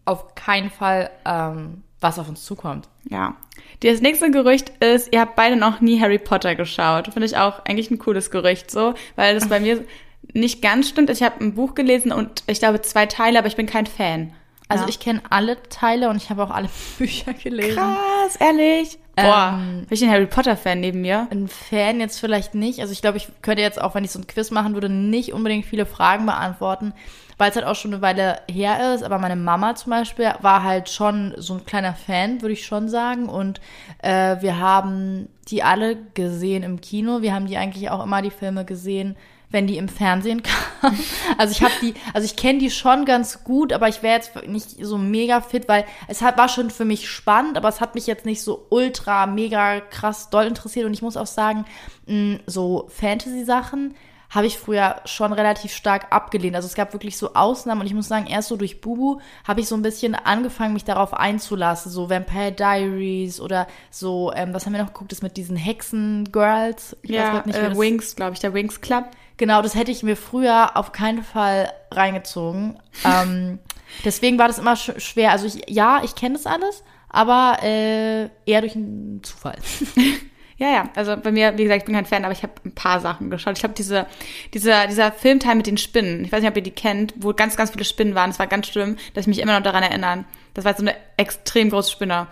auf 0.04 0.34
keinen 0.34 0.70
Fall, 0.70 1.10
ähm, 1.24 1.82
was 2.00 2.18
auf 2.18 2.28
uns 2.28 2.44
zukommt. 2.44 2.88
Ja. 3.08 3.36
Das 3.80 4.00
nächste 4.00 4.30
Gerücht 4.30 4.70
ist, 4.80 5.12
ihr 5.12 5.20
habt 5.20 5.36
beide 5.36 5.56
noch 5.56 5.80
nie 5.80 6.00
Harry 6.00 6.18
Potter 6.18 6.54
geschaut. 6.54 7.06
Finde 7.06 7.26
ich 7.26 7.36
auch 7.36 7.64
eigentlich 7.64 7.90
ein 7.90 7.98
cooles 7.98 8.30
Gerücht 8.30 8.70
so, 8.70 8.94
weil 9.16 9.34
das 9.34 9.48
bei 9.48 9.60
mir 9.60 9.84
nicht 10.32 10.62
ganz 10.62 10.88
stimmt. 10.88 11.10
Ich 11.10 11.22
habe 11.22 11.42
ein 11.42 11.54
Buch 11.54 11.74
gelesen 11.74 12.12
und 12.12 12.42
ich 12.46 12.58
glaube 12.58 12.82
zwei 12.82 13.06
Teile, 13.06 13.38
aber 13.38 13.48
ich 13.48 13.56
bin 13.56 13.66
kein 13.66 13.86
Fan. 13.86 14.32
Also 14.68 14.84
ja. 14.84 14.90
ich 14.90 15.00
kenne 15.00 15.22
alle 15.30 15.62
Teile 15.68 16.08
und 16.08 16.16
ich 16.16 16.30
habe 16.30 16.42
auch 16.42 16.50
alle 16.50 16.68
Bücher 16.98 17.32
gelesen. 17.34 17.76
Krass, 17.76 18.36
ehrlich. 18.38 18.98
Boah, 19.16 19.60
ähm, 19.60 19.86
bin 19.86 19.88
ich 19.90 20.02
ein 20.02 20.10
Harry 20.10 20.26
Potter-Fan 20.26 20.80
neben 20.80 21.00
mir? 21.00 21.28
Ein 21.30 21.48
Fan 21.48 22.00
jetzt 22.00 22.18
vielleicht 22.18 22.54
nicht. 22.54 22.80
Also 22.80 22.92
ich 22.92 23.00
glaube, 23.00 23.16
ich 23.16 23.28
könnte 23.42 23.62
jetzt 23.62 23.80
auch, 23.80 23.94
wenn 23.94 24.04
ich 24.04 24.10
so 24.10 24.18
ein 24.18 24.26
Quiz 24.26 24.50
machen 24.50 24.74
würde, 24.74 24.88
nicht 24.88 25.32
unbedingt 25.32 25.66
viele 25.66 25.86
Fragen 25.86 26.26
beantworten, 26.26 26.92
weil 27.38 27.50
es 27.50 27.56
halt 27.56 27.66
auch 27.66 27.76
schon 27.76 27.92
eine 27.92 28.02
Weile 28.02 28.40
her 28.50 28.94
ist. 28.94 29.04
Aber 29.04 29.18
meine 29.18 29.36
Mama 29.36 29.76
zum 29.76 29.90
Beispiel 29.90 30.32
war 30.40 30.64
halt 30.64 30.88
schon 30.90 31.34
so 31.36 31.54
ein 31.54 31.64
kleiner 31.64 31.94
Fan, 31.94 32.42
würde 32.42 32.54
ich 32.54 32.66
schon 32.66 32.88
sagen. 32.88 33.28
Und 33.28 33.60
äh, 34.02 34.36
wir 34.40 34.58
haben 34.58 35.28
die 35.48 35.62
alle 35.62 35.96
gesehen 36.14 36.62
im 36.64 36.80
Kino. 36.80 37.22
Wir 37.22 37.34
haben 37.34 37.46
die 37.46 37.56
eigentlich 37.56 37.90
auch 37.90 38.02
immer 38.02 38.20
die 38.20 38.30
Filme 38.30 38.64
gesehen 38.64 39.16
wenn 39.54 39.66
die 39.66 39.78
im 39.78 39.88
Fernsehen 39.88 40.42
kam. 40.42 40.98
Also 41.38 41.52
ich 41.52 41.62
habe 41.62 41.72
die, 41.80 41.94
also 42.12 42.26
ich 42.26 42.36
kenne 42.36 42.58
die 42.58 42.70
schon 42.70 43.06
ganz 43.06 43.42
gut, 43.42 43.72
aber 43.72 43.88
ich 43.88 44.02
wäre 44.02 44.16
jetzt 44.16 44.46
nicht 44.46 44.84
so 44.84 44.98
mega 44.98 45.40
fit, 45.40 45.66
weil 45.66 45.86
es 46.08 46.20
hat, 46.20 46.36
war 46.36 46.48
schon 46.50 46.68
für 46.68 46.84
mich 46.84 47.08
spannend, 47.08 47.56
aber 47.56 47.68
es 47.68 47.80
hat 47.80 47.94
mich 47.94 48.06
jetzt 48.06 48.26
nicht 48.26 48.42
so 48.42 48.66
ultra 48.68 49.26
mega 49.26 49.80
krass 49.80 50.28
doll 50.28 50.44
interessiert 50.44 50.84
und 50.84 50.92
ich 50.92 51.00
muss 51.00 51.16
auch 51.16 51.26
sagen, 51.26 51.64
mh, 52.06 52.40
so 52.46 52.86
Fantasy-Sachen 52.90 53.94
habe 54.34 54.46
ich 54.46 54.58
früher 54.58 54.96
schon 55.04 55.32
relativ 55.32 55.72
stark 55.72 56.08
abgelehnt. 56.10 56.56
Also 56.56 56.66
es 56.66 56.74
gab 56.74 56.92
wirklich 56.92 57.16
so 57.16 57.34
Ausnahmen 57.34 57.82
und 57.82 57.86
ich 57.86 57.94
muss 57.94 58.08
sagen, 58.08 58.26
erst 58.26 58.48
so 58.48 58.56
durch 58.56 58.80
Bubu 58.80 59.20
habe 59.46 59.60
ich 59.60 59.68
so 59.68 59.76
ein 59.76 59.82
bisschen 59.82 60.16
angefangen, 60.16 60.74
mich 60.74 60.84
darauf 60.84 61.14
einzulassen. 61.14 61.92
So 61.92 62.10
Vampire 62.10 62.50
Diaries 62.50 63.40
oder 63.40 63.68
so, 63.90 64.32
ähm, 64.34 64.52
was 64.52 64.66
haben 64.66 64.72
wir 64.72 64.82
noch 64.82 64.92
geguckt, 64.92 65.12
das 65.12 65.22
mit 65.22 65.36
diesen 65.36 65.56
Hexen-Girls? 65.56 66.96
Ja, 67.02 67.42
nicht, 67.46 67.56
äh, 67.56 67.76
Wings, 67.76 68.16
glaube 68.16 68.34
ich, 68.34 68.40
der 68.40 68.52
Wings 68.54 68.80
Club. 68.80 69.04
Genau, 69.36 69.62
das 69.62 69.74
hätte 69.74 69.90
ich 69.90 70.02
mir 70.02 70.16
früher 70.16 70.76
auf 70.76 70.92
keinen 70.92 71.24
Fall 71.24 71.72
reingezogen. 71.90 72.78
ähm, 73.04 73.58
deswegen 74.04 74.38
war 74.38 74.48
das 74.48 74.58
immer 74.58 74.76
sch 74.76 74.92
schwer. 74.98 75.32
Also 75.32 75.46
ich, 75.46 75.68
ja, 75.68 76.02
ich 76.04 76.14
kenne 76.14 76.34
das 76.34 76.46
alles, 76.46 76.84
aber 77.08 77.58
äh, 77.62 78.28
eher 78.46 78.60
durch 78.60 78.76
einen 78.76 79.22
Zufall. 79.22 79.58
Ja, 80.56 80.70
ja, 80.70 80.88
also 80.94 81.16
bei 81.16 81.32
mir, 81.32 81.58
wie 81.58 81.64
gesagt, 81.64 81.80
ich 81.80 81.84
bin 81.84 81.94
kein 81.94 82.06
Fan, 82.06 82.24
aber 82.24 82.32
ich 82.32 82.44
habe 82.44 82.52
ein 82.64 82.74
paar 82.74 83.00
Sachen 83.00 83.28
geschaut. 83.28 83.58
Ich 83.58 83.64
habe 83.64 83.74
diese, 83.74 84.06
dieser, 84.52 84.86
dieser 84.86 85.10
Filmteil 85.10 85.56
mit 85.56 85.66
den 85.66 85.78
Spinnen, 85.78 86.24
ich 86.24 86.30
weiß 86.30 86.40
nicht, 86.40 86.50
ob 86.50 86.56
ihr 86.56 86.62
die 86.62 86.70
kennt, 86.70 87.12
wo 87.16 87.32
ganz, 87.32 87.56
ganz 87.56 87.72
viele 87.72 87.84
Spinnen 87.84 88.14
waren. 88.14 88.30
Das 88.30 88.38
war 88.38 88.46
ganz 88.46 88.68
schlimm, 88.68 88.96
dass 89.14 89.22
ich 89.24 89.26
mich 89.26 89.40
immer 89.40 89.56
noch 89.56 89.64
daran 89.64 89.82
erinnern. 89.82 90.24
Das 90.54 90.64
war 90.64 90.74
so 90.74 90.82
eine 90.82 90.94
extrem 91.16 91.70
große 91.70 91.90
Spinne. 91.90 92.28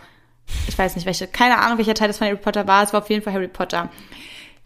Ich 0.68 0.78
weiß 0.78 0.94
nicht, 0.94 1.06
welche, 1.06 1.26
keine 1.26 1.58
Ahnung, 1.58 1.78
welcher 1.78 1.94
Teil 1.94 2.08
das 2.08 2.18
von 2.18 2.28
Harry 2.28 2.36
Potter 2.36 2.66
war. 2.66 2.84
Es 2.84 2.92
war 2.92 3.02
auf 3.02 3.10
jeden 3.10 3.22
Fall 3.22 3.32
Harry 3.32 3.48
Potter. 3.48 3.90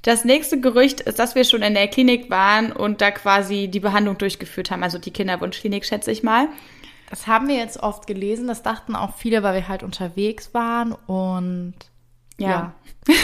Das 0.02 0.24
nächste 0.24 0.60
Gerücht 0.60 1.00
ist, 1.00 1.18
dass 1.18 1.34
wir 1.34 1.44
schon 1.44 1.62
in 1.62 1.74
der 1.74 1.88
Klinik 1.88 2.30
waren 2.30 2.70
und 2.72 3.00
da 3.00 3.10
quasi 3.10 3.68
die 3.68 3.80
Behandlung 3.80 4.18
durchgeführt 4.18 4.70
haben. 4.70 4.82
Also 4.82 4.98
die 4.98 5.10
Kinderwunschklinik, 5.10 5.84
schätze 5.84 6.12
ich 6.12 6.22
mal. 6.22 6.48
Das 7.10 7.26
haben 7.26 7.48
wir 7.48 7.56
jetzt 7.56 7.82
oft 7.82 8.06
gelesen. 8.06 8.46
Das 8.46 8.62
dachten 8.62 8.94
auch 8.94 9.16
viele, 9.16 9.42
weil 9.42 9.54
wir 9.54 9.68
halt 9.68 9.82
unterwegs 9.82 10.54
waren 10.54 10.92
und 10.92 11.74
ja. 12.38 12.48
ja. 12.48 12.74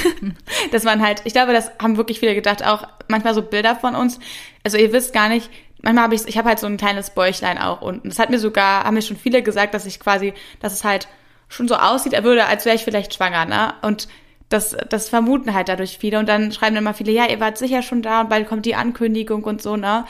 das 0.73 0.85
waren 0.85 1.02
halt, 1.02 1.23
ich 1.25 1.33
glaube, 1.33 1.52
das 1.52 1.71
haben 1.81 1.97
wirklich 1.97 2.21
viele 2.21 2.35
gedacht, 2.35 2.64
auch 2.64 2.87
manchmal 3.09 3.35
so 3.35 3.43
Bilder 3.43 3.76
von 3.76 3.95
uns. 3.95 4.19
Also 4.62 4.79
ihr 4.79 4.93
wisst 4.93 5.12
gar 5.12 5.29
nicht, 5.29 5.50
manchmal 5.83 6.05
habe 6.05 6.14
ich, 6.14 6.26
ich 6.26 6.38
habe 6.38 6.49
halt 6.49 6.59
so 6.59 6.67
ein 6.67 6.76
kleines 6.76 7.11
Bäuchlein 7.11 7.59
auch 7.59 7.83
unten. 7.83 8.09
Das 8.09 8.19
hat 8.19 8.31
mir 8.31 8.38
sogar, 8.38 8.85
haben 8.85 8.95
mir 8.95 9.02
schon 9.02 9.17
viele 9.17 9.43
gesagt, 9.43 9.75
dass 9.75 9.87
ich 9.87 10.00
quasi, 10.00 10.33
dass 10.61 10.73
es 10.73 10.85
halt 10.85 11.09
schon 11.49 11.69
so 11.69 11.76
aussieht, 11.76 12.14
er 12.14 12.25
würde, 12.25 12.47
als 12.47 12.64
wäre 12.64 12.76
ich 12.76 12.85
vielleicht 12.85 13.14
schwanger, 13.14 13.45
ne? 13.45 13.75
Und 13.83 14.09
das, 14.52 14.76
das 14.88 15.09
vermuten 15.09 15.54
halt 15.54 15.68
dadurch 15.68 15.99
viele 15.99 16.18
und 16.18 16.28
dann 16.28 16.52
schreiben 16.52 16.76
immer 16.76 16.94
viele, 16.94 17.12
ja, 17.12 17.26
ihr 17.28 17.40
wart 17.40 17.59
sicher 17.59 17.82
schon 17.82 18.02
da 18.02 18.21
und 18.21 18.28
bald 18.28 18.49
kommt 18.49 18.66
die 18.66 18.75
Ankündigung 18.75 19.44
und 19.44 19.62
so, 19.62 19.76
ne? 19.76 20.04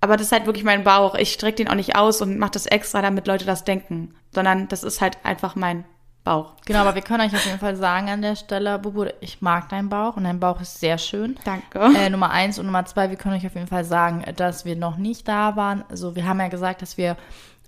Aber 0.00 0.18
das 0.18 0.26
ist 0.26 0.32
halt 0.32 0.44
wirklich 0.44 0.64
mein 0.64 0.84
Bauch. 0.84 1.14
Ich 1.14 1.32
strecke 1.32 1.56
den 1.56 1.68
auch 1.68 1.74
nicht 1.74 1.96
aus 1.96 2.20
und 2.20 2.38
mache 2.38 2.50
das 2.52 2.66
extra, 2.66 3.00
damit 3.00 3.26
Leute 3.26 3.46
das 3.46 3.64
denken, 3.64 4.14
sondern 4.32 4.68
das 4.68 4.82
ist 4.82 5.00
halt 5.00 5.16
einfach 5.22 5.56
mein 5.56 5.84
Bauch. 6.24 6.54
Genau, 6.66 6.80
aber 6.80 6.94
wir 6.94 7.02
können 7.02 7.22
euch 7.22 7.34
auf 7.34 7.44
jeden 7.46 7.58
Fall 7.58 7.76
sagen 7.76 8.08
an 8.08 8.20
der 8.20 8.36
Stelle, 8.36 8.78
Bubu, 8.78 9.06
ich 9.20 9.40
mag 9.40 9.68
deinen 9.70 9.88
Bauch 9.88 10.16
und 10.16 10.24
dein 10.24 10.40
Bauch 10.40 10.60
ist 10.60 10.80
sehr 10.80 10.98
schön. 10.98 11.38
Danke. 11.44 11.78
Äh, 11.96 12.10
Nummer 12.10 12.30
eins 12.30 12.58
und 12.58 12.66
Nummer 12.66 12.84
zwei, 12.84 13.08
wir 13.08 13.16
können 13.16 13.36
euch 13.36 13.46
auf 13.46 13.54
jeden 13.54 13.66
Fall 13.66 13.84
sagen, 13.84 14.24
dass 14.36 14.64
wir 14.64 14.76
noch 14.76 14.96
nicht 14.96 15.28
da 15.28 15.56
waren. 15.56 15.84
Also 15.88 16.16
wir 16.16 16.26
haben 16.26 16.40
ja 16.40 16.48
gesagt, 16.48 16.82
dass 16.82 16.98
wir 16.98 17.16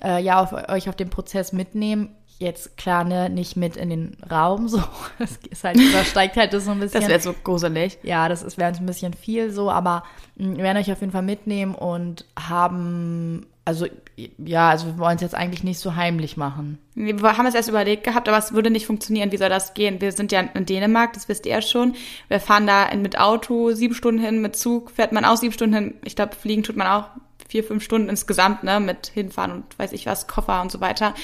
äh, 0.02 0.22
ja 0.22 0.40
auf, 0.40 0.52
euch 0.52 0.88
auf 0.88 0.96
den 0.96 1.10
Prozess 1.10 1.52
mitnehmen 1.52 2.16
jetzt 2.38 2.76
klar, 2.76 3.04
ne, 3.04 3.30
nicht 3.30 3.56
mit 3.56 3.76
in 3.76 3.90
den 3.90 4.16
Raum 4.30 4.68
so. 4.68 4.82
Das 5.18 5.38
ist 5.50 5.64
halt, 5.64 5.80
übersteigt 5.80 6.36
halt 6.36 6.52
das 6.52 6.64
so 6.64 6.72
ein 6.72 6.80
bisschen. 6.80 7.00
Das 7.00 7.08
wäre 7.08 7.20
so 7.20 7.34
gruselig. 7.44 7.98
Ja, 8.02 8.28
das 8.28 8.58
wäre 8.58 8.68
uns 8.68 8.80
ein 8.80 8.86
bisschen 8.86 9.14
viel 9.14 9.50
so, 9.50 9.70
aber 9.70 10.04
hm, 10.36 10.56
wir 10.56 10.64
werden 10.64 10.78
euch 10.78 10.92
auf 10.92 11.00
jeden 11.00 11.12
Fall 11.12 11.22
mitnehmen 11.22 11.74
und 11.74 12.26
haben, 12.38 13.46
also 13.64 13.86
ja, 14.38 14.70
also 14.70 14.86
wir 14.86 14.98
wollen 14.98 15.16
es 15.16 15.22
jetzt 15.22 15.34
eigentlich 15.34 15.64
nicht 15.64 15.78
so 15.78 15.94
heimlich 15.94 16.36
machen. 16.36 16.78
Wir 16.94 17.20
haben 17.22 17.46
es 17.46 17.54
erst 17.54 17.68
überlegt 17.68 18.04
gehabt, 18.04 18.28
aber 18.28 18.38
es 18.38 18.52
würde 18.52 18.70
nicht 18.70 18.86
funktionieren. 18.86 19.32
Wie 19.32 19.36
soll 19.36 19.50
das 19.50 19.74
gehen? 19.74 20.00
Wir 20.00 20.12
sind 20.12 20.32
ja 20.32 20.40
in 20.40 20.66
Dänemark, 20.66 21.12
das 21.12 21.28
wisst 21.28 21.44
ihr 21.46 21.52
ja 21.52 21.62
schon. 21.62 21.94
Wir 22.28 22.40
fahren 22.40 22.66
da 22.66 22.94
mit 22.94 23.18
Auto 23.18 23.72
sieben 23.72 23.94
Stunden 23.94 24.20
hin, 24.20 24.40
mit 24.40 24.56
Zug 24.56 24.90
fährt 24.90 25.12
man 25.12 25.24
auch 25.24 25.36
sieben 25.36 25.52
Stunden 25.52 25.74
hin. 25.74 25.94
Ich 26.04 26.16
glaube, 26.16 26.34
fliegen 26.34 26.62
tut 26.62 26.76
man 26.76 26.86
auch 26.86 27.08
vier, 27.48 27.64
fünf 27.64 27.82
Stunden 27.84 28.08
insgesamt, 28.08 28.64
ne, 28.64 28.80
mit 28.80 29.06
hinfahren 29.08 29.52
und 29.52 29.78
weiß 29.78 29.92
ich 29.92 30.06
was, 30.06 30.26
Koffer 30.26 30.60
und 30.62 30.72
so 30.72 30.80
weiter. 30.80 31.14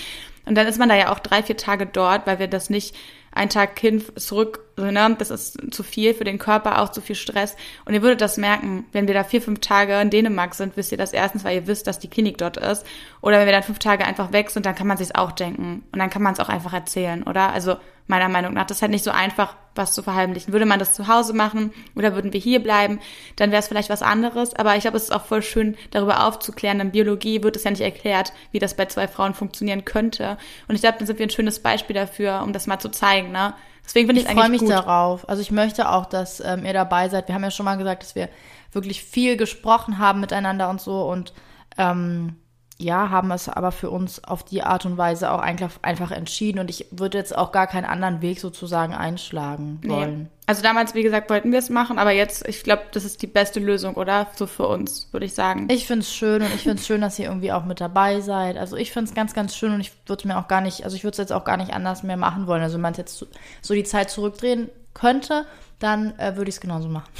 Und 0.44 0.56
dann 0.56 0.66
ist 0.66 0.78
man 0.78 0.88
da 0.88 0.96
ja 0.96 1.12
auch 1.12 1.18
drei, 1.18 1.42
vier 1.42 1.56
Tage 1.56 1.86
dort, 1.86 2.26
weil 2.26 2.38
wir 2.38 2.48
das 2.48 2.70
nicht 2.70 2.96
einen 3.32 3.50
Tag 3.50 3.78
hin, 3.78 4.02
zurück, 4.16 4.60
ne? 4.76 5.16
das 5.18 5.30
ist 5.30 5.74
zu 5.74 5.82
viel 5.82 6.14
für 6.14 6.24
den 6.24 6.38
Körper, 6.38 6.80
auch 6.80 6.90
zu 6.90 7.00
viel 7.00 7.16
Stress. 7.16 7.56
Und 7.84 7.94
ihr 7.94 8.02
würdet 8.02 8.20
das 8.20 8.36
merken, 8.36 8.86
wenn 8.92 9.06
wir 9.06 9.14
da 9.14 9.24
vier, 9.24 9.42
fünf 9.42 9.60
Tage 9.60 10.00
in 10.00 10.10
Dänemark 10.10 10.54
sind, 10.54 10.76
wisst 10.76 10.92
ihr 10.92 10.98
das 10.98 11.12
erstens, 11.12 11.44
weil 11.44 11.56
ihr 11.56 11.66
wisst, 11.66 11.86
dass 11.86 11.98
die 11.98 12.08
Klinik 12.08 12.38
dort 12.38 12.56
ist. 12.56 12.86
Oder 13.20 13.38
wenn 13.38 13.46
wir 13.46 13.52
dann 13.52 13.62
fünf 13.62 13.78
Tage 13.78 14.04
einfach 14.04 14.32
weg 14.32 14.50
sind, 14.50 14.66
dann 14.66 14.74
kann 14.74 14.86
man 14.86 14.96
sich's 14.96 15.14
auch 15.14 15.32
denken. 15.32 15.84
Und 15.92 15.98
dann 15.98 16.10
kann 16.10 16.22
man 16.22 16.32
es 16.32 16.40
auch 16.40 16.48
einfach 16.48 16.72
erzählen, 16.72 17.22
oder? 17.22 17.52
Also 17.52 17.76
meiner 18.06 18.28
Meinung 18.28 18.52
nach. 18.54 18.66
Das 18.66 18.78
ist 18.78 18.82
halt 18.82 18.90
nicht 18.90 19.04
so 19.04 19.10
einfach, 19.10 19.56
was 19.74 19.92
zu 19.94 20.02
verheimlichen. 20.02 20.52
Würde 20.52 20.66
man 20.66 20.78
das 20.78 20.92
zu 20.92 21.08
Hause 21.08 21.32
machen 21.32 21.72
oder 21.94 22.14
würden 22.14 22.32
wir 22.32 22.40
hier 22.40 22.62
bleiben, 22.62 23.00
dann 23.36 23.50
wäre 23.50 23.60
es 23.60 23.68
vielleicht 23.68 23.90
was 23.90 24.02
anderes. 24.02 24.54
Aber 24.54 24.76
ich 24.76 24.82
glaube, 24.82 24.96
es 24.96 25.04
ist 25.04 25.12
auch 25.12 25.24
voll 25.24 25.42
schön, 25.42 25.76
darüber 25.90 26.26
aufzuklären. 26.26 26.80
In 26.80 26.90
Biologie 26.90 27.42
wird 27.42 27.56
es 27.56 27.64
ja 27.64 27.70
nicht 27.70 27.80
erklärt, 27.80 28.32
wie 28.50 28.58
das 28.58 28.76
bei 28.76 28.86
zwei 28.86 29.08
Frauen 29.08 29.34
funktionieren 29.34 29.84
könnte. 29.84 30.36
Und 30.68 30.74
ich 30.74 30.82
glaube, 30.82 30.98
dann 30.98 31.06
sind 31.06 31.18
wir 31.18 31.26
ein 31.26 31.30
schönes 31.30 31.60
Beispiel 31.60 31.94
dafür, 31.94 32.42
um 32.42 32.52
das 32.52 32.66
mal 32.66 32.78
zu 32.78 32.90
zeigen. 32.90 33.32
Ne? 33.32 33.54
Deswegen 33.84 34.06
finde 34.06 34.22
ich 34.22 34.28
Ich 34.28 34.34
freue 34.34 34.48
mich 34.48 34.60
gut. 34.60 34.70
darauf. 34.70 35.28
Also 35.28 35.42
ich 35.42 35.50
möchte 35.50 35.90
auch, 35.90 36.06
dass 36.06 36.40
ähm, 36.40 36.64
ihr 36.64 36.72
dabei 36.72 37.08
seid. 37.08 37.28
Wir 37.28 37.34
haben 37.34 37.42
ja 37.42 37.50
schon 37.50 37.64
mal 37.64 37.76
gesagt, 37.76 38.02
dass 38.02 38.14
wir 38.14 38.28
wirklich 38.72 39.02
viel 39.04 39.36
gesprochen 39.36 39.98
haben 39.98 40.20
miteinander 40.20 40.70
und 40.70 40.80
so 40.80 41.02
und 41.08 41.32
ähm, 41.78 42.36
ja, 42.78 43.10
haben 43.10 43.30
es 43.30 43.48
aber 43.48 43.70
für 43.70 43.90
uns 43.90 44.24
auf 44.24 44.44
die 44.44 44.62
Art 44.62 44.84
und 44.86 44.98
Weise 44.98 45.30
auch 45.30 45.40
einfach, 45.40 46.10
entschieden 46.10 46.58
und 46.58 46.68
ich 46.68 46.86
würde 46.90 47.18
jetzt 47.18 47.36
auch 47.36 47.52
gar 47.52 47.66
keinen 47.66 47.84
anderen 47.84 48.22
Weg 48.22 48.40
sozusagen 48.40 48.94
einschlagen 48.94 49.80
wollen. 49.84 50.22
Nee. 50.22 50.28
Also 50.46 50.62
damals, 50.62 50.94
wie 50.94 51.02
gesagt, 51.02 51.30
wollten 51.30 51.52
wir 51.52 51.60
es 51.60 51.70
machen, 51.70 51.98
aber 51.98 52.10
jetzt, 52.10 52.46
ich 52.48 52.64
glaube, 52.64 52.82
das 52.92 53.04
ist 53.04 53.22
die 53.22 53.26
beste 53.26 53.60
Lösung, 53.60 53.94
oder? 53.94 54.26
So 54.34 54.46
für 54.46 54.66
uns, 54.66 55.08
würde 55.12 55.26
ich 55.26 55.34
sagen. 55.34 55.68
Ich 55.70 55.86
finde 55.86 56.02
es 56.02 56.12
schön 56.12 56.42
und 56.42 56.52
ich 56.54 56.62
finde 56.62 56.78
es 56.78 56.86
schön, 56.86 57.00
dass 57.00 57.18
ihr 57.18 57.26
irgendwie 57.26 57.52
auch 57.52 57.64
mit 57.64 57.80
dabei 57.80 58.20
seid. 58.20 58.56
Also 58.56 58.76
ich 58.76 58.90
finde 58.90 59.08
es 59.08 59.14
ganz, 59.14 59.32
ganz 59.34 59.56
schön 59.56 59.72
und 59.72 59.80
ich 59.80 59.92
würde 60.06 60.26
mir 60.26 60.38
auch 60.38 60.48
gar 60.48 60.60
nicht, 60.60 60.84
also 60.84 60.96
ich 60.96 61.04
würde 61.04 61.12
es 61.12 61.18
jetzt 61.18 61.32
auch 61.32 61.44
gar 61.44 61.56
nicht 61.56 61.72
anders 61.72 62.02
mehr 62.02 62.16
machen 62.16 62.46
wollen. 62.46 62.62
Also 62.62 62.74
wenn 62.74 62.82
man 62.82 62.94
jetzt 62.94 63.24
so 63.60 63.74
die 63.74 63.84
Zeit 63.84 64.10
zurückdrehen 64.10 64.68
könnte, 64.94 65.46
dann 65.78 66.18
äh, 66.18 66.36
würde 66.36 66.48
ich 66.48 66.56
es 66.56 66.60
genauso 66.60 66.88
machen. 66.88 67.10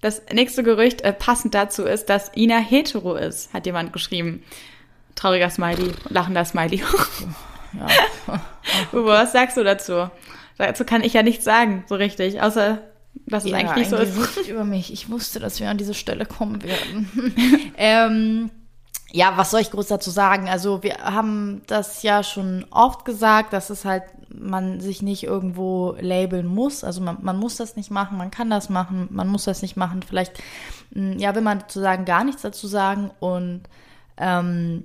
Das 0.00 0.20
nächste 0.32 0.62
Gerücht 0.62 1.00
äh, 1.00 1.12
passend 1.12 1.54
dazu 1.54 1.84
ist, 1.84 2.10
dass 2.10 2.30
Ina 2.36 2.58
hetero 2.58 3.14
ist, 3.14 3.54
hat 3.54 3.64
jemand 3.64 3.92
geschrieben. 3.92 4.42
Trauriger 5.14 5.50
Smiley, 5.50 5.92
lachender 6.08 6.44
Smiley. 6.44 6.82
ja. 7.72 8.40
Uwe, 8.92 9.06
was 9.06 9.32
sagst 9.32 9.56
du 9.56 9.64
dazu? 9.64 10.10
Dazu 10.58 10.84
kann 10.84 11.02
ich 11.02 11.12
ja 11.12 11.22
nichts 11.22 11.44
sagen, 11.44 11.84
so 11.88 11.94
richtig, 11.96 12.40
außer 12.40 12.78
dass 13.26 13.44
es 13.44 13.50
ja, 13.50 13.58
eigentlich 13.58 13.76
nicht 13.76 13.90
so 13.90 13.96
ist. 13.96 14.48
über 14.48 14.64
mich. 14.64 14.92
Ich 14.92 15.10
wusste, 15.10 15.40
dass 15.40 15.60
wir 15.60 15.70
an 15.70 15.78
diese 15.78 15.94
Stelle 15.94 16.26
kommen 16.26 16.62
werden. 16.62 17.34
ähm, 17.76 18.50
ja, 19.12 19.36
was 19.36 19.52
soll 19.52 19.60
ich 19.60 19.70
groß 19.70 19.86
dazu 19.86 20.10
sagen? 20.10 20.48
Also 20.48 20.82
wir 20.82 20.96
haben 20.98 21.62
das 21.66 22.02
ja 22.02 22.22
schon 22.22 22.66
oft 22.70 23.04
gesagt, 23.04 23.52
dass 23.52 23.70
es 23.70 23.84
halt 23.84 24.02
man 24.36 24.80
sich 24.80 25.00
nicht 25.00 25.22
irgendwo 25.22 25.96
labeln 26.00 26.46
muss. 26.46 26.82
Also 26.82 27.00
man, 27.00 27.18
man 27.22 27.38
muss 27.38 27.56
das 27.56 27.76
nicht 27.76 27.92
machen, 27.92 28.18
man 28.18 28.32
kann 28.32 28.50
das 28.50 28.68
machen, 28.68 29.08
man 29.10 29.28
muss 29.28 29.44
das 29.44 29.62
nicht 29.62 29.76
machen. 29.76 30.02
Vielleicht, 30.02 30.42
hm, 30.92 31.18
ja, 31.18 31.34
will 31.34 31.42
man 31.42 31.60
sozusagen 31.60 32.04
gar 32.04 32.24
nichts 32.24 32.42
dazu 32.42 32.66
sagen 32.66 33.12
und 33.20 33.62
ähm, 34.16 34.84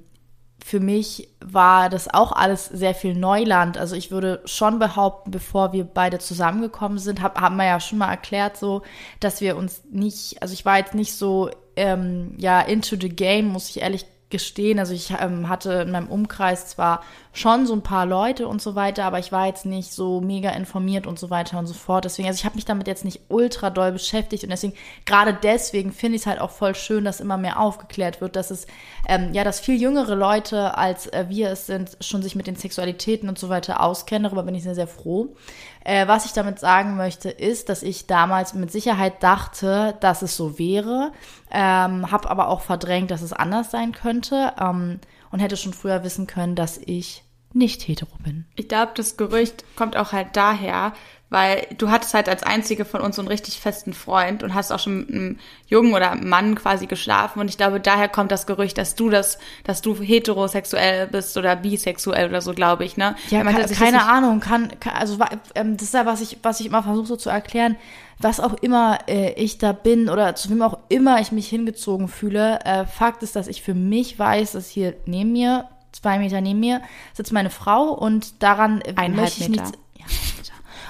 für 0.64 0.80
mich 0.80 1.30
war 1.40 1.90
das 1.90 2.14
auch 2.14 2.32
alles 2.32 2.66
sehr 2.66 2.94
viel 2.94 3.16
Neuland. 3.16 3.78
Also 3.78 3.96
ich 3.96 4.12
würde 4.12 4.42
schon 4.46 4.80
behaupten, 4.80 5.32
bevor 5.32 5.74
wir 5.74 5.84
beide 5.84 6.20
zusammengekommen 6.20 6.98
sind, 6.98 7.22
hab, 7.22 7.40
haben 7.40 7.58
wir 7.58 7.66
ja 7.66 7.80
schon 7.80 7.98
mal 7.98 8.10
erklärt, 8.10 8.58
so, 8.58 8.82
dass 9.20 9.42
wir 9.42 9.58
uns 9.58 9.84
nicht, 9.90 10.42
also 10.42 10.54
ich 10.54 10.66
war 10.66 10.78
jetzt 10.78 10.96
nicht 10.96 11.16
so, 11.16 11.50
ähm, 11.76 12.36
ja, 12.38 12.62
into 12.62 12.98
the 13.00 13.10
game, 13.10 13.48
muss 13.48 13.70
ich 13.70 13.82
ehrlich 13.82 14.06
gestehen, 14.30 14.78
also 14.78 14.94
ich 14.94 15.12
ähm, 15.20 15.50
hatte 15.50 15.74
in 15.74 15.92
meinem 15.92 16.08
Umkreis 16.08 16.68
zwar 16.68 17.04
schon 17.34 17.66
so 17.66 17.74
ein 17.74 17.82
paar 17.82 18.06
Leute 18.06 18.48
und 18.48 18.62
so 18.62 18.76
weiter, 18.76 19.06
aber 19.06 19.18
ich 19.18 19.32
war 19.32 19.48
jetzt 19.48 19.66
nicht 19.66 19.92
so 19.92 20.22
mega 20.22 20.52
informiert 20.52 21.08
und 21.08 21.18
so 21.18 21.30
weiter 21.30 21.58
und 21.58 21.68
so 21.68 21.74
fort. 21.74 22.06
Deswegen, 22.06 22.28
also 22.28 22.38
ich 22.38 22.46
habe 22.46 22.56
mich 22.56 22.66
damit 22.66 22.88
jetzt 22.88 23.06
nicht 23.06 23.22
ultra 23.30 23.70
doll 23.70 23.92
beschäftigt 23.92 24.44
und 24.44 24.50
deswegen, 24.50 24.74
gerade 25.06 25.34
deswegen 25.34 25.92
finde 25.92 26.16
ich 26.16 26.24
es 26.24 26.28
halt 26.28 26.42
auch 26.42 26.52
voll 26.52 26.76
schön, 26.76 27.06
dass 27.06 27.22
immer 27.22 27.38
mehr 27.38 27.60
aufgeklärt 27.60 28.22
wird, 28.22 28.36
dass 28.36 28.52
es, 28.52 28.68
ähm, 29.08 29.34
ja, 29.34 29.44
dass 29.44 29.60
viel 29.60 29.82
jüngere 29.82 30.16
Leute 30.16 30.78
als 30.78 31.08
äh, 31.08 31.26
wir 31.30 31.50
es 31.50 31.66
sind, 31.66 31.98
schon 32.02 32.22
sich 32.22 32.36
mit 32.36 32.46
den 32.46 32.56
Sexualitäten 32.56 33.30
und 33.30 33.40
so 33.40 33.50
weiter 33.50 33.82
auskennen. 33.82 34.24
Darüber 34.24 34.44
bin 34.44 34.56
ich 34.56 34.64
sehr, 34.64 34.76
sehr 34.76 34.88
froh. 34.88 35.36
Äh, 35.84 36.08
was 36.08 36.26
ich 36.26 36.34
damit 36.34 36.60
sagen 36.60 36.98
möchte, 36.98 37.30
ist, 37.30 37.70
dass 37.70 37.84
ich 37.84 38.08
damals 38.08 38.54
mit 38.54 38.72
Sicherheit 38.72 39.24
dachte, 39.24 39.96
dass 40.02 40.22
es 40.22 40.36
so 40.36 40.60
wäre, 40.60 41.12
ähm, 41.52 42.12
habe 42.12 42.30
aber 42.30 42.50
auch 42.50 42.62
verdrängt, 42.62 43.12
dass 43.12 43.22
es 43.22 43.34
anders 43.34 43.72
sein 43.72 43.92
könnte 43.94 44.54
ähm, 44.60 45.00
und 45.32 45.40
hätte 45.40 45.58
schon 45.58 45.74
früher 45.74 46.04
wissen 46.04 46.28
können, 46.28 46.56
dass 46.56 46.78
ich 46.78 47.24
nicht 47.54 47.88
hetero 47.88 48.16
bin. 48.24 48.46
Ich 48.56 48.68
glaube, 48.68 48.92
das 48.96 49.18
Gerücht 49.18 49.64
kommt 49.76 49.98
auch 49.98 50.12
halt 50.12 50.30
daher, 50.34 50.94
weil 51.30 51.68
du 51.78 51.90
hattest 51.90 52.14
halt 52.14 52.28
als 52.28 52.44
einzige 52.44 52.86
von 52.86 53.02
uns 53.02 53.16
so 53.16 53.22
einen 53.22 53.30
richtig 53.30 53.60
festen 53.60 53.94
Freund 53.94 54.42
und 54.44 54.54
hast 54.54 54.72
auch 54.72 54.80
schon 54.80 55.00
mit 55.00 55.10
einem 55.10 55.40
Jungen 55.68 55.94
oder 55.94 56.16
Mann 56.16 56.56
quasi 56.56 56.88
geschlafen 56.88 57.40
und 57.40 57.50
ich 57.50 57.58
glaube, 57.58 57.80
daher 57.80 58.10
kommt 58.10 58.32
das 58.32 58.48
Gerücht, 58.48 58.78
dass 58.78 58.96
du 58.96 59.10
das, 59.10 59.38
dass 59.64 59.82
du 59.82 59.96
heterosexuell 59.96 61.08
bist 61.08 61.38
oder 61.38 61.56
bisexuell 61.56 62.30
oder 62.30 62.42
so, 62.42 62.54
glaube 62.54 62.84
ich, 62.84 62.98
ne? 62.98 63.16
Ja, 63.30 63.44
kann, 63.44 63.66
keine 63.68 64.08
Ahnung, 64.08 64.40
kann, 64.40 64.80
kann 64.80 64.94
also 64.94 65.18
ähm, 65.56 65.78
das 65.78 65.88
ist 65.88 65.94
ja, 65.94 66.06
was 66.06 66.22
ich, 66.22 66.40
was 66.42 66.60
ich 66.60 66.66
immer 66.66 66.84
versuche 66.84 67.08
so 67.08 67.16
zu 67.16 67.30
erklären, 67.30 67.78
was 68.18 68.40
auch 68.40 68.56
immer 68.56 68.98
äh, 69.08 69.34
ich 69.34 69.60
da 69.60 69.72
bin 69.72 70.10
oder 70.10 70.36
zu 70.36 70.50
wem 70.50 70.62
auch 70.62 70.80
immer 70.90 71.22
ich 71.22 71.32
mich 71.32 71.48
hingezogen 71.48 72.08
fühle. 72.08 72.60
Äh, 72.66 72.86
Fakt 72.86 73.24
ist, 73.24 73.36
dass 73.36 73.48
ich 73.48 73.62
für 73.62 73.76
mich 73.76 74.18
weiß, 74.18 74.54
dass 74.54 74.68
hier 74.68 74.96
neben 75.06 75.32
mir 75.32 75.70
zwei 75.92 76.20
Meter 76.20 76.42
neben 76.42 76.60
mir 76.60 76.82
sitzt 77.14 77.32
meine 77.32 77.50
Frau 77.50 77.92
und 77.92 78.42
daran 78.44 78.82
Eineinhalb 78.82 79.16
möchte 79.16 79.42
ich 79.42 79.50
Meter. 79.50 79.64
nichts. 79.64 79.80
Ja, 79.96 80.06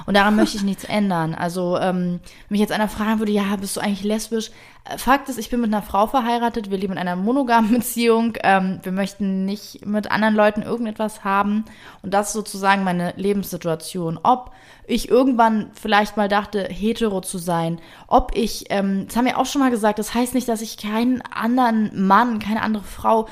und 0.06 0.16
daran 0.16 0.36
möchte 0.36 0.58
ich 0.58 0.64
nichts 0.64 0.86
ändern. 0.86 1.36
Also, 1.36 1.78
ähm, 1.78 2.20
wenn 2.48 2.50
mich 2.50 2.62
jetzt 2.62 2.72
einer 2.72 2.88
fragen 2.88 3.20
würde, 3.20 3.32
ja, 3.32 3.56
bist 3.58 3.78
du 3.78 3.82
eigentlich 3.82 4.04
lesbisch? 4.04 4.52
Äh, 4.86 4.98
Fakt 4.98 5.30
ist, 5.30 5.38
ich 5.38 5.50
bin 5.50 5.62
mit 5.62 5.74
einer 5.74 5.84
Frau 5.84 6.08
verheiratet, 6.08 6.72
wir 6.72 6.78
leben 6.78 6.94
in 6.94 7.00
einer 7.00 7.16
monogamen 7.16 7.72
Beziehung, 7.76 8.34
ähm, 8.44 8.80
wir 8.84 8.92
möchten 8.92 9.46
nicht 9.46 9.86
mit 9.86 10.12
anderen 10.12 10.36
Leuten 10.36 10.62
irgendetwas 10.62 11.24
haben. 11.24 11.66
Und 12.02 12.14
das 12.14 12.28
ist 12.28 12.34
sozusagen 12.34 12.84
meine 12.84 13.14
Lebenssituation. 13.18 14.20
Ob 14.24 14.52
ich 14.88 15.10
irgendwann 15.10 15.70
vielleicht 15.74 16.18
mal 16.18 16.28
dachte, 16.28 16.64
hetero 16.64 17.22
zu 17.22 17.38
sein, 17.38 17.80
ob 18.08 18.32
ich, 18.36 18.66
ähm, 18.70 19.06
das 19.08 19.16
haben 19.16 19.26
wir 19.26 19.38
auch 19.38 19.46
schon 19.46 19.62
mal 19.62 19.72
gesagt, 19.72 20.00
das 20.00 20.14
heißt 20.14 20.34
nicht, 20.34 20.48
dass 20.48 20.62
ich 20.62 20.78
keinen 20.78 21.22
anderen 21.22 22.08
Mann, 22.08 22.40
keine 22.40 22.64
andere 22.64 22.84
Frau 22.84 23.28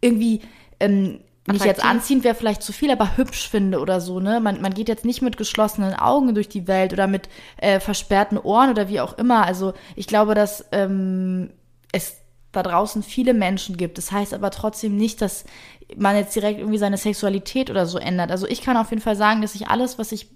irgendwie 0.00 0.42
ähm, 0.84 1.20
nicht 1.46 1.64
jetzt 1.64 1.84
anziehend 1.84 2.24
wäre 2.24 2.34
vielleicht 2.34 2.62
zu 2.62 2.72
viel, 2.72 2.90
aber 2.90 3.16
hübsch 3.16 3.50
finde 3.50 3.80
oder 3.80 4.00
so, 4.00 4.18
ne? 4.18 4.40
Man, 4.40 4.62
man 4.62 4.72
geht 4.72 4.88
jetzt 4.88 5.04
nicht 5.04 5.20
mit 5.20 5.36
geschlossenen 5.36 5.92
Augen 5.92 6.34
durch 6.34 6.48
die 6.48 6.66
Welt 6.66 6.92
oder 6.94 7.06
mit 7.06 7.28
äh, 7.58 7.80
versperrten 7.80 8.38
Ohren 8.38 8.70
oder 8.70 8.88
wie 8.88 9.00
auch 9.00 9.18
immer. 9.18 9.44
Also 9.44 9.74
ich 9.94 10.06
glaube, 10.06 10.34
dass 10.34 10.64
ähm, 10.72 11.50
es 11.92 12.16
da 12.50 12.62
draußen 12.62 13.02
viele 13.02 13.34
Menschen 13.34 13.76
gibt. 13.76 13.98
Das 13.98 14.10
heißt 14.10 14.32
aber 14.32 14.50
trotzdem 14.50 14.96
nicht, 14.96 15.20
dass 15.20 15.44
man 15.96 16.16
jetzt 16.16 16.34
direkt 16.34 16.60
irgendwie 16.60 16.78
seine 16.78 16.96
Sexualität 16.96 17.68
oder 17.68 17.84
so 17.84 17.98
ändert. 17.98 18.30
Also 18.30 18.46
ich 18.46 18.62
kann 18.62 18.78
auf 18.78 18.90
jeden 18.90 19.02
Fall 19.02 19.16
sagen, 19.16 19.42
dass 19.42 19.54
ich 19.54 19.68
alles, 19.68 19.98
was 19.98 20.12
ich 20.12 20.30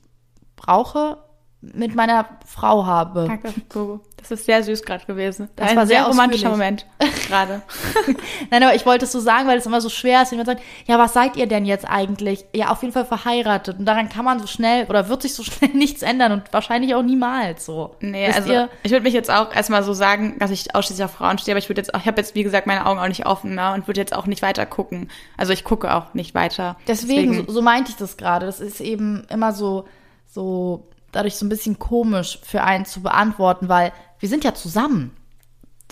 brauche, 0.56 1.18
mit 1.60 1.96
meiner 1.96 2.28
Frau 2.46 2.86
habe. 2.86 3.24
Danke, 3.26 3.52
Bobo. 3.68 4.00
Das 4.16 4.30
ist 4.30 4.46
sehr 4.46 4.62
süß 4.62 4.82
gerade 4.82 5.04
gewesen. 5.06 5.48
Das, 5.56 5.68
das 5.68 5.76
war 5.76 5.82
ein 5.82 5.88
sehr 5.88 6.04
romantischer 6.04 6.50
Moment 6.50 6.86
gerade. 7.26 7.62
Nein, 8.50 8.62
aber 8.62 8.74
ich 8.74 8.86
wollte 8.86 9.04
es 9.04 9.12
so 9.12 9.20
sagen, 9.20 9.48
weil 9.48 9.58
es 9.58 9.66
immer 9.66 9.80
so 9.80 9.88
schwer 9.88 10.22
ist, 10.22 10.30
wenn 10.30 10.38
man 10.38 10.46
sagt, 10.46 10.62
ja, 10.86 10.98
was 10.98 11.14
seid 11.14 11.36
ihr 11.36 11.46
denn 11.46 11.64
jetzt 11.64 11.88
eigentlich? 11.88 12.44
Ja, 12.54 12.70
auf 12.70 12.82
jeden 12.82 12.92
Fall 12.92 13.04
verheiratet. 13.04 13.78
Und 13.78 13.86
daran 13.86 14.08
kann 14.08 14.24
man 14.24 14.38
so 14.38 14.46
schnell 14.46 14.86
oder 14.86 15.08
wird 15.08 15.22
sich 15.22 15.34
so 15.34 15.42
schnell 15.42 15.70
nichts 15.74 16.02
ändern 16.02 16.32
und 16.32 16.52
wahrscheinlich 16.52 16.94
auch 16.94 17.02
niemals 17.02 17.64
so. 17.64 17.96
Nee, 18.00 18.28
Wisst 18.28 18.38
also 18.38 18.52
ihr? 18.52 18.68
ich 18.82 18.92
würde 18.92 19.04
mich 19.04 19.14
jetzt 19.14 19.30
auch 19.30 19.54
erstmal 19.54 19.82
so 19.82 19.92
sagen, 19.92 20.36
dass 20.38 20.50
ich 20.50 20.74
ausschließlich 20.74 21.04
auf 21.04 21.12
Frauen 21.12 21.38
stehe, 21.38 21.54
aber 21.54 21.58
ich 21.58 21.68
würde 21.68 21.80
jetzt, 21.80 21.92
ich 21.96 22.06
habe 22.06 22.20
jetzt, 22.20 22.34
wie 22.34 22.42
gesagt, 22.44 22.66
meine 22.66 22.86
Augen 22.86 23.00
auch 23.00 23.08
nicht 23.08 23.26
offen 23.26 23.54
ne, 23.54 23.72
und 23.74 23.88
würde 23.88 24.00
jetzt 24.00 24.14
auch 24.14 24.26
nicht 24.26 24.42
weiter 24.42 24.66
gucken. 24.66 25.10
Also 25.36 25.52
ich 25.52 25.64
gucke 25.64 25.92
auch 25.92 26.14
nicht 26.14 26.34
weiter. 26.34 26.76
Deswegen, 26.86 27.32
Deswegen. 27.32 27.46
So, 27.46 27.52
so 27.52 27.62
meinte 27.62 27.90
ich 27.90 27.96
das 27.96 28.16
gerade. 28.16 28.46
Das 28.46 28.60
ist 28.60 28.80
eben 28.80 29.26
immer 29.28 29.52
so, 29.52 29.86
so 30.26 30.88
dadurch 31.12 31.36
so 31.36 31.46
ein 31.46 31.48
bisschen 31.48 31.78
komisch 31.78 32.38
für 32.42 32.62
einen 32.62 32.84
zu 32.84 33.02
beantworten, 33.02 33.68
weil 33.68 33.92
wir 34.18 34.28
sind 34.28 34.44
ja 34.44 34.54
zusammen. 34.54 35.16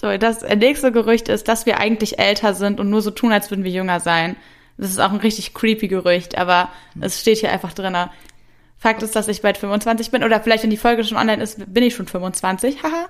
So, 0.00 0.16
das 0.18 0.42
nächste 0.42 0.92
Gerücht 0.92 1.29
ist, 1.29 1.48
dass 1.48 1.64
wir 1.64 1.79
eigentlich 1.79 2.18
älter 2.18 2.55
sind 2.55 2.81
und 2.81 2.90
nur 2.90 3.00
so 3.00 3.11
tun, 3.11 3.33
als 3.33 3.50
würden 3.50 3.64
wir 3.64 3.70
jünger 3.70 4.00
sein. 4.00 4.37
Das 4.76 4.90
ist 4.90 4.98
auch 4.98 5.11
ein 5.11 5.20
richtig 5.20 5.55
creepy 5.55 5.88
Gerücht, 5.88 6.37
aber 6.37 6.68
es 7.00 7.20
steht 7.20 7.38
hier 7.38 7.50
einfach 7.50 7.72
drin. 7.72 7.96
Fakt 8.76 9.02
ist, 9.02 9.16
dass 9.16 9.29
ich 9.29 9.40
bald 9.40 9.57
25 9.57 10.11
bin 10.11 10.22
oder 10.22 10.40
vielleicht, 10.40 10.62
wenn 10.62 10.70
die 10.70 10.76
Folge 10.76 11.02
schon 11.02 11.16
online 11.16 11.42
ist, 11.42 11.72
bin 11.72 11.83
ich 11.83 11.94
schon 11.94 12.07
25, 12.07 12.83
haha. 12.83 13.09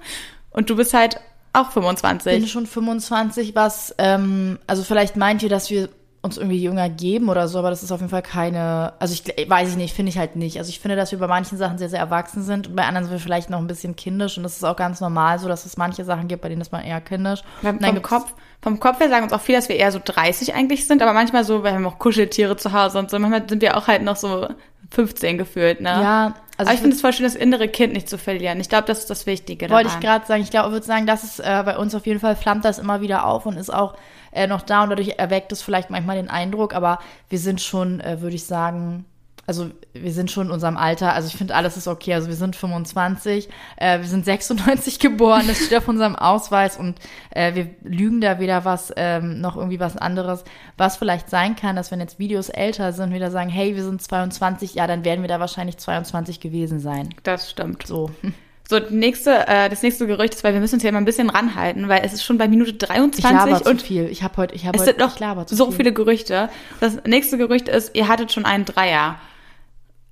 Und 0.51 0.71
du 0.71 0.77
bist 0.77 0.95
halt 0.95 1.21
auch 1.53 1.73
25. 1.73 2.33
Ich 2.33 2.39
bin 2.39 2.49
schon 2.49 2.67
25, 2.67 3.55
was, 3.57 3.95
ähm, 3.99 4.59
also 4.67 4.85
vielleicht 4.85 5.17
meint 5.17 5.43
ihr, 5.43 5.49
dass 5.49 5.71
wir 5.71 5.89
uns 6.27 6.37
irgendwie 6.37 6.63
jünger 6.63 6.89
geben 6.89 7.29
oder 7.29 7.49
so, 7.49 7.59
aber 7.59 7.71
das 7.71 7.83
ist 7.83 7.91
auf 7.93 8.01
jeden 8.01 8.11
Fall 8.11 8.23
keine, 8.23 8.93
also 8.99 9.15
ich 9.15 9.49
weiß 9.49 9.71
ich 9.71 9.77
nicht, 9.77 9.95
finde 9.95 10.11
ich 10.11 10.19
halt 10.19 10.37
nicht. 10.37 10.59
Also 10.59 10.69
ich 10.69 10.81
finde, 10.81 10.97
dass 10.97 11.13
wir 11.13 11.19
bei 11.19 11.27
manchen 11.27 11.57
Sachen 11.57 11.79
sehr, 11.79 11.89
sehr 11.89 12.01
erwachsen 12.01 12.43
sind 12.43 12.69
und 12.69 12.77
bei 12.77 12.85
anderen 12.85 13.07
sind 13.07 13.15
wir 13.15 13.21
vielleicht 13.21 13.49
noch 13.49 13.59
ein 13.59 13.67
bisschen 13.67 13.97
kindisch 13.97 14.37
und 14.37 14.43
das 14.43 14.57
ist 14.57 14.65
auch 14.65 14.77
ganz 14.77 15.01
normal 15.01 15.39
so, 15.39 15.49
dass 15.49 15.65
es 15.65 15.77
manche 15.77 16.05
Sachen 16.05 16.29
gibt, 16.29 16.43
bei 16.43 16.49
denen 16.49 16.61
ist 16.61 16.73
man 16.73 16.85
eher 16.85 17.01
kindisch. 17.01 17.43
Vom, 17.63 17.81
vom 17.81 18.03
Kopf, 18.03 18.35
vom 18.61 18.81
Kopf 18.81 19.01
her 19.01 19.09
sagen 19.09 19.25
uns 19.25 19.33
auch 19.33 19.41
viel, 19.41 19.55
dass 19.55 19.69
wir 19.69 19.77
eher 19.77 19.93
so 19.93 20.01
30 20.05 20.55
eigentlich 20.55 20.87
sind, 20.87 21.01
aber 21.01 21.15
manchmal 21.15 21.45
so, 21.45 21.65
wir 21.65 21.73
haben 21.73 21.87
auch 21.87 21.99
Kuscheltiere 21.99 22.57
zu 22.57 22.73
Hause 22.73 22.99
und 22.99 23.11
so, 23.11 23.19
manchmal 23.19 23.49
sind 23.49 23.63
wir 23.63 23.77
auch 23.77 23.87
halt 23.87 24.03
noch 24.03 24.17
so 24.17 24.49
15 24.91 25.39
gefühlt, 25.39 25.81
ne? 25.81 25.89
Ja, 25.89 26.35
also 26.59 26.71
aber 26.71 26.75
ich, 26.75 26.81
finde 26.81 26.97
es 26.97 27.03
voll 27.03 27.13
schön, 27.13 27.25
das 27.25 27.35
innere 27.35 27.69
Kind 27.69 27.93
nicht 27.93 28.09
zu 28.09 28.17
verlieren. 28.17 28.61
Ich 28.61 28.69
glaube, 28.69 28.87
das 28.87 29.01
ist 29.01 29.11
das 29.11 29.27
Wichtige. 29.27 29.69
Wollte 29.69 29.91
ich 29.91 30.01
gerade 30.01 30.27
sagen. 30.27 30.43
Ich 30.43 30.51
glaube, 30.51 30.69
ich 30.69 30.73
würde 30.73 30.87
sagen, 30.87 31.07
das 31.07 31.23
ist 31.23 31.41
äh, 31.41 31.63
bei 31.65 31.77
uns 31.77 31.95
auf 31.95 32.07
jeden 32.07 32.21
Fall 32.21 32.35
flammt 32.35 32.65
das 32.65 32.79
immer 32.79 33.01
wieder 33.01 33.27
auf 33.27 33.45
und 33.45 33.59
ist 33.59 33.73
auch 33.73 33.95
äh, 34.37 34.47
noch 34.47 34.63
da 34.63 34.83
und 34.83 34.91
dadurch 34.91 35.15
erweckt 35.19 35.51
es 35.53 35.63
vielleicht 35.63 35.91
manchmal 35.91 36.17
den 36.17 36.31
Eindruck, 36.31 36.75
aber 36.75 36.99
wir 37.29 37.39
sind 37.39 37.61
schon, 37.61 38.01
äh, 38.01 38.21
würde 38.21 38.37
ich 38.37 38.45
sagen, 38.45 39.05
also 39.47 39.71
wir 39.93 40.13
sind 40.13 40.31
schon 40.31 40.49
in 40.49 40.53
unserem 40.53 40.77
Alter, 40.77 41.13
also 41.13 41.29
ich 41.29 41.37
finde, 41.37 41.55
alles 41.55 41.77
ist 41.77 41.87
okay. 41.87 42.15
Also 42.15 42.29
wir 42.29 42.35
sind 42.35 42.57
25, 42.57 43.49
äh, 43.77 44.01
wir 44.01 44.09
sind 44.09 44.25
96 44.25 44.99
geboren, 44.99 45.45
das 45.47 45.59
steht 45.59 45.79
auf 45.79 45.89
unserem 45.89 46.17
Ausweis 46.17 46.77
und 46.77 46.99
äh, 47.31 47.55
wir 47.55 47.69
lügen 47.83 48.21
da 48.21 48.41
weder 48.41 48.65
was, 48.65 48.93
ähm, 48.97 49.41
noch 49.41 49.57
irgendwie 49.57 49.81
was 49.81 49.97
anderes. 49.97 50.45
Was 50.77 50.97
vielleicht 50.97 51.31
sein 51.31 51.55
kann, 51.55 51.77
dass 51.77 51.91
wenn 51.91 52.01
jetzt 52.01 52.19
Videos 52.19 52.49
älter 52.49 52.93
sind, 52.93 53.15
wieder 53.15 53.31
sagen, 53.31 53.51
hey, 53.51 53.77
wir 53.77 53.85
sind 53.85 54.03
22, 54.03 54.75
ja, 54.75 54.87
dann 54.87 55.05
werden 55.05 55.23
wir 55.23 55.29
da 55.29 55.41
wahrscheinlich 55.41 55.79
22 55.79 56.41
gewesen 56.41 56.81
sein. 56.81 57.11
Das 57.23 57.51
stimmt. 57.51 57.87
So. 57.87 58.11
So, 58.69 58.81
nächste, 58.91 59.47
äh, 59.47 59.69
das 59.69 59.83
nächste 59.83 60.07
Gerücht 60.09 60.35
ist, 60.35 60.43
weil 60.43 60.53
wir 60.53 60.61
müssen 60.61 60.75
uns 60.75 60.83
hier 60.83 60.89
immer 60.89 61.01
ein 61.01 61.05
bisschen 61.05 61.31
ranhalten, 61.31 61.89
weil 61.89 62.03
es 62.05 62.13
ist 62.13 62.25
schon 62.25 62.37
bei 62.37 62.49
Minute 62.49 62.73
23 62.73 63.61
ich 63.61 63.67
und 63.67 63.81
viel. 63.81 64.09
Ich 64.09 64.25
habe 64.25 64.37
heute, 64.39 64.55
ich 64.57 64.67
habe 64.67 64.77
heute, 64.77 64.87
sind 64.87 64.99
noch 64.99 65.47
so 65.47 65.67
viel. 65.67 65.77
viele 65.77 65.93
Gerüchte. 65.93 66.49
Das 66.81 66.99
nächste 67.07 67.39
Gerücht 67.39 67.69
ist, 67.69 67.95
ihr 67.95 68.09
hattet 68.09 68.33
schon 68.33 68.45
einen 68.45 68.65
Dreier. 68.65 69.21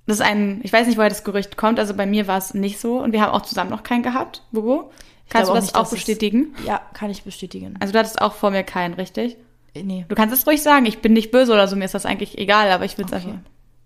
Das 0.07 0.17
ist 0.17 0.21
ein, 0.21 0.61
ich 0.63 0.71
weiß 0.71 0.87
nicht, 0.87 0.97
woher 0.97 1.09
das 1.09 1.23
Gerücht 1.23 1.57
kommt, 1.57 1.79
also 1.79 1.95
bei 1.95 2.05
mir 2.05 2.27
war 2.27 2.37
es 2.37 2.53
nicht 2.53 2.79
so 2.79 3.01
und 3.01 3.11
wir 3.11 3.21
haben 3.21 3.31
auch 3.31 3.41
zusammen 3.41 3.71
noch 3.71 3.83
keinen 3.83 4.03
gehabt. 4.03 4.43
Bobo, 4.51 4.91
kannst 5.29 5.49
du 5.49 5.53
das 5.53 5.73
auch, 5.73 5.81
nicht, 5.81 5.87
auch 5.87 5.89
bestätigen? 5.89 6.55
Es, 6.59 6.65
ja, 6.65 6.81
kann 6.93 7.09
ich 7.09 7.23
bestätigen. 7.23 7.75
Also 7.79 7.91
du 7.91 7.99
hattest 7.99 8.21
auch 8.21 8.35
vor 8.35 8.51
mir 8.51 8.63
keinen, 8.63 8.93
richtig? 8.93 9.35
Äh, 9.73 9.83
nee. 9.83 10.05
Du 10.07 10.15
kannst 10.15 10.33
es 10.33 10.47
ruhig 10.47 10.61
sagen, 10.61 10.85
ich 10.85 10.99
bin 10.99 11.11
nicht 11.11 11.31
böse 11.31 11.51
oder 11.51 11.67
so, 11.67 11.75
mir 11.75 11.85
ist 11.85 11.95
das 11.95 12.05
eigentlich 12.05 12.37
egal, 12.37 12.71
aber 12.71 12.85
ich 12.85 12.97
will 12.97 13.05
es 13.05 13.11
okay. 13.11 13.27
einfach. 13.27 13.39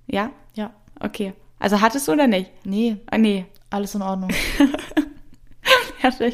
Ja? 0.08 0.30
Ja. 0.54 0.72
Okay. 1.00 1.34
Also 1.58 1.82
hattest 1.82 2.08
du 2.08 2.12
oder 2.12 2.28
nicht? 2.28 2.52
Nee. 2.66 2.98
Ah, 3.10 3.18
nee. 3.18 3.46
Alles 3.70 3.96
in 3.96 4.02
Ordnung. 4.02 4.32
ich 6.00 6.04
habe 6.06 6.32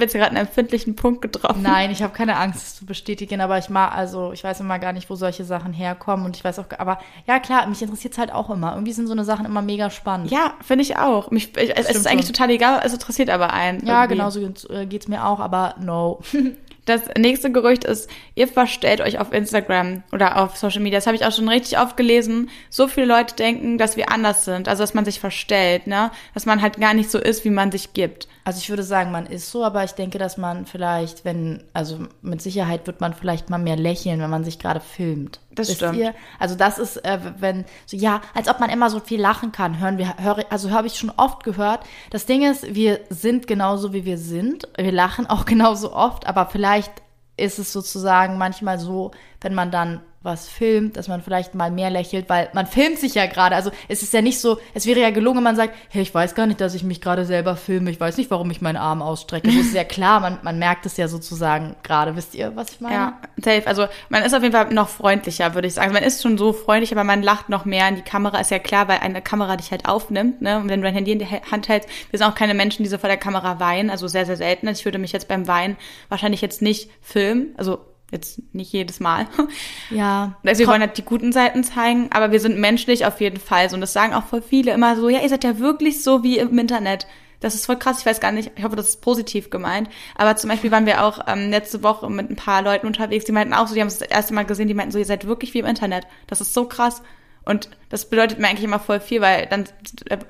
jetzt 0.00 0.12
gerade 0.14 0.28
einen 0.28 0.36
empfindlichen 0.46 0.96
Punkt 0.96 1.22
getroffen. 1.22 1.62
Nein, 1.62 1.90
ich 1.90 2.02
habe 2.02 2.12
keine 2.12 2.36
Angst, 2.36 2.62
es 2.62 2.76
zu 2.76 2.86
bestätigen, 2.86 3.40
aber 3.40 3.58
ich 3.58 3.68
mag, 3.68 3.94
also 3.94 4.32
ich 4.32 4.42
weiß 4.44 4.60
immer 4.60 4.78
gar 4.78 4.92
nicht, 4.92 5.10
wo 5.10 5.14
solche 5.14 5.44
Sachen 5.44 5.72
herkommen 5.72 6.24
und 6.24 6.36
ich 6.36 6.44
weiß 6.44 6.58
auch, 6.60 6.66
aber 6.78 6.98
ja 7.26 7.38
klar, 7.40 7.66
mich 7.66 7.82
interessiert 7.82 8.14
es 8.14 8.18
halt 8.18 8.32
auch 8.32 8.48
immer. 8.48 8.72
Irgendwie 8.72 8.92
sind 8.92 9.06
so 9.06 9.12
eine 9.12 9.24
Sachen 9.24 9.44
immer 9.44 9.62
mega 9.62 9.90
spannend. 9.90 10.30
Ja, 10.30 10.54
finde 10.62 10.82
ich 10.82 10.96
auch. 10.96 11.30
Mich, 11.30 11.56
ich, 11.56 11.76
es 11.76 11.90
ist 11.90 12.06
eigentlich 12.06 12.26
schon. 12.26 12.34
total 12.34 12.50
egal, 12.50 12.82
es 12.84 12.92
interessiert 12.92 13.28
aber 13.30 13.52
einen. 13.52 13.84
Ja, 13.84 14.04
irgendwie. 14.04 14.16
genau 14.16 14.30
so 14.30 14.72
äh, 14.72 14.86
geht's 14.86 15.08
mir 15.08 15.26
auch, 15.26 15.40
aber 15.40 15.74
no. 15.80 16.20
Das 16.84 17.02
nächste 17.16 17.52
Gerücht 17.52 17.84
ist, 17.84 18.10
ihr 18.34 18.48
verstellt 18.48 19.00
euch 19.00 19.20
auf 19.20 19.32
Instagram 19.32 20.02
oder 20.10 20.42
auf 20.42 20.56
Social 20.56 20.82
Media. 20.82 20.98
Das 20.98 21.06
habe 21.06 21.16
ich 21.16 21.24
auch 21.24 21.32
schon 21.32 21.48
richtig 21.48 21.78
oft 21.78 21.96
gelesen. 21.96 22.50
So 22.70 22.88
viele 22.88 23.06
Leute 23.06 23.36
denken, 23.36 23.78
dass 23.78 23.96
wir 23.96 24.10
anders 24.10 24.44
sind, 24.44 24.68
also 24.68 24.82
dass 24.82 24.94
man 24.94 25.04
sich 25.04 25.20
verstellt, 25.20 25.86
ne? 25.86 26.10
Dass 26.34 26.44
man 26.44 26.60
halt 26.60 26.80
gar 26.80 26.94
nicht 26.94 27.10
so 27.10 27.18
ist, 27.18 27.44
wie 27.44 27.50
man 27.50 27.70
sich 27.70 27.92
gibt. 27.92 28.26
Also 28.44 28.58
ich 28.58 28.68
würde 28.70 28.82
sagen, 28.82 29.12
man 29.12 29.26
ist 29.26 29.50
so, 29.50 29.64
aber 29.64 29.84
ich 29.84 29.92
denke, 29.92 30.18
dass 30.18 30.36
man 30.36 30.66
vielleicht, 30.66 31.24
wenn, 31.24 31.62
also 31.72 32.00
mit 32.22 32.42
Sicherheit 32.42 32.88
wird 32.88 33.00
man 33.00 33.14
vielleicht 33.14 33.50
mal 33.50 33.58
mehr 33.58 33.76
lächeln, 33.76 34.20
wenn 34.20 34.30
man 34.30 34.42
sich 34.42 34.58
gerade 34.58 34.80
filmt. 34.80 35.38
Das 35.54 35.68
Wisst 35.68 35.78
stimmt. 35.78 35.98
Ihr? 35.98 36.14
Also 36.38 36.54
das 36.54 36.78
ist, 36.78 36.96
äh, 37.04 37.18
wenn, 37.38 37.64
so 37.86 37.96
ja, 37.96 38.22
als 38.34 38.48
ob 38.48 38.60
man 38.60 38.70
immer 38.70 38.90
so 38.90 39.00
viel 39.00 39.20
lachen 39.20 39.52
kann, 39.52 39.80
hören 39.80 39.98
wir, 39.98 40.16
höre, 40.18 40.44
also 40.50 40.70
habe 40.70 40.86
ich 40.86 40.94
schon 40.96 41.12
oft 41.16 41.44
gehört. 41.44 41.80
Das 42.10 42.26
Ding 42.26 42.42
ist, 42.42 42.74
wir 42.74 43.00
sind 43.10 43.46
genauso, 43.46 43.92
wie 43.92 44.04
wir 44.04 44.18
sind. 44.18 44.68
Wir 44.76 44.92
lachen 44.92 45.26
auch 45.26 45.44
genauso 45.46 45.92
oft, 45.92 46.26
aber 46.26 46.46
vielleicht 46.46 46.92
ist 47.36 47.58
es 47.58 47.72
sozusagen 47.72 48.38
manchmal 48.38 48.78
so, 48.78 49.10
wenn 49.40 49.54
man 49.54 49.70
dann 49.70 50.00
was 50.22 50.48
filmt, 50.48 50.96
dass 50.96 51.08
man 51.08 51.22
vielleicht 51.22 51.54
mal 51.54 51.70
mehr 51.70 51.90
lächelt, 51.90 52.28
weil 52.28 52.48
man 52.52 52.66
filmt 52.66 52.98
sich 52.98 53.14
ja 53.14 53.26
gerade. 53.26 53.56
Also 53.56 53.70
es 53.88 54.02
ist 54.02 54.12
ja 54.12 54.22
nicht 54.22 54.38
so, 54.38 54.58
es 54.74 54.86
wäre 54.86 55.00
ja 55.00 55.10
gelungen, 55.10 55.42
man 55.42 55.56
sagt, 55.56 55.74
hey, 55.88 56.02
ich 56.02 56.14
weiß 56.14 56.34
gar 56.34 56.46
nicht, 56.46 56.60
dass 56.60 56.74
ich 56.74 56.84
mich 56.84 57.00
gerade 57.00 57.24
selber 57.24 57.56
filme, 57.56 57.90
ich 57.90 57.98
weiß 57.98 58.16
nicht, 58.16 58.30
warum 58.30 58.50
ich 58.50 58.60
meinen 58.60 58.76
Arm 58.76 59.02
ausstrecke. 59.02 59.48
Das 59.48 59.56
ist 59.56 59.74
ja 59.74 59.84
klar, 59.84 60.20
man, 60.20 60.38
man 60.42 60.58
merkt 60.58 60.86
es 60.86 60.96
ja 60.96 61.08
sozusagen 61.08 61.76
gerade. 61.82 62.16
Wisst 62.16 62.34
ihr, 62.34 62.54
was 62.54 62.70
ich 62.70 62.80
meine? 62.80 62.94
Ja, 62.94 63.20
safe. 63.42 63.66
Also 63.66 63.86
man 64.08 64.22
ist 64.22 64.34
auf 64.34 64.42
jeden 64.42 64.54
Fall 64.54 64.72
noch 64.72 64.88
freundlicher, 64.88 65.54
würde 65.54 65.68
ich 65.68 65.74
sagen. 65.74 65.92
Man 65.92 66.02
ist 66.02 66.22
schon 66.22 66.38
so 66.38 66.52
freundlich, 66.52 66.92
aber 66.92 67.04
man 67.04 67.22
lacht 67.22 67.48
noch 67.48 67.64
mehr 67.64 67.88
in 67.88 67.96
die 67.96 68.02
Kamera, 68.02 68.40
ist 68.40 68.50
ja 68.50 68.58
klar, 68.58 68.88
weil 68.88 68.98
eine 68.98 69.22
Kamera 69.22 69.56
dich 69.56 69.70
halt 69.70 69.86
aufnimmt. 69.86 70.40
Ne? 70.40 70.58
Und 70.58 70.68
wenn 70.68 70.80
du 70.80 70.84
dein 70.84 70.94
Handy 70.94 71.12
in 71.12 71.18
die 71.18 71.26
Hand 71.26 71.68
hältst, 71.68 71.88
wir 72.10 72.18
sind 72.18 72.28
auch 72.28 72.34
keine 72.34 72.54
Menschen, 72.54 72.82
die 72.84 72.88
so 72.88 72.98
vor 72.98 73.08
der 73.08 73.18
Kamera 73.18 73.58
weinen, 73.60 73.90
also 73.90 74.06
sehr, 74.06 74.26
sehr 74.26 74.36
selten. 74.36 74.68
Also 74.68 74.80
ich 74.80 74.84
würde 74.84 74.98
mich 74.98 75.12
jetzt 75.12 75.28
beim 75.28 75.48
Weinen 75.48 75.76
wahrscheinlich 76.08 76.40
jetzt 76.40 76.62
nicht 76.62 76.90
filmen, 77.00 77.54
also 77.56 77.80
Jetzt 78.12 78.40
nicht 78.52 78.72
jedes 78.72 79.00
Mal. 79.00 79.26
Ja. 79.90 80.38
Also 80.44 80.60
wir 80.60 80.68
wollen 80.68 80.80
halt 80.80 80.96
die 80.96 81.04
guten 81.04 81.32
Seiten 81.32 81.64
zeigen, 81.64 82.08
aber 82.12 82.30
wir 82.30 82.40
sind 82.40 82.58
menschlich 82.58 83.04
auf 83.04 83.20
jeden 83.20 83.38
Fall 83.38 83.68
so. 83.68 83.74
Und 83.74 83.80
das 83.80 83.92
sagen 83.92 84.14
auch 84.14 84.24
voll 84.24 84.40
viele 84.40 84.72
immer 84.72 84.96
so, 84.96 85.08
ja, 85.08 85.20
ihr 85.20 85.28
seid 85.28 85.44
ja 85.44 85.58
wirklich 85.58 86.02
so 86.02 86.22
wie 86.22 86.38
im 86.38 86.58
Internet. 86.58 87.06
Das 87.40 87.54
ist 87.54 87.66
voll 87.66 87.76
krass, 87.76 88.00
ich 88.00 88.06
weiß 88.06 88.20
gar 88.20 88.32
nicht, 88.32 88.52
ich 88.54 88.64
hoffe, 88.64 88.76
das 88.76 88.88
ist 88.88 89.00
positiv 89.02 89.50
gemeint. 89.50 89.90
Aber 90.14 90.36
zum 90.36 90.48
Beispiel 90.48 90.70
waren 90.70 90.86
wir 90.86 91.04
auch 91.04 91.26
ähm, 91.26 91.50
letzte 91.50 91.82
Woche 91.82 92.08
mit 92.08 92.30
ein 92.30 92.36
paar 92.36 92.62
Leuten 92.62 92.86
unterwegs, 92.86 93.24
die 93.24 93.32
meinten 93.32 93.52
auch 93.52 93.66
so, 93.66 93.74
die 93.74 93.80
haben 93.80 93.88
es 93.88 93.98
das 93.98 94.08
erste 94.08 94.32
Mal 94.32 94.44
gesehen, 94.44 94.68
die 94.68 94.74
meinten 94.74 94.92
so, 94.92 94.98
ihr 94.98 95.04
seid 95.04 95.26
wirklich 95.26 95.52
wie 95.52 95.58
im 95.58 95.66
Internet. 95.66 96.06
Das 96.28 96.40
ist 96.40 96.54
so 96.54 96.66
krass. 96.66 97.02
Und 97.44 97.68
das 97.88 98.08
bedeutet 98.08 98.38
mir 98.38 98.48
eigentlich 98.48 98.64
immer 98.64 98.78
voll 98.78 99.00
viel, 99.00 99.20
weil 99.20 99.46
dann 99.46 99.64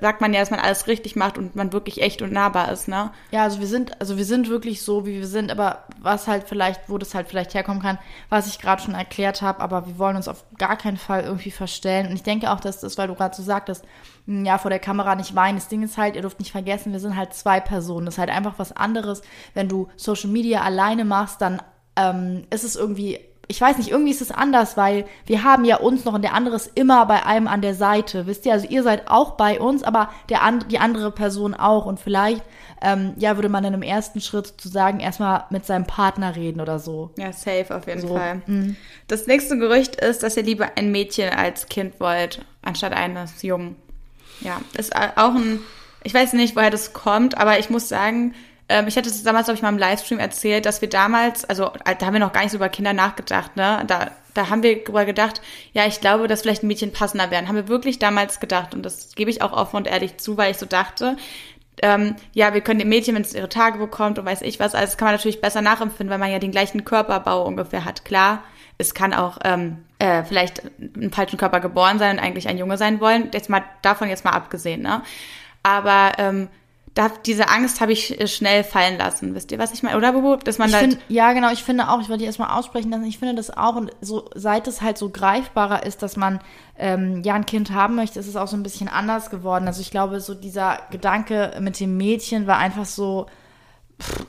sagt 0.01 0.19
man 0.19 0.33
ja, 0.33 0.39
dass 0.39 0.49
man 0.49 0.59
alles 0.59 0.87
richtig 0.87 1.15
macht 1.15 1.37
und 1.37 1.55
man 1.55 1.71
wirklich 1.71 2.01
echt 2.01 2.21
und 2.23 2.33
nahbar 2.33 2.71
ist, 2.71 2.87
ne? 2.87 3.11
Ja, 3.31 3.43
also 3.43 3.59
wir 3.59 3.67
sind, 3.67 4.01
also 4.01 4.17
wir 4.17 4.25
sind 4.25 4.49
wirklich 4.49 4.81
so, 4.81 5.05
wie 5.05 5.19
wir 5.19 5.27
sind, 5.27 5.51
aber 5.51 5.83
was 6.01 6.27
halt 6.27 6.45
vielleicht, 6.49 6.89
wo 6.89 6.97
das 6.97 7.13
halt 7.13 7.27
vielleicht 7.27 7.53
herkommen 7.53 7.81
kann, 7.81 7.99
was 8.29 8.47
ich 8.47 8.59
gerade 8.59 8.81
schon 8.81 8.95
erklärt 8.95 9.43
habe, 9.43 9.59
aber 9.59 9.85
wir 9.85 9.99
wollen 9.99 10.15
uns 10.15 10.27
auf 10.27 10.43
gar 10.57 10.75
keinen 10.75 10.97
Fall 10.97 11.23
irgendwie 11.23 11.51
verstellen. 11.51 12.07
Und 12.07 12.13
ich 12.13 12.23
denke 12.23 12.51
auch, 12.51 12.59
dass 12.59 12.79
das, 12.79 12.97
weil 12.97 13.07
du 13.07 13.15
gerade 13.15 13.35
so 13.35 13.43
sagtest, 13.43 13.85
hm, 14.25 14.43
ja, 14.43 14.57
vor 14.57 14.71
der 14.71 14.79
Kamera 14.79 15.15
nicht 15.15 15.35
weinen. 15.35 15.57
Das 15.57 15.67
Ding 15.67 15.83
ist 15.83 15.97
halt, 15.97 16.15
ihr 16.15 16.21
dürft 16.23 16.39
nicht 16.39 16.51
vergessen, 16.51 16.93
wir 16.93 16.99
sind 16.99 17.15
halt 17.15 17.33
zwei 17.33 17.59
Personen. 17.59 18.07
Das 18.07 18.15
ist 18.15 18.19
halt 18.19 18.31
einfach 18.31 18.55
was 18.57 18.75
anderes. 18.75 19.21
Wenn 19.53 19.69
du 19.69 19.87
Social 19.97 20.29
Media 20.29 20.61
alleine 20.61 21.05
machst, 21.05 21.41
dann 21.41 21.61
ähm, 21.95 22.45
ist 22.49 22.63
es 22.63 22.75
irgendwie 22.75 23.19
ich 23.47 23.59
weiß 23.59 23.77
nicht, 23.77 23.89
irgendwie 23.89 24.11
ist 24.11 24.21
es 24.21 24.31
anders, 24.31 24.77
weil 24.77 25.05
wir 25.25 25.43
haben 25.43 25.65
ja 25.65 25.77
uns 25.77 26.05
noch 26.05 26.13
und 26.13 26.21
der 26.21 26.33
andere 26.33 26.55
ist 26.55 26.71
immer 26.75 27.05
bei 27.05 27.25
einem 27.25 27.47
an 27.47 27.61
der 27.61 27.75
Seite. 27.75 28.25
Wisst 28.25 28.45
ihr, 28.45 28.53
also 28.53 28.67
ihr 28.67 28.83
seid 28.83 29.09
auch 29.09 29.31
bei 29.31 29.59
uns, 29.59 29.83
aber 29.83 30.09
der 30.29 30.43
and 30.43 30.71
die 30.71 30.79
andere 30.79 31.11
Person 31.11 31.53
auch. 31.53 31.85
Und 31.85 31.99
vielleicht, 31.99 32.41
ähm, 32.81 33.13
ja, 33.17 33.35
würde 33.35 33.49
man 33.49 33.63
dann 33.63 33.73
im 33.73 33.81
ersten 33.81 34.21
Schritt 34.21 34.47
sozusagen 34.47 35.01
erstmal 35.01 35.43
mit 35.49 35.65
seinem 35.65 35.85
Partner 35.85 36.35
reden 36.37 36.61
oder 36.61 36.79
so. 36.79 37.11
Ja, 37.17 37.33
safe 37.33 37.75
auf 37.75 37.85
jeden 37.85 38.01
so. 38.01 38.15
Fall. 38.15 38.41
Mhm. 38.45 38.77
Das 39.07 39.27
nächste 39.27 39.57
Gerücht 39.57 39.97
ist, 39.97 40.23
dass 40.23 40.37
ihr 40.37 40.43
lieber 40.43 40.71
ein 40.77 40.91
Mädchen 40.91 41.29
als 41.29 41.67
Kind 41.67 41.99
wollt, 41.99 42.45
anstatt 42.61 42.93
eines 42.93 43.41
Jungen. 43.41 43.75
Ja, 44.39 44.61
ist 44.77 44.95
auch 44.95 45.35
ein, 45.35 45.59
ich 46.03 46.13
weiß 46.13 46.33
nicht, 46.33 46.55
woher 46.55 46.71
das 46.71 46.93
kommt, 46.93 47.37
aber 47.37 47.59
ich 47.59 47.69
muss 47.69 47.89
sagen, 47.89 48.33
ähm, 48.69 48.87
ich 48.87 48.97
hatte 48.97 49.09
es 49.09 49.23
damals, 49.23 49.45
glaube 49.45 49.57
ich, 49.57 49.61
mal 49.61 49.69
im 49.69 49.77
Livestream 49.77 50.19
erzählt, 50.19 50.65
dass 50.65 50.81
wir 50.81 50.89
damals, 50.89 51.45
also 51.45 51.71
äh, 51.85 51.95
da 51.97 52.05
haben 52.05 52.13
wir 52.13 52.19
noch 52.19 52.33
gar 52.33 52.41
nicht 52.41 52.51
so 52.51 52.57
über 52.57 52.69
Kinder 52.69 52.93
nachgedacht, 52.93 53.55
ne? 53.55 53.83
Da, 53.87 54.11
da 54.33 54.49
haben 54.49 54.63
wir 54.63 54.83
darüber 54.83 55.05
gedacht, 55.05 55.41
ja, 55.73 55.85
ich 55.85 56.01
glaube, 56.01 56.27
dass 56.27 56.41
vielleicht 56.41 56.63
Mädchen 56.63 56.91
passender 56.91 57.29
wären. 57.29 57.47
Haben 57.47 57.55
wir 57.55 57.67
wirklich 57.67 57.99
damals 57.99 58.39
gedacht. 58.39 58.73
Und 58.73 58.83
das 58.83 59.13
gebe 59.15 59.29
ich 59.29 59.41
auch 59.41 59.51
offen 59.51 59.77
und 59.77 59.87
ehrlich 59.87 60.17
zu, 60.17 60.37
weil 60.37 60.51
ich 60.51 60.57
so 60.57 60.65
dachte, 60.65 61.17
ähm, 61.81 62.15
ja, 62.33 62.53
wir 62.53 62.61
können 62.61 62.79
dem 62.79 62.89
Mädchen, 62.89 63.15
wenn 63.15 63.23
es 63.23 63.33
ihre 63.33 63.49
Tage 63.49 63.77
bekommt 63.77 64.19
und 64.19 64.25
weiß 64.25 64.41
ich 64.43 64.59
was, 64.59 64.75
also 64.75 64.85
das 64.85 64.97
kann 64.97 65.07
man 65.07 65.15
natürlich 65.15 65.41
besser 65.41 65.61
nachempfinden, 65.61 66.09
weil 66.09 66.19
man 66.19 66.31
ja 66.31 66.39
den 66.39 66.51
gleichen 66.51 66.85
Körperbau 66.85 67.45
ungefähr 67.45 67.85
hat. 67.85 68.05
Klar, 68.05 68.43
es 68.77 68.93
kann 68.93 69.13
auch 69.13 69.39
ähm, 69.43 69.83
äh, 69.99 70.23
vielleicht 70.23 70.61
im 70.79 71.11
falschen 71.11 71.37
Körper 71.37 71.59
geboren 71.59 71.99
sein 71.99 72.17
und 72.17 72.23
eigentlich 72.23 72.47
ein 72.47 72.57
Junge 72.57 72.77
sein 72.77 72.99
wollen. 72.99 73.29
Jetzt 73.33 73.49
mal 73.49 73.63
davon 73.81 74.09
jetzt 74.09 74.25
mal 74.25 74.31
abgesehen, 74.31 74.81
ne? 74.81 75.01
Aber 75.63 76.13
ähm, 76.17 76.49
da, 76.93 77.09
diese 77.25 77.49
Angst 77.49 77.81
habe 77.81 77.91
ich 77.91 78.19
äh, 78.19 78.27
schnell 78.27 78.63
fallen 78.63 78.97
lassen. 78.97 79.33
Wisst 79.33 79.51
ihr, 79.51 79.57
was 79.57 79.73
ich 79.73 79.81
meine? 79.81 79.97
Oder, 79.97 80.13
Bubu? 80.13 80.35
Dass 80.35 80.59
man 80.59 80.69
ich 80.69 80.75
halt 80.75 80.91
find, 80.91 80.99
Ja, 81.07 81.33
genau. 81.33 81.51
Ich 81.51 81.63
finde 81.63 81.89
auch, 81.89 81.99
ich 82.01 82.09
wollte 82.09 82.19
die 82.19 82.25
erstmal 82.25 82.57
aussprechen 82.57 82.91
lassen. 82.91 83.05
Ich 83.05 83.17
finde 83.17 83.35
das 83.35 83.49
auch, 83.49 83.75
und 83.75 83.91
so, 84.01 84.29
seit 84.35 84.67
es 84.67 84.81
halt 84.81 84.97
so 84.97 85.09
greifbarer 85.09 85.85
ist, 85.85 86.03
dass 86.03 86.17
man 86.17 86.39
ähm, 86.77 87.23
ja 87.23 87.33
ein 87.33 87.47
Kind 87.47 87.71
haben 87.71 87.95
möchte, 87.95 88.19
ist 88.19 88.27
es 88.27 88.35
auch 88.35 88.47
so 88.47 88.55
ein 88.55 88.63
bisschen 88.63 88.89
anders 88.89 89.31
geworden. 89.31 89.65
Also 89.65 89.81
ich 89.81 89.89
glaube, 89.89 90.19
so 90.19 90.35
dieser 90.35 90.79
Gedanke 90.91 91.55
mit 91.59 91.79
dem 91.79 91.97
Mädchen 91.97 92.45
war 92.45 92.57
einfach 92.57 92.85
so, 92.85 93.25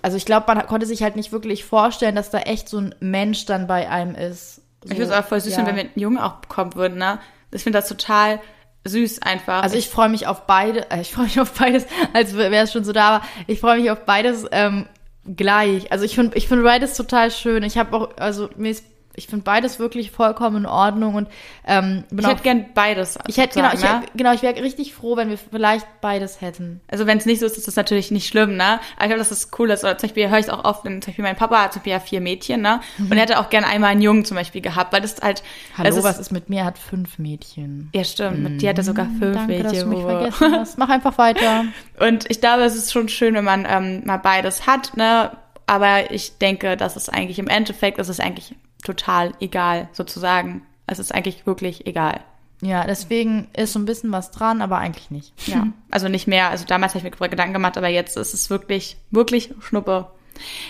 also 0.00 0.16
ich 0.16 0.24
glaube, 0.24 0.46
man 0.55 0.66
konnte 0.66 0.87
sich 0.87 1.03
halt 1.03 1.16
nicht 1.16 1.33
wirklich 1.33 1.64
vorstellen, 1.64 2.14
dass 2.14 2.31
da 2.31 2.38
echt 2.38 2.70
so 2.70 2.79
ein 2.79 2.94
Mensch 3.00 3.44
dann 3.44 3.66
bei 3.66 3.90
einem 3.90 4.14
ist. 4.14 4.62
So, 4.85 4.90
ich 4.90 4.98
würde 4.98 5.12
es 5.12 5.18
auch 5.18 5.27
voll 5.27 5.40
süß 5.40 5.57
ja. 5.57 5.66
wenn 5.66 5.77
wir 5.77 5.83
einen 5.83 5.92
Jungen 5.96 6.18
auch 6.18 6.37
bekommen 6.37 6.74
würden, 6.74 6.98
ne? 6.98 7.18
Ich 7.50 7.62
finde 7.62 7.79
das 7.79 7.88
total 7.88 8.40
süß 8.85 9.23
einfach. 9.23 9.62
Also 9.62 9.77
ich 9.77 9.88
freue 9.88 10.09
mich 10.09 10.27
auf 10.27 10.47
beide, 10.47 10.90
äh, 10.90 11.01
ich 11.01 11.12
freue 11.12 11.25
mich 11.25 11.40
auf 11.40 11.53
beides, 11.53 11.87
als 12.12 12.37
wäre 12.37 12.55
es 12.57 12.73
schon 12.73 12.85
so 12.85 12.92
da, 12.92 13.16
aber 13.16 13.25
ich 13.47 13.61
freue 13.61 13.81
mich 13.81 13.90
auf 13.90 14.05
beides 14.05 14.47
ähm, 14.53 14.87
gleich. 15.25 15.90
Also 15.90 16.05
ich 16.05 16.14
finde 16.14 16.37
ich 16.37 16.49
finde 16.49 16.64
beides 16.64 16.97
total 16.97 17.31
schön. 17.31 17.62
Ich 17.62 17.79
habe 17.79 17.97
auch, 17.97 18.16
also 18.18 18.51
mir 18.57 18.70
ist 18.70 18.85
ich 19.16 19.27
finde 19.27 19.44
beides 19.44 19.79
wirklich 19.79 20.11
vollkommen 20.11 20.59
in 20.59 20.66
Ordnung 20.66 21.14
und 21.14 21.29
ähm, 21.66 22.05
ich 22.16 22.27
hätte 22.27 22.42
gern 22.42 22.66
beides. 22.74 23.18
Ich 23.29 23.37
hätte 23.37 23.61
genau, 23.61 23.72
ich, 23.72 23.83
ne? 23.83 24.03
genau, 24.16 24.33
ich 24.33 24.42
wäre 24.42 24.61
richtig 24.62 24.92
froh, 24.94 25.16
wenn 25.16 25.31
wir 25.31 25.38
vielleicht 25.38 25.87
beides 26.00 26.40
hätten. 26.40 26.81
Also 26.88 27.07
wenn 27.07 27.18
es 27.18 27.27
nicht 27.27 27.40
so 27.40 27.46
ist, 27.46 27.57
ist 27.57 27.68
das 27.68 27.77
natürlich 27.77 28.11
nicht 28.11 28.27
schlimm, 28.27 28.57
ne? 28.57 28.81
Aber 28.96 29.05
ich 29.05 29.07
glaube, 29.07 29.18
dass 29.18 29.29
das 29.29 29.50
cool 29.59 29.70
ist. 29.70 29.85
Oder 29.85 29.96
zum 29.98 30.09
Beispiel 30.09 30.29
höre 30.29 30.38
ich 30.38 30.46
es 30.46 30.50
auch 30.50 30.64
oft, 30.64 30.85
wenn 30.85 31.00
zum 31.00 31.12
Beispiel 31.12 31.22
mein 31.22 31.37
Papa 31.37 31.62
hat 31.62 31.72
zum 31.72 31.81
Beispiel 31.81 31.92
ja 31.92 32.00
vier 32.00 32.20
Mädchen, 32.20 32.61
ne? 32.61 32.81
Mhm. 32.98 33.07
Und 33.07 33.12
er 33.12 33.22
hätte 33.22 33.38
auch 33.38 33.50
gern 33.50 33.64
einmal 33.64 33.90
einen 33.90 34.03
Jungen 34.03 34.24
zum 34.24 34.37
Beispiel 34.37 34.61
gehabt, 34.61 34.92
weil 34.92 35.00
das 35.00 35.20
halt. 35.22 35.42
Hallo, 35.79 35.87
also 35.87 36.03
was 36.03 36.18
ist 36.18 36.33
mit 36.33 36.50
mir? 36.50 36.61
Er 36.61 36.64
hat 36.66 36.79
fünf 36.79 37.18
Mädchen. 37.18 37.90
Ja, 37.94 38.05
stimmt. 38.05 38.38
Mhm. 38.38 38.42
Mit 38.44 38.62
dir 38.62 38.70
hat 38.70 38.79
er 38.79 38.85
sogar 38.85 39.07
fünf 39.07 39.37
Danke, 39.37 39.46
Mädchen. 39.46 39.64
Dass 39.64 39.81
du 39.81 39.87
mich 39.87 40.03
vergessen 40.03 40.53
hast. 40.53 40.79
Mach 40.79 40.88
einfach 40.88 41.18
weiter. 41.18 41.64
und 42.00 42.29
ich 42.31 42.40
glaube, 42.40 42.62
es 42.64 42.74
ist 42.74 42.92
schon 42.92 43.09
schön, 43.09 43.35
wenn 43.35 43.44
man 43.44 43.66
ähm, 43.68 44.03
mal 44.05 44.18
beides 44.18 44.66
hat, 44.66 44.96
ne? 44.96 45.31
Aber 45.66 46.11
ich 46.11 46.38
denke, 46.38 46.77
dass 46.77 46.96
es 46.96 47.09
eigentlich 47.09 47.38
im 47.38 47.48
Endeffekt, 47.48 47.98
ist 47.98 48.09
es 48.09 48.20
eigentlich 48.20 48.55
total 48.85 49.33
egal, 49.40 49.88
sozusagen. 49.92 50.62
Es 50.87 51.01
ist 51.01 51.12
eigentlich 51.12 51.47
wirklich 51.47 51.87
egal. 51.87 52.20
Ja, 52.61 52.87
deswegen 52.87 53.49
ist 53.53 53.73
so 53.73 53.79
ein 53.79 53.85
bisschen 53.85 54.12
was 54.12 54.31
dran, 54.31 54.62
aber 54.62 54.79
eigentlich 54.79 55.11
nicht. 55.11 55.33
Ja, 55.49 55.66
also 55.90 56.09
nicht 56.09 56.27
mehr. 56.27 56.51
Also 56.51 56.64
damals 56.64 56.94
habe 56.94 57.07
ich 57.07 57.20
mir 57.20 57.29
Gedanken 57.29 57.53
gemacht, 57.53 57.77
aber 57.77 57.88
jetzt 57.88 58.16
ist 58.16 58.33
es 58.33 58.49
wirklich, 58.49 58.97
wirklich 59.11 59.53
Schnuppe. 59.61 60.07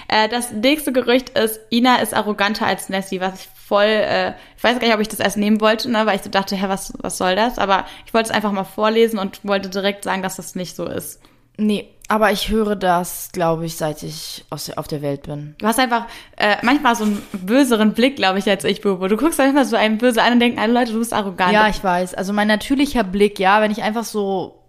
Äh, 0.08 0.28
das 0.28 0.52
nächste 0.52 0.92
Gerücht 0.92 1.30
ist, 1.30 1.60
Ina 1.70 1.96
ist 1.96 2.14
arroganter 2.14 2.66
als 2.66 2.88
Nessie, 2.88 3.20
was 3.20 3.42
ich 3.42 3.48
voll, 3.54 3.84
äh, 3.84 4.32
ich 4.56 4.64
weiß 4.64 4.78
gar 4.78 4.86
nicht, 4.86 4.94
ob 4.94 5.00
ich 5.00 5.08
das 5.08 5.20
erst 5.20 5.36
nehmen 5.36 5.60
wollte, 5.60 5.90
ne, 5.90 6.04
weil 6.04 6.16
ich 6.16 6.22
so 6.22 6.30
dachte, 6.30 6.56
hä, 6.56 6.68
was, 6.68 6.92
was 6.98 7.16
soll 7.16 7.36
das? 7.36 7.58
Aber 7.58 7.86
ich 8.06 8.12
wollte 8.12 8.30
es 8.30 8.34
einfach 8.34 8.52
mal 8.52 8.64
vorlesen 8.64 9.18
und 9.18 9.44
wollte 9.44 9.70
direkt 9.70 10.04
sagen, 10.04 10.22
dass 10.22 10.36
das 10.36 10.54
nicht 10.54 10.76
so 10.76 10.86
ist. 10.86 11.20
Nee, 11.56 11.88
aber 12.08 12.32
ich 12.32 12.50
höre 12.50 12.76
das, 12.76 13.30
glaube 13.32 13.64
ich, 13.64 13.76
seit 13.76 14.02
ich 14.02 14.44
aus, 14.50 14.70
auf 14.70 14.86
der 14.86 15.00
Welt 15.00 15.22
bin. 15.22 15.54
Du 15.58 15.66
hast 15.66 15.78
einfach 15.78 16.06
äh, 16.36 16.56
manchmal 16.62 16.94
so 16.96 17.04
einen 17.04 17.22
böseren 17.32 17.94
Blick, 17.94 18.16
glaube 18.16 18.38
ich, 18.38 18.48
als 18.48 18.64
ich, 18.64 18.82
Bobo. 18.82 19.08
Du 19.08 19.16
guckst 19.16 19.38
manchmal 19.38 19.64
so 19.64 19.76
einen 19.76 19.98
böse 19.98 20.22
an 20.22 20.34
und 20.34 20.40
denkst, 20.40 20.60
alle 20.60 20.72
Leute, 20.72 20.92
du 20.92 20.98
bist 20.98 21.14
arrogant. 21.14 21.52
Ja, 21.52 21.68
ich 21.68 21.82
weiß. 21.82 22.14
Also 22.14 22.32
mein 22.32 22.48
natürlicher 22.48 23.04
Blick, 23.04 23.38
ja, 23.38 23.60
wenn 23.62 23.70
ich 23.70 23.82
einfach 23.82 24.04
so, 24.04 24.62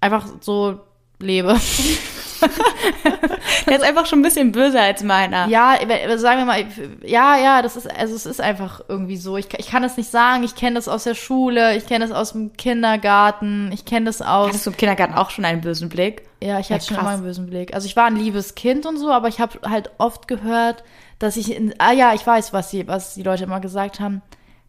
einfach 0.00 0.26
so 0.40 0.80
lebe. 1.18 1.56
Der 3.66 3.76
ist 3.76 3.84
einfach 3.84 4.06
schon 4.06 4.20
ein 4.20 4.22
bisschen 4.22 4.52
böser 4.52 4.82
als 4.82 5.02
meiner. 5.02 5.48
Ja, 5.48 5.76
sagen 6.16 6.40
wir 6.40 6.44
mal, 6.44 6.64
ja, 7.04 7.36
ja, 7.38 7.62
das 7.62 7.76
ist, 7.76 7.90
also 7.90 8.14
es 8.14 8.26
ist 8.26 8.40
einfach 8.40 8.80
irgendwie 8.88 9.16
so. 9.16 9.36
Ich, 9.36 9.48
ich 9.58 9.68
kann 9.68 9.82
das 9.82 9.96
nicht 9.96 10.10
sagen. 10.10 10.42
Ich 10.44 10.54
kenne 10.54 10.76
das 10.76 10.88
aus 10.88 11.04
der 11.04 11.14
Schule, 11.14 11.76
ich 11.76 11.86
kenne 11.86 12.06
das 12.06 12.14
aus 12.14 12.32
dem 12.32 12.52
Kindergarten, 12.54 13.70
ich 13.72 13.84
kenne 13.84 14.06
das 14.06 14.22
aus. 14.22 14.48
Hattest 14.48 14.66
du 14.66 14.70
im 14.70 14.76
Kindergarten 14.76 15.14
auch 15.14 15.30
schon 15.30 15.44
einen 15.44 15.60
bösen 15.60 15.88
Blick? 15.88 16.22
Ja, 16.42 16.58
ich 16.58 16.70
hatte 16.72 16.84
ja, 16.84 16.88
schon 16.88 16.98
immer 16.98 17.10
einen 17.10 17.22
bösen 17.22 17.46
Blick. 17.46 17.74
Also 17.74 17.86
ich 17.86 17.96
war 17.96 18.06
ein 18.06 18.16
liebes 18.16 18.54
Kind 18.54 18.86
und 18.86 18.98
so, 18.98 19.10
aber 19.10 19.28
ich 19.28 19.40
habe 19.40 19.60
halt 19.68 19.90
oft 19.98 20.26
gehört, 20.28 20.82
dass 21.18 21.36
ich, 21.36 21.54
in, 21.54 21.74
ah 21.78 21.92
ja, 21.92 22.14
ich 22.14 22.26
weiß, 22.26 22.52
was 22.52 22.70
sie, 22.70 22.88
was 22.88 23.14
die 23.14 23.22
Leute 23.22 23.44
immer 23.44 23.60
gesagt 23.60 24.00
haben. 24.00 24.22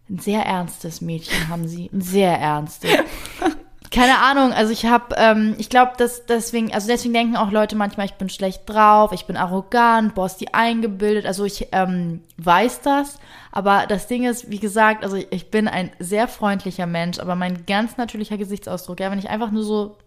Ein 0.10 0.20
sehr 0.20 0.46
ernstes 0.46 1.02
Mädchen 1.02 1.48
haben 1.48 1.68
sie, 1.68 1.90
ein 1.92 2.02
sehr 2.02 2.38
ernstes. 2.38 2.92
keine 3.94 4.18
Ahnung, 4.20 4.54
also 4.54 4.74
ich 4.74 4.88
habe, 4.88 5.16
ähm, 5.18 5.56
ich 5.60 5.70
glaube, 5.70 5.92
dass 5.98 6.26
deswegen, 6.26 6.74
also 6.74 6.88
deswegen 6.88 7.14
denken 7.14 7.36
auch 7.38 7.52
Leute 7.52 7.76
manchmal, 7.76 8.08
ich 8.08 8.16
bin 8.16 8.28
schlecht 8.28 8.64
drauf, 8.66 9.12
ich 9.12 9.26
bin 9.26 9.38
arrogant, 9.38 10.16
boah, 10.16 10.26
ist 10.26 10.38
die 10.38 10.54
eingebildet. 10.54 11.28
Also 11.28 11.46
ich 11.46 11.68
ähm, 11.72 12.22
weiß 12.38 12.82
das, 12.82 13.20
aber 13.52 13.86
das 13.88 14.08
Ding 14.08 14.24
ist, 14.24 14.50
wie 14.50 14.60
gesagt, 14.60 15.04
also 15.04 15.16
ich 15.16 15.52
bin 15.52 15.68
ein 15.68 15.92
sehr 16.00 16.28
freundlicher 16.28 16.88
Mensch, 16.88 17.20
aber 17.20 17.36
mein 17.36 17.68
ganz 17.68 17.98
natürlicher 17.98 18.38
Gesichtsausdruck, 18.38 19.00
ja, 19.00 19.12
wenn 19.12 19.20
ich 19.20 19.30
einfach 19.30 19.52
nur 19.52 19.64
so 19.64 19.98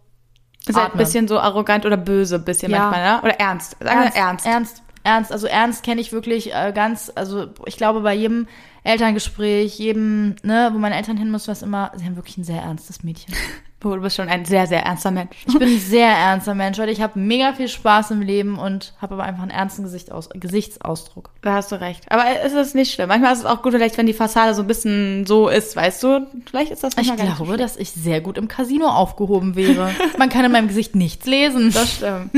ist 0.67 0.77
halt 0.77 0.95
ein 0.95 0.99
bisschen 0.99 1.29
so 1.29 1.39
arrogant 1.39 1.87
oder 1.87 1.97
böse, 1.97 2.41
bisschen 2.41 2.73
ja. 2.73 2.79
manchmal, 2.79 3.05
ne? 3.05 3.23
Oder 3.23 3.39
ernst. 3.39 3.77
Ernst, 3.79 4.17
ernst. 4.17 4.47
Ernst, 4.47 4.83
ernst. 5.05 5.33
Also 5.33 5.47
ernst 5.47 5.85
kenne 5.85 6.01
ich 6.01 6.11
wirklich 6.11 6.53
äh, 6.53 6.73
ganz, 6.75 7.13
also 7.15 7.51
ich 7.67 7.77
glaube 7.77 8.01
bei 8.01 8.15
jedem 8.15 8.49
Elterngespräch, 8.83 9.79
jedem, 9.79 10.35
ne, 10.43 10.71
wo 10.73 10.79
meine 10.79 10.97
Eltern 10.97 11.17
hin 11.17 11.31
müssen, 11.31 11.49
was 11.49 11.63
immer, 11.63 11.93
sie 11.95 12.05
haben 12.05 12.17
wirklich 12.17 12.37
ein 12.37 12.45
sehr 12.45 12.63
ernstes 12.63 13.05
Mädchen. 13.05 13.33
Oh, 13.87 13.95
du 13.95 14.01
bist 14.03 14.17
schon 14.17 14.29
ein 14.29 14.45
sehr, 14.45 14.67
sehr 14.67 14.83
ernster 14.83 15.13
Mensch. 15.13 15.31
Ich 15.47 15.57
bin 15.59 15.69
ein 15.69 15.79
sehr 15.79 16.09
ernster 16.09 16.55
Mensch, 16.57 16.77
weil 16.79 16.89
ich 16.89 17.01
habe 17.01 17.19
mega 17.21 17.53
viel 17.53 17.69
Spaß 17.69 18.11
im 18.11 18.21
Leben 18.21 18.59
und 18.59 18.95
habe 19.01 19.15
aber 19.15 19.23
einfach 19.23 19.43
einen 19.43 19.53
ernsten 19.53 19.85
Gesicht 19.85 20.11
aus, 20.11 20.29
Gesichtsausdruck. 20.35 21.31
Da 21.43 21.53
hast 21.55 21.71
du 21.71 21.81
recht. 21.81 22.03
Aber 22.11 22.25
es 22.45 22.53
ist 22.53 22.75
nicht 22.75 22.93
schlimm. 22.93 23.09
Manchmal 23.09 23.33
ist 23.33 23.41
es 23.41 23.45
auch 23.45 23.63
gut, 23.63 23.73
vielleicht, 23.75 23.97
wenn 23.97 24.07
die 24.07 24.13
Fassade 24.13 24.55
so 24.55 24.63
ein 24.63 24.67
bisschen 24.67 25.25
so 25.27 25.49
ist, 25.49 25.77
weißt 25.77 26.03
du? 26.03 26.27
Vielleicht 26.51 26.73
ist 26.73 26.83
das 26.83 26.95
Ich 26.99 27.07
nicht 27.07 27.17
glaube, 27.17 27.37
so 27.39 27.45
schlimm. 27.45 27.59
dass 27.59 27.77
ich 27.77 27.93
sehr 27.93 28.21
gut 28.21 28.39
im 28.39 28.49
Casino 28.49 28.89
aufgehoben 28.89 29.55
wäre. 29.55 29.91
Man 30.19 30.31
kann 30.31 30.45
in 30.45 30.51
meinem 30.53 30.69
Gesicht 30.69 30.97
nichts 30.97 31.27
lesen. 31.27 31.71
Das 31.77 31.93
stimmt. 31.97 32.31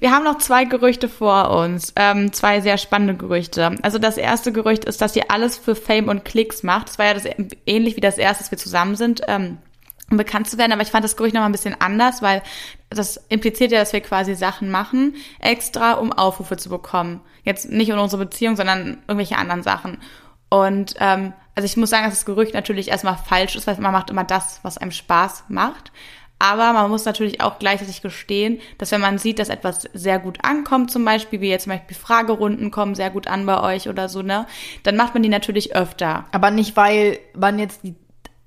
Wir 0.00 0.10
haben 0.10 0.24
noch 0.24 0.38
zwei 0.38 0.64
Gerüchte 0.64 1.08
vor 1.08 1.50
uns. 1.50 1.92
Ähm, 1.96 2.32
zwei 2.32 2.60
sehr 2.60 2.76
spannende 2.76 3.14
Gerüchte. 3.14 3.76
Also 3.82 3.98
das 3.98 4.16
erste 4.18 4.52
Gerücht 4.52 4.84
ist, 4.84 5.00
dass 5.00 5.14
ihr 5.16 5.30
alles 5.30 5.56
für 5.56 5.74
Fame 5.74 6.08
und 6.08 6.24
Klicks 6.24 6.62
macht. 6.62 6.88
Das 6.88 6.98
war 6.98 7.06
ja 7.06 7.14
das, 7.14 7.24
ähnlich 7.66 7.96
wie 7.96 8.00
das 8.00 8.18
erste, 8.18 8.42
dass 8.44 8.50
wir 8.50 8.58
zusammen 8.58 8.96
sind. 8.96 9.22
Ähm, 9.28 9.58
bekannt 10.16 10.48
zu 10.48 10.58
werden, 10.58 10.72
aber 10.72 10.82
ich 10.82 10.90
fand 10.90 11.04
das 11.04 11.16
Gerücht 11.16 11.34
noch 11.34 11.40
mal 11.40 11.46
ein 11.46 11.52
bisschen 11.52 11.80
anders, 11.80 12.22
weil 12.22 12.42
das 12.88 13.16
impliziert 13.28 13.72
ja, 13.72 13.78
dass 13.78 13.92
wir 13.92 14.00
quasi 14.00 14.34
Sachen 14.34 14.70
machen, 14.70 15.14
extra 15.38 15.92
um 15.92 16.12
Aufrufe 16.12 16.56
zu 16.56 16.68
bekommen. 16.68 17.20
Jetzt 17.44 17.70
nicht 17.70 17.88
in 17.88 17.98
unsere 17.98 18.24
Beziehung, 18.24 18.56
sondern 18.56 18.98
irgendwelche 19.06 19.38
anderen 19.38 19.62
Sachen. 19.62 19.98
Und 20.48 20.94
ähm, 20.98 21.32
also 21.54 21.66
ich 21.66 21.76
muss 21.76 21.90
sagen, 21.90 22.04
dass 22.04 22.14
das 22.14 22.26
Gerücht 22.26 22.54
natürlich 22.54 22.88
erstmal 22.88 23.16
falsch 23.16 23.54
ist, 23.54 23.66
weil 23.66 23.78
man 23.78 23.92
macht 23.92 24.10
immer 24.10 24.24
das, 24.24 24.60
was 24.62 24.78
einem 24.78 24.90
Spaß 24.90 25.44
macht. 25.48 25.92
Aber 26.42 26.72
man 26.72 26.90
muss 26.90 27.04
natürlich 27.04 27.42
auch 27.42 27.58
gleichzeitig 27.58 28.00
gestehen, 28.00 28.60
dass 28.78 28.92
wenn 28.92 29.02
man 29.02 29.18
sieht, 29.18 29.38
dass 29.38 29.50
etwas 29.50 29.82
sehr 29.92 30.18
gut 30.18 30.38
ankommt, 30.42 30.90
zum 30.90 31.04
Beispiel, 31.04 31.42
wie 31.42 31.50
jetzt 31.50 31.64
zum 31.64 31.72
Beispiel 31.74 31.94
Fragerunden 31.94 32.70
kommen 32.70 32.94
sehr 32.94 33.10
gut 33.10 33.26
an 33.26 33.44
bei 33.44 33.60
euch 33.60 33.90
oder 33.90 34.08
so, 34.08 34.22
ne, 34.22 34.46
dann 34.82 34.96
macht 34.96 35.12
man 35.12 35.22
die 35.22 35.28
natürlich 35.28 35.76
öfter. 35.76 36.24
Aber 36.32 36.50
nicht, 36.50 36.76
weil 36.76 37.18
man 37.36 37.58
jetzt 37.58 37.84
die, 37.84 37.94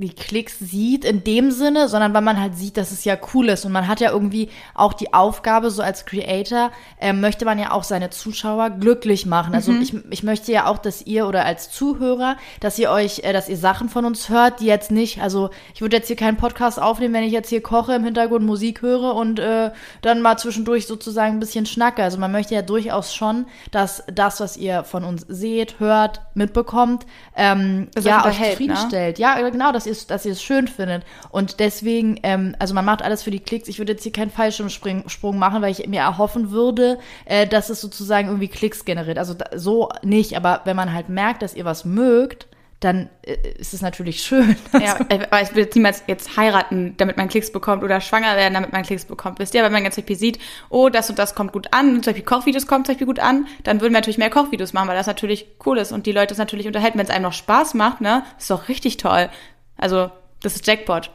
die 0.04 0.14
Klicks 0.14 0.60
sieht 0.60 1.06
in 1.06 1.24
dem 1.24 1.52
Sinne, 1.52 1.88
sondern 1.88 2.14
weil 2.14 2.22
man 2.22 2.40
halt 2.40 2.58
sieht, 2.58 2.76
dass 2.76 2.92
es 2.92 3.06
ja 3.06 3.18
cool 3.34 3.48
ist. 3.48 3.64
Und 3.64 3.72
man 3.72 3.88
hat 3.88 4.02
ja 4.02 4.12
irgendwie 4.12 4.50
auch 4.74 4.92
die 4.92 5.14
Aufgabe, 5.14 5.72
so 5.72 5.82
als 5.82 6.06
Creator, 6.06 6.72
äh, 7.00 7.14
möchte 7.14 7.46
man 7.46 7.58
ja 7.58 7.72
auch 7.72 7.84
seine 7.84 8.10
Zuschauer 8.10 8.72
glücklich 8.72 9.26
machen. 9.26 9.56
Also 9.56 9.72
ich, 9.72 9.96
ich 10.10 10.24
möchte 10.24 10.52
ja 10.52 10.68
auch, 10.68 10.78
dass 10.78 11.06
ihr 11.06 11.26
oder 11.26 11.46
als 11.46 11.72
Zuhörer, 11.72 12.36
dass 12.60 12.78
ihr 12.78 12.92
euch, 12.92 13.20
äh, 13.24 13.32
dass 13.32 13.48
ihr 13.48 13.56
Sachen 13.56 13.88
von 13.88 14.04
uns 14.04 14.28
hört, 14.28 14.60
die 14.60 14.66
jetzt 14.66 14.92
nicht, 14.92 15.22
also 15.22 15.52
ich 15.74 15.82
würde 15.82 15.96
jetzt 15.96 16.08
hier 16.08 16.18
keinen 16.18 16.36
Podcast 16.36 16.82
aufnehmen, 16.82 17.14
wenn 17.14 17.24
ich 17.24 17.32
jetzt 17.32 17.50
hier 17.50 17.64
koche, 17.64 17.94
im 17.94 18.04
Hintergrund 18.04 18.46
Musik 18.46 18.82
höre 18.82 19.16
und 19.16 19.40
äh, 19.40 19.72
dann 20.02 20.22
mal 20.22 20.38
zwischendurch 20.38 20.86
sozusagen 20.86 21.38
ein 21.38 21.40
bisschen 21.40 21.66
schnacke. 21.66 22.04
Also 22.04 22.18
man 22.18 22.32
möchte 22.32 22.56
ja 22.56 22.62
durchaus 22.62 23.16
schon, 23.16 23.46
dass 23.72 24.04
das, 24.14 24.42
was 24.42 24.58
ihr 24.58 24.84
von 24.84 25.06
uns 25.06 25.26
seht, 25.30 25.80
hört, 25.80 26.22
mitbekommt, 26.34 27.06
ähm, 27.38 27.88
Das 27.96 28.04
ja, 28.04 28.26
euch 28.26 28.38
ne? 28.38 28.50
zufriedenstellt. 28.50 29.18
Ja, 29.18 29.40
genau, 29.50 29.72
dass 29.72 29.86
ihr, 29.86 29.93
dass 30.08 30.26
ihr 30.26 30.34
es 30.34 30.44
schön 30.44 30.68
findet. 30.68 31.04
Und 31.30 31.60
deswegen, 31.60 32.20
ähm, 32.24 32.56
also 32.60 32.74
man 32.74 32.86
macht 32.86 33.02
alles 33.02 33.24
für 33.24 33.32
die 33.32 33.40
Klicks. 33.40 33.68
Ich 33.68 33.80
würde 33.80 33.94
jetzt 33.94 34.04
hier 34.04 34.12
keinen 34.12 34.32
Fallschirmsprung 34.32 35.08
Sprung 35.08 35.38
machen, 35.38 35.62
weil 35.62 35.72
ich 35.72 35.88
mir 35.88 36.02
erhoffen 36.02 36.52
würde, 36.52 37.00
äh, 37.26 37.48
dass 37.48 37.70
es 37.70 37.82
sozusagen 37.82 38.28
irgendwie 38.28 38.48
Klicks 38.48 38.86
generiert. 38.86 39.18
Also 39.18 39.34
da, 39.34 39.58
so 39.58 39.90
nicht, 40.04 40.36
aber 40.36 40.62
wenn 40.66 40.76
man 40.76 40.94
halt 40.94 41.10
merkt, 41.10 41.42
dass 41.42 41.56
ihr 41.56 41.66
was 41.66 41.86
mögt, 41.86 42.48
dann 42.84 43.10
äh, 43.22 43.38
ist 43.58 43.74
es 43.74 43.82
natürlich 43.82 44.22
schön. 44.22 44.56
Ja, 44.74 44.98
äh, 45.10 45.26
aber 45.30 45.42
ich 45.42 45.52
jetzt 45.56 45.76
niemals 45.76 46.04
jetzt 46.08 46.36
heiraten, 46.36 46.96
damit 46.98 47.16
man 47.16 47.30
Klicks 47.30 47.52
bekommt 47.52 47.84
oder 47.84 48.02
schwanger 48.02 48.36
werden, 48.36 48.54
damit 48.54 48.74
man 48.74 48.84
Klicks 48.84 49.06
bekommt. 49.06 49.40
Wisst 49.40 49.54
ihr, 49.54 49.64
wenn 49.64 49.72
man 49.72 49.84
zum 49.84 50.02
Beispiel 50.02 50.16
sieht, 50.16 50.40
oh, 50.70 50.90
das 50.90 51.10
und 51.10 51.20
das 51.20 51.36
kommt 51.36 51.54
gut 51.54 51.68
an, 51.72 52.04
zum 52.04 52.14
Beispiel 52.14 52.26
Kochvideos 52.26 52.68
kommen 52.68 52.84
zum 52.84 52.94
Beispiel 52.94 53.08
gut 53.08 53.20
an, 53.20 53.48
dann 53.64 53.80
würden 53.80 53.94
wir 53.94 54.00
natürlich 54.00 54.18
mehr 54.18 54.30
Kochvideos 54.30 54.74
machen, 54.74 54.88
weil 54.88 54.98
das 54.98 55.08
natürlich 55.08 55.48
cool 55.66 55.78
ist 55.78 55.92
und 55.92 56.06
die 56.06 56.12
Leute 56.12 56.34
es 56.34 56.38
natürlich 56.38 56.68
unterhalten. 56.68 56.98
Wenn 56.98 57.06
es 57.06 57.12
einem 57.12 57.24
noch 57.24 57.34
Spaß 57.34 57.76
macht, 57.76 58.02
ne, 58.02 58.24
ist 58.38 58.50
doch 58.50 58.68
richtig 58.68 58.98
toll. 58.98 59.30
Also, 59.78 60.12
das 60.42 60.56
ist 60.56 60.68
Jackpot, 60.68 61.10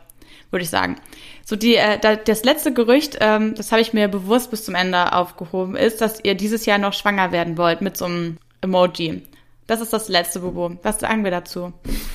würde 0.50 0.62
ich 0.62 0.70
sagen. 0.70 0.96
So, 1.44 1.56
die, 1.56 1.76
äh, 1.76 1.98
da, 1.98 2.16
das 2.16 2.44
letzte 2.44 2.72
Gerücht, 2.72 3.18
ähm, 3.20 3.54
das 3.54 3.72
habe 3.72 3.80
ich 3.80 3.92
mir 3.92 4.08
bewusst 4.08 4.50
bis 4.50 4.64
zum 4.64 4.74
Ende 4.74 5.12
aufgehoben, 5.12 5.76
ist, 5.76 6.00
dass 6.00 6.22
ihr 6.22 6.34
dieses 6.34 6.66
Jahr 6.66 6.78
noch 6.78 6.92
schwanger 6.92 7.32
werden 7.32 7.56
wollt 7.56 7.80
mit 7.80 7.96
so 7.96 8.04
einem 8.04 8.38
Emoji. 8.60 9.22
Das 9.68 9.82
ist 9.82 9.92
das 9.92 10.08
letzte, 10.08 10.40
Bubu. 10.40 10.76
Was 10.82 10.98
sagen 10.98 11.24
wir 11.24 11.30
dazu? 11.30 11.74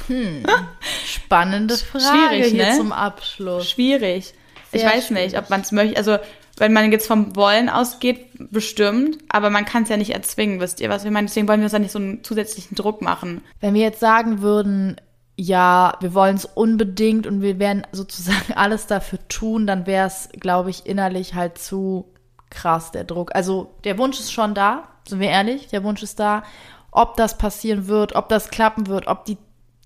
Spannende 1.05 1.77
Frage 1.77 2.05
Schwierig, 2.05 2.51
hier 2.51 2.65
ne? 2.65 2.77
zum 2.77 2.91
Abschluss. 2.91 3.69
Schwierig. 3.69 4.33
ich 4.71 4.81
Sehr 4.81 4.89
weiß 4.89 5.11
nicht, 5.11 5.37
ob 5.37 5.51
man 5.51 5.61
es 5.61 5.71
möchte. 5.71 5.95
Also, 5.97 6.17
wenn 6.57 6.73
man 6.73 6.91
jetzt 6.91 7.07
vom 7.07 7.35
Wollen 7.35 7.69
ausgeht, 7.69 8.25
bestimmt, 8.51 9.19
aber 9.29 9.49
man 9.49 9.65
kann 9.65 9.83
es 9.83 9.89
ja 9.89 9.97
nicht 9.97 10.11
erzwingen, 10.11 10.59
wisst 10.59 10.81
ihr, 10.81 10.89
was 10.89 11.03
wir 11.03 11.11
meinen? 11.11 11.27
Deswegen 11.27 11.47
wollen 11.47 11.59
wir 11.59 11.65
uns 11.65 11.73
da 11.73 11.79
nicht 11.79 11.91
so 11.91 11.99
einen 11.99 12.23
zusätzlichen 12.23 12.75
Druck 12.75 13.01
machen. 13.01 13.41
Wenn 13.59 13.75
wir 13.75 13.81
jetzt 13.81 13.99
sagen 13.99 14.41
würden, 14.41 14.97
ja, 15.35 15.97
wir 15.99 16.13
wollen 16.13 16.35
es 16.35 16.45
unbedingt 16.45 17.25
und 17.25 17.41
wir 17.41 17.59
werden 17.59 17.87
sozusagen 17.91 18.53
alles 18.55 18.87
dafür 18.87 19.19
tun, 19.27 19.67
dann 19.67 19.85
wäre 19.85 20.07
es, 20.07 20.29
glaube 20.39 20.69
ich, 20.69 20.85
innerlich 20.85 21.33
halt 21.33 21.57
zu 21.57 22.13
krass, 22.49 22.91
der 22.91 23.03
Druck. 23.03 23.35
Also 23.35 23.73
der 23.83 23.97
Wunsch 23.97 24.19
ist 24.19 24.31
schon 24.31 24.53
da, 24.53 24.87
sind 25.07 25.19
wir 25.19 25.29
ehrlich, 25.29 25.67
der 25.67 25.83
Wunsch 25.83 26.03
ist 26.03 26.19
da. 26.19 26.43
Ob 26.91 27.17
das 27.17 27.37
passieren 27.39 27.87
wird, 27.87 28.15
ob 28.15 28.29
das 28.29 28.51
klappen 28.51 28.87
wird, 28.87 29.07
ob 29.07 29.25
die, 29.25 29.37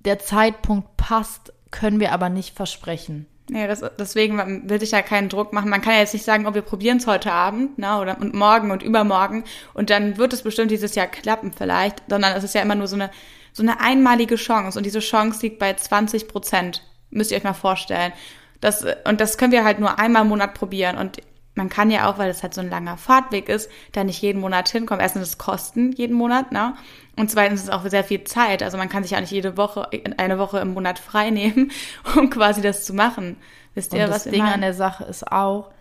der 0.04 0.20
Zeitpunkt 0.20 0.98
passt, 0.98 1.54
können 1.72 2.02
wir 2.02 2.12
aber 2.12 2.30
nicht 2.30 2.56
versprechen. 2.56 3.26
Ja, 3.50 3.66
das, 3.68 3.82
deswegen 3.98 4.70
will 4.70 4.80
sich 4.82 4.92
ja 4.92 5.02
keinen 5.02 5.30
Druck 5.30 5.54
machen. 5.54 5.70
Man 5.70 5.82
kann 5.82 5.94
ja 5.94 6.00
jetzt 6.00 6.14
nicht 6.14 6.26
sagen, 6.26 6.46
oh, 6.48 6.54
wir 6.54 6.62
probieren 6.62 6.98
es 6.98 7.08
heute 7.08 7.32
Abend, 7.32 7.78
ne, 7.78 7.98
oder 7.98 8.20
und 8.20 8.34
morgen 8.34 8.72
und 8.72 8.84
übermorgen 8.84 9.46
und 9.74 9.90
dann 9.90 10.18
wird 10.18 10.34
es 10.34 10.42
bestimmt 10.42 10.72
dieses 10.72 10.96
Jahr 10.96 11.08
klappen 11.08 11.54
vielleicht, 11.54 12.04
sondern 12.10 12.36
es 12.36 12.44
ist 12.44 12.56
ja 12.56 12.62
immer 12.62 12.76
nur 12.76 12.88
so 12.88 12.96
eine 12.96 13.10
so 13.58 13.64
eine 13.64 13.80
einmalige 13.80 14.36
Chance 14.36 14.78
und 14.78 14.86
diese 14.86 15.00
Chance 15.00 15.42
liegt 15.42 15.58
bei 15.58 15.74
20 15.74 16.28
Prozent. 16.28 16.84
Müsst 17.10 17.32
ihr 17.32 17.38
euch 17.38 17.44
mal 17.44 17.54
vorstellen. 17.54 18.14
Das, 18.62 18.86
und 19.06 19.20
das 19.20 19.40
können 19.40 19.52
wir 19.52 19.64
halt 19.64 19.80
nur 19.80 19.98
einmal 19.98 20.22
im 20.22 20.30
Monat 20.30 20.54
probieren 20.54 20.96
und 20.98 21.18
man 21.56 21.70
kann 21.70 21.90
ja 21.90 22.08
auch, 22.08 22.20
weil 22.20 22.30
es 22.30 22.44
halt 22.44 22.54
so 22.54 22.62
ein 22.62 22.70
langer 22.70 22.98
Fahrtweg 22.98 23.50
ist, 23.50 23.68
da 23.94 24.04
nicht 24.04 24.22
jeden 24.22 24.40
Monat 24.40 24.70
hinkommen. 24.70 25.02
Erstens 25.02 25.24
ist 25.24 25.30
es 25.30 25.38
Kosten 25.40 25.92
jeden 25.92 26.16
Monat, 26.16 26.52
ne? 26.52 26.76
Und 27.16 27.32
zweitens 27.32 27.62
ist 27.62 27.70
es 27.70 27.74
auch 27.74 27.84
sehr 27.90 28.04
viel 28.04 28.24
Zeit. 28.26 28.62
Also 28.62 28.78
man 28.78 28.90
kann 28.90 29.02
sich 29.02 29.14
ja 29.14 29.22
nicht 29.22 29.32
jede 29.32 29.58
Woche, 29.58 29.90
eine 30.18 30.38
Woche 30.38 30.60
im 30.60 30.76
Monat 30.76 31.00
frei 31.00 31.32
nehmen, 31.32 31.72
um 32.16 32.30
quasi 32.30 32.62
das 32.62 32.86
zu 32.86 32.94
machen. 32.94 33.38
Wisst 33.74 33.92
ihr, 33.94 34.06
Und 34.06 34.12
was 34.12 34.26
das 34.26 34.32
Ding 34.32 34.44
an 34.44 34.62
der 34.62 34.76
Sache 34.76 35.06
ist 35.06 35.32
auch, 35.32 35.72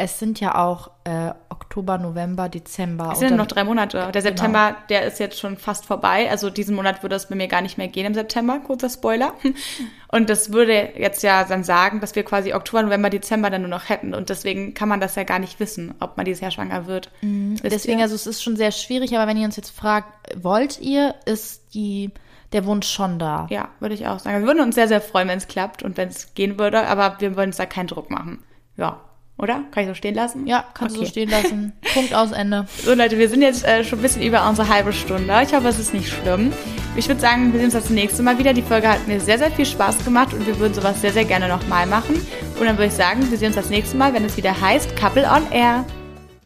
es 0.00 0.20
sind 0.20 0.38
ja 0.38 0.54
auch 0.54 0.92
äh, 1.02 1.32
Oktober, 1.48 1.98
November, 1.98 2.48
Dezember. 2.48 3.10
Es 3.12 3.18
sind 3.18 3.36
noch 3.36 3.48
drei 3.48 3.64
Monate. 3.64 4.10
Der 4.14 4.22
September, 4.22 4.76
der 4.88 5.04
ist 5.04 5.18
jetzt 5.18 5.40
schon 5.40 5.56
fast 5.56 5.86
vorbei. 5.86 6.30
Also 6.30 6.50
diesen 6.50 6.76
Monat 6.76 7.02
würde 7.02 7.16
es 7.16 7.26
bei 7.26 7.34
mir 7.34 7.48
gar 7.48 7.62
nicht 7.62 7.78
mehr 7.78 7.88
gehen 7.88 8.06
im 8.06 8.14
September. 8.14 8.60
Kurzer 8.60 8.90
Spoiler. 8.90 9.34
Und 10.12 10.30
das 10.30 10.52
würde 10.52 10.92
jetzt 10.96 11.24
ja 11.24 11.42
dann 11.42 11.64
sagen, 11.64 12.00
dass 12.00 12.14
wir 12.14 12.22
quasi 12.22 12.54
Oktober, 12.54 12.84
November, 12.84 13.10
Dezember 13.10 13.50
dann 13.50 13.62
nur 13.62 13.70
noch 13.70 13.88
hätten. 13.88 14.14
Und 14.14 14.28
deswegen 14.28 14.72
kann 14.72 14.88
man 14.88 15.00
das 15.00 15.16
ja 15.16 15.24
gar 15.24 15.40
nicht 15.40 15.58
wissen, 15.58 15.92
ob 15.98 16.16
man 16.16 16.24
dieses 16.24 16.40
Jahr 16.40 16.52
schwanger 16.52 16.86
wird. 16.86 17.10
Wisst 17.20 17.64
Deswegen, 17.64 17.98
ihr? 17.98 18.04
also 18.04 18.14
es 18.14 18.28
ist 18.28 18.40
schon 18.40 18.56
sehr 18.56 18.70
schwierig, 18.70 19.16
aber 19.16 19.26
wenn 19.26 19.36
ihr 19.36 19.46
uns 19.46 19.56
jetzt 19.56 19.70
fragt, 19.70 20.08
wollt 20.40 20.80
ihr, 20.80 21.16
ist 21.26 21.74
die, 21.74 22.12
der 22.52 22.66
Wunsch 22.66 22.88
schon 22.88 23.18
da. 23.18 23.48
Ja, 23.50 23.70
würde 23.80 23.96
ich 23.96 24.06
auch 24.06 24.20
sagen. 24.20 24.38
Wir 24.38 24.46
würden 24.46 24.62
uns 24.62 24.76
sehr, 24.76 24.86
sehr 24.86 25.00
freuen, 25.00 25.26
wenn 25.26 25.38
es 25.38 25.48
klappt 25.48 25.82
und 25.82 25.96
wenn 25.96 26.08
es 26.08 26.34
gehen 26.34 26.56
würde. 26.56 26.86
Aber 26.86 27.16
wir 27.18 27.36
wollen 27.36 27.48
uns 27.48 27.56
da 27.56 27.66
keinen 27.66 27.88
Druck 27.88 28.10
machen. 28.10 28.44
Ja. 28.76 29.00
Oder? 29.38 29.62
Kann 29.70 29.84
ich 29.84 29.88
so 29.88 29.94
stehen 29.94 30.14
lassen? 30.16 30.46
Ja, 30.48 30.64
kannst 30.74 30.96
du 30.96 31.00
Okay. 31.00 31.06
so 31.06 31.10
stehen 31.12 31.30
lassen. 31.30 31.72
Punkt 31.94 32.12
aus 32.12 32.32
Ende. 32.32 32.66
So 32.84 32.92
Leute, 32.94 33.18
wir 33.18 33.28
sind 33.28 33.42
jetzt 33.42 33.64
äh, 33.64 33.84
schon 33.84 34.00
ein 34.00 34.02
bisschen 34.02 34.22
über 34.22 34.48
unsere 34.48 34.68
halbe 34.68 34.92
Stunde. 34.92 35.32
Ich 35.46 35.54
hoffe, 35.54 35.68
es 35.68 35.78
ist 35.78 35.94
nicht 35.94 36.08
schlimm. 36.12 36.52
Ich 36.96 37.06
würde 37.06 37.20
sagen, 37.20 37.52
wir 37.52 37.60
sehen 37.60 37.66
uns 37.66 37.74
das 37.74 37.90
nächste 37.90 38.22
Mal 38.24 38.38
wieder. 38.38 38.52
Die 38.52 38.62
Folge 38.62 38.88
hat 38.88 39.06
mir 39.06 39.20
sehr, 39.20 39.38
sehr 39.38 39.52
viel 39.52 39.66
Spaß 39.66 40.04
gemacht 40.04 40.34
und 40.34 40.44
wir 40.46 40.58
würden 40.58 40.74
sowas 40.74 41.00
sehr, 41.00 41.12
sehr 41.12 41.24
gerne 41.24 41.46
nochmal 41.48 41.86
machen. 41.86 42.16
Und 42.58 42.66
dann 42.66 42.76
würde 42.76 42.86
ich 42.86 42.94
sagen, 42.94 43.30
wir 43.30 43.38
sehen 43.38 43.48
uns 43.48 43.56
das 43.56 43.70
nächste 43.70 43.96
Mal, 43.96 44.12
wenn 44.12 44.24
es 44.24 44.36
wieder 44.36 44.60
heißt 44.60 44.96
Couple 44.96 45.24
on 45.24 45.50
Air. 45.52 45.84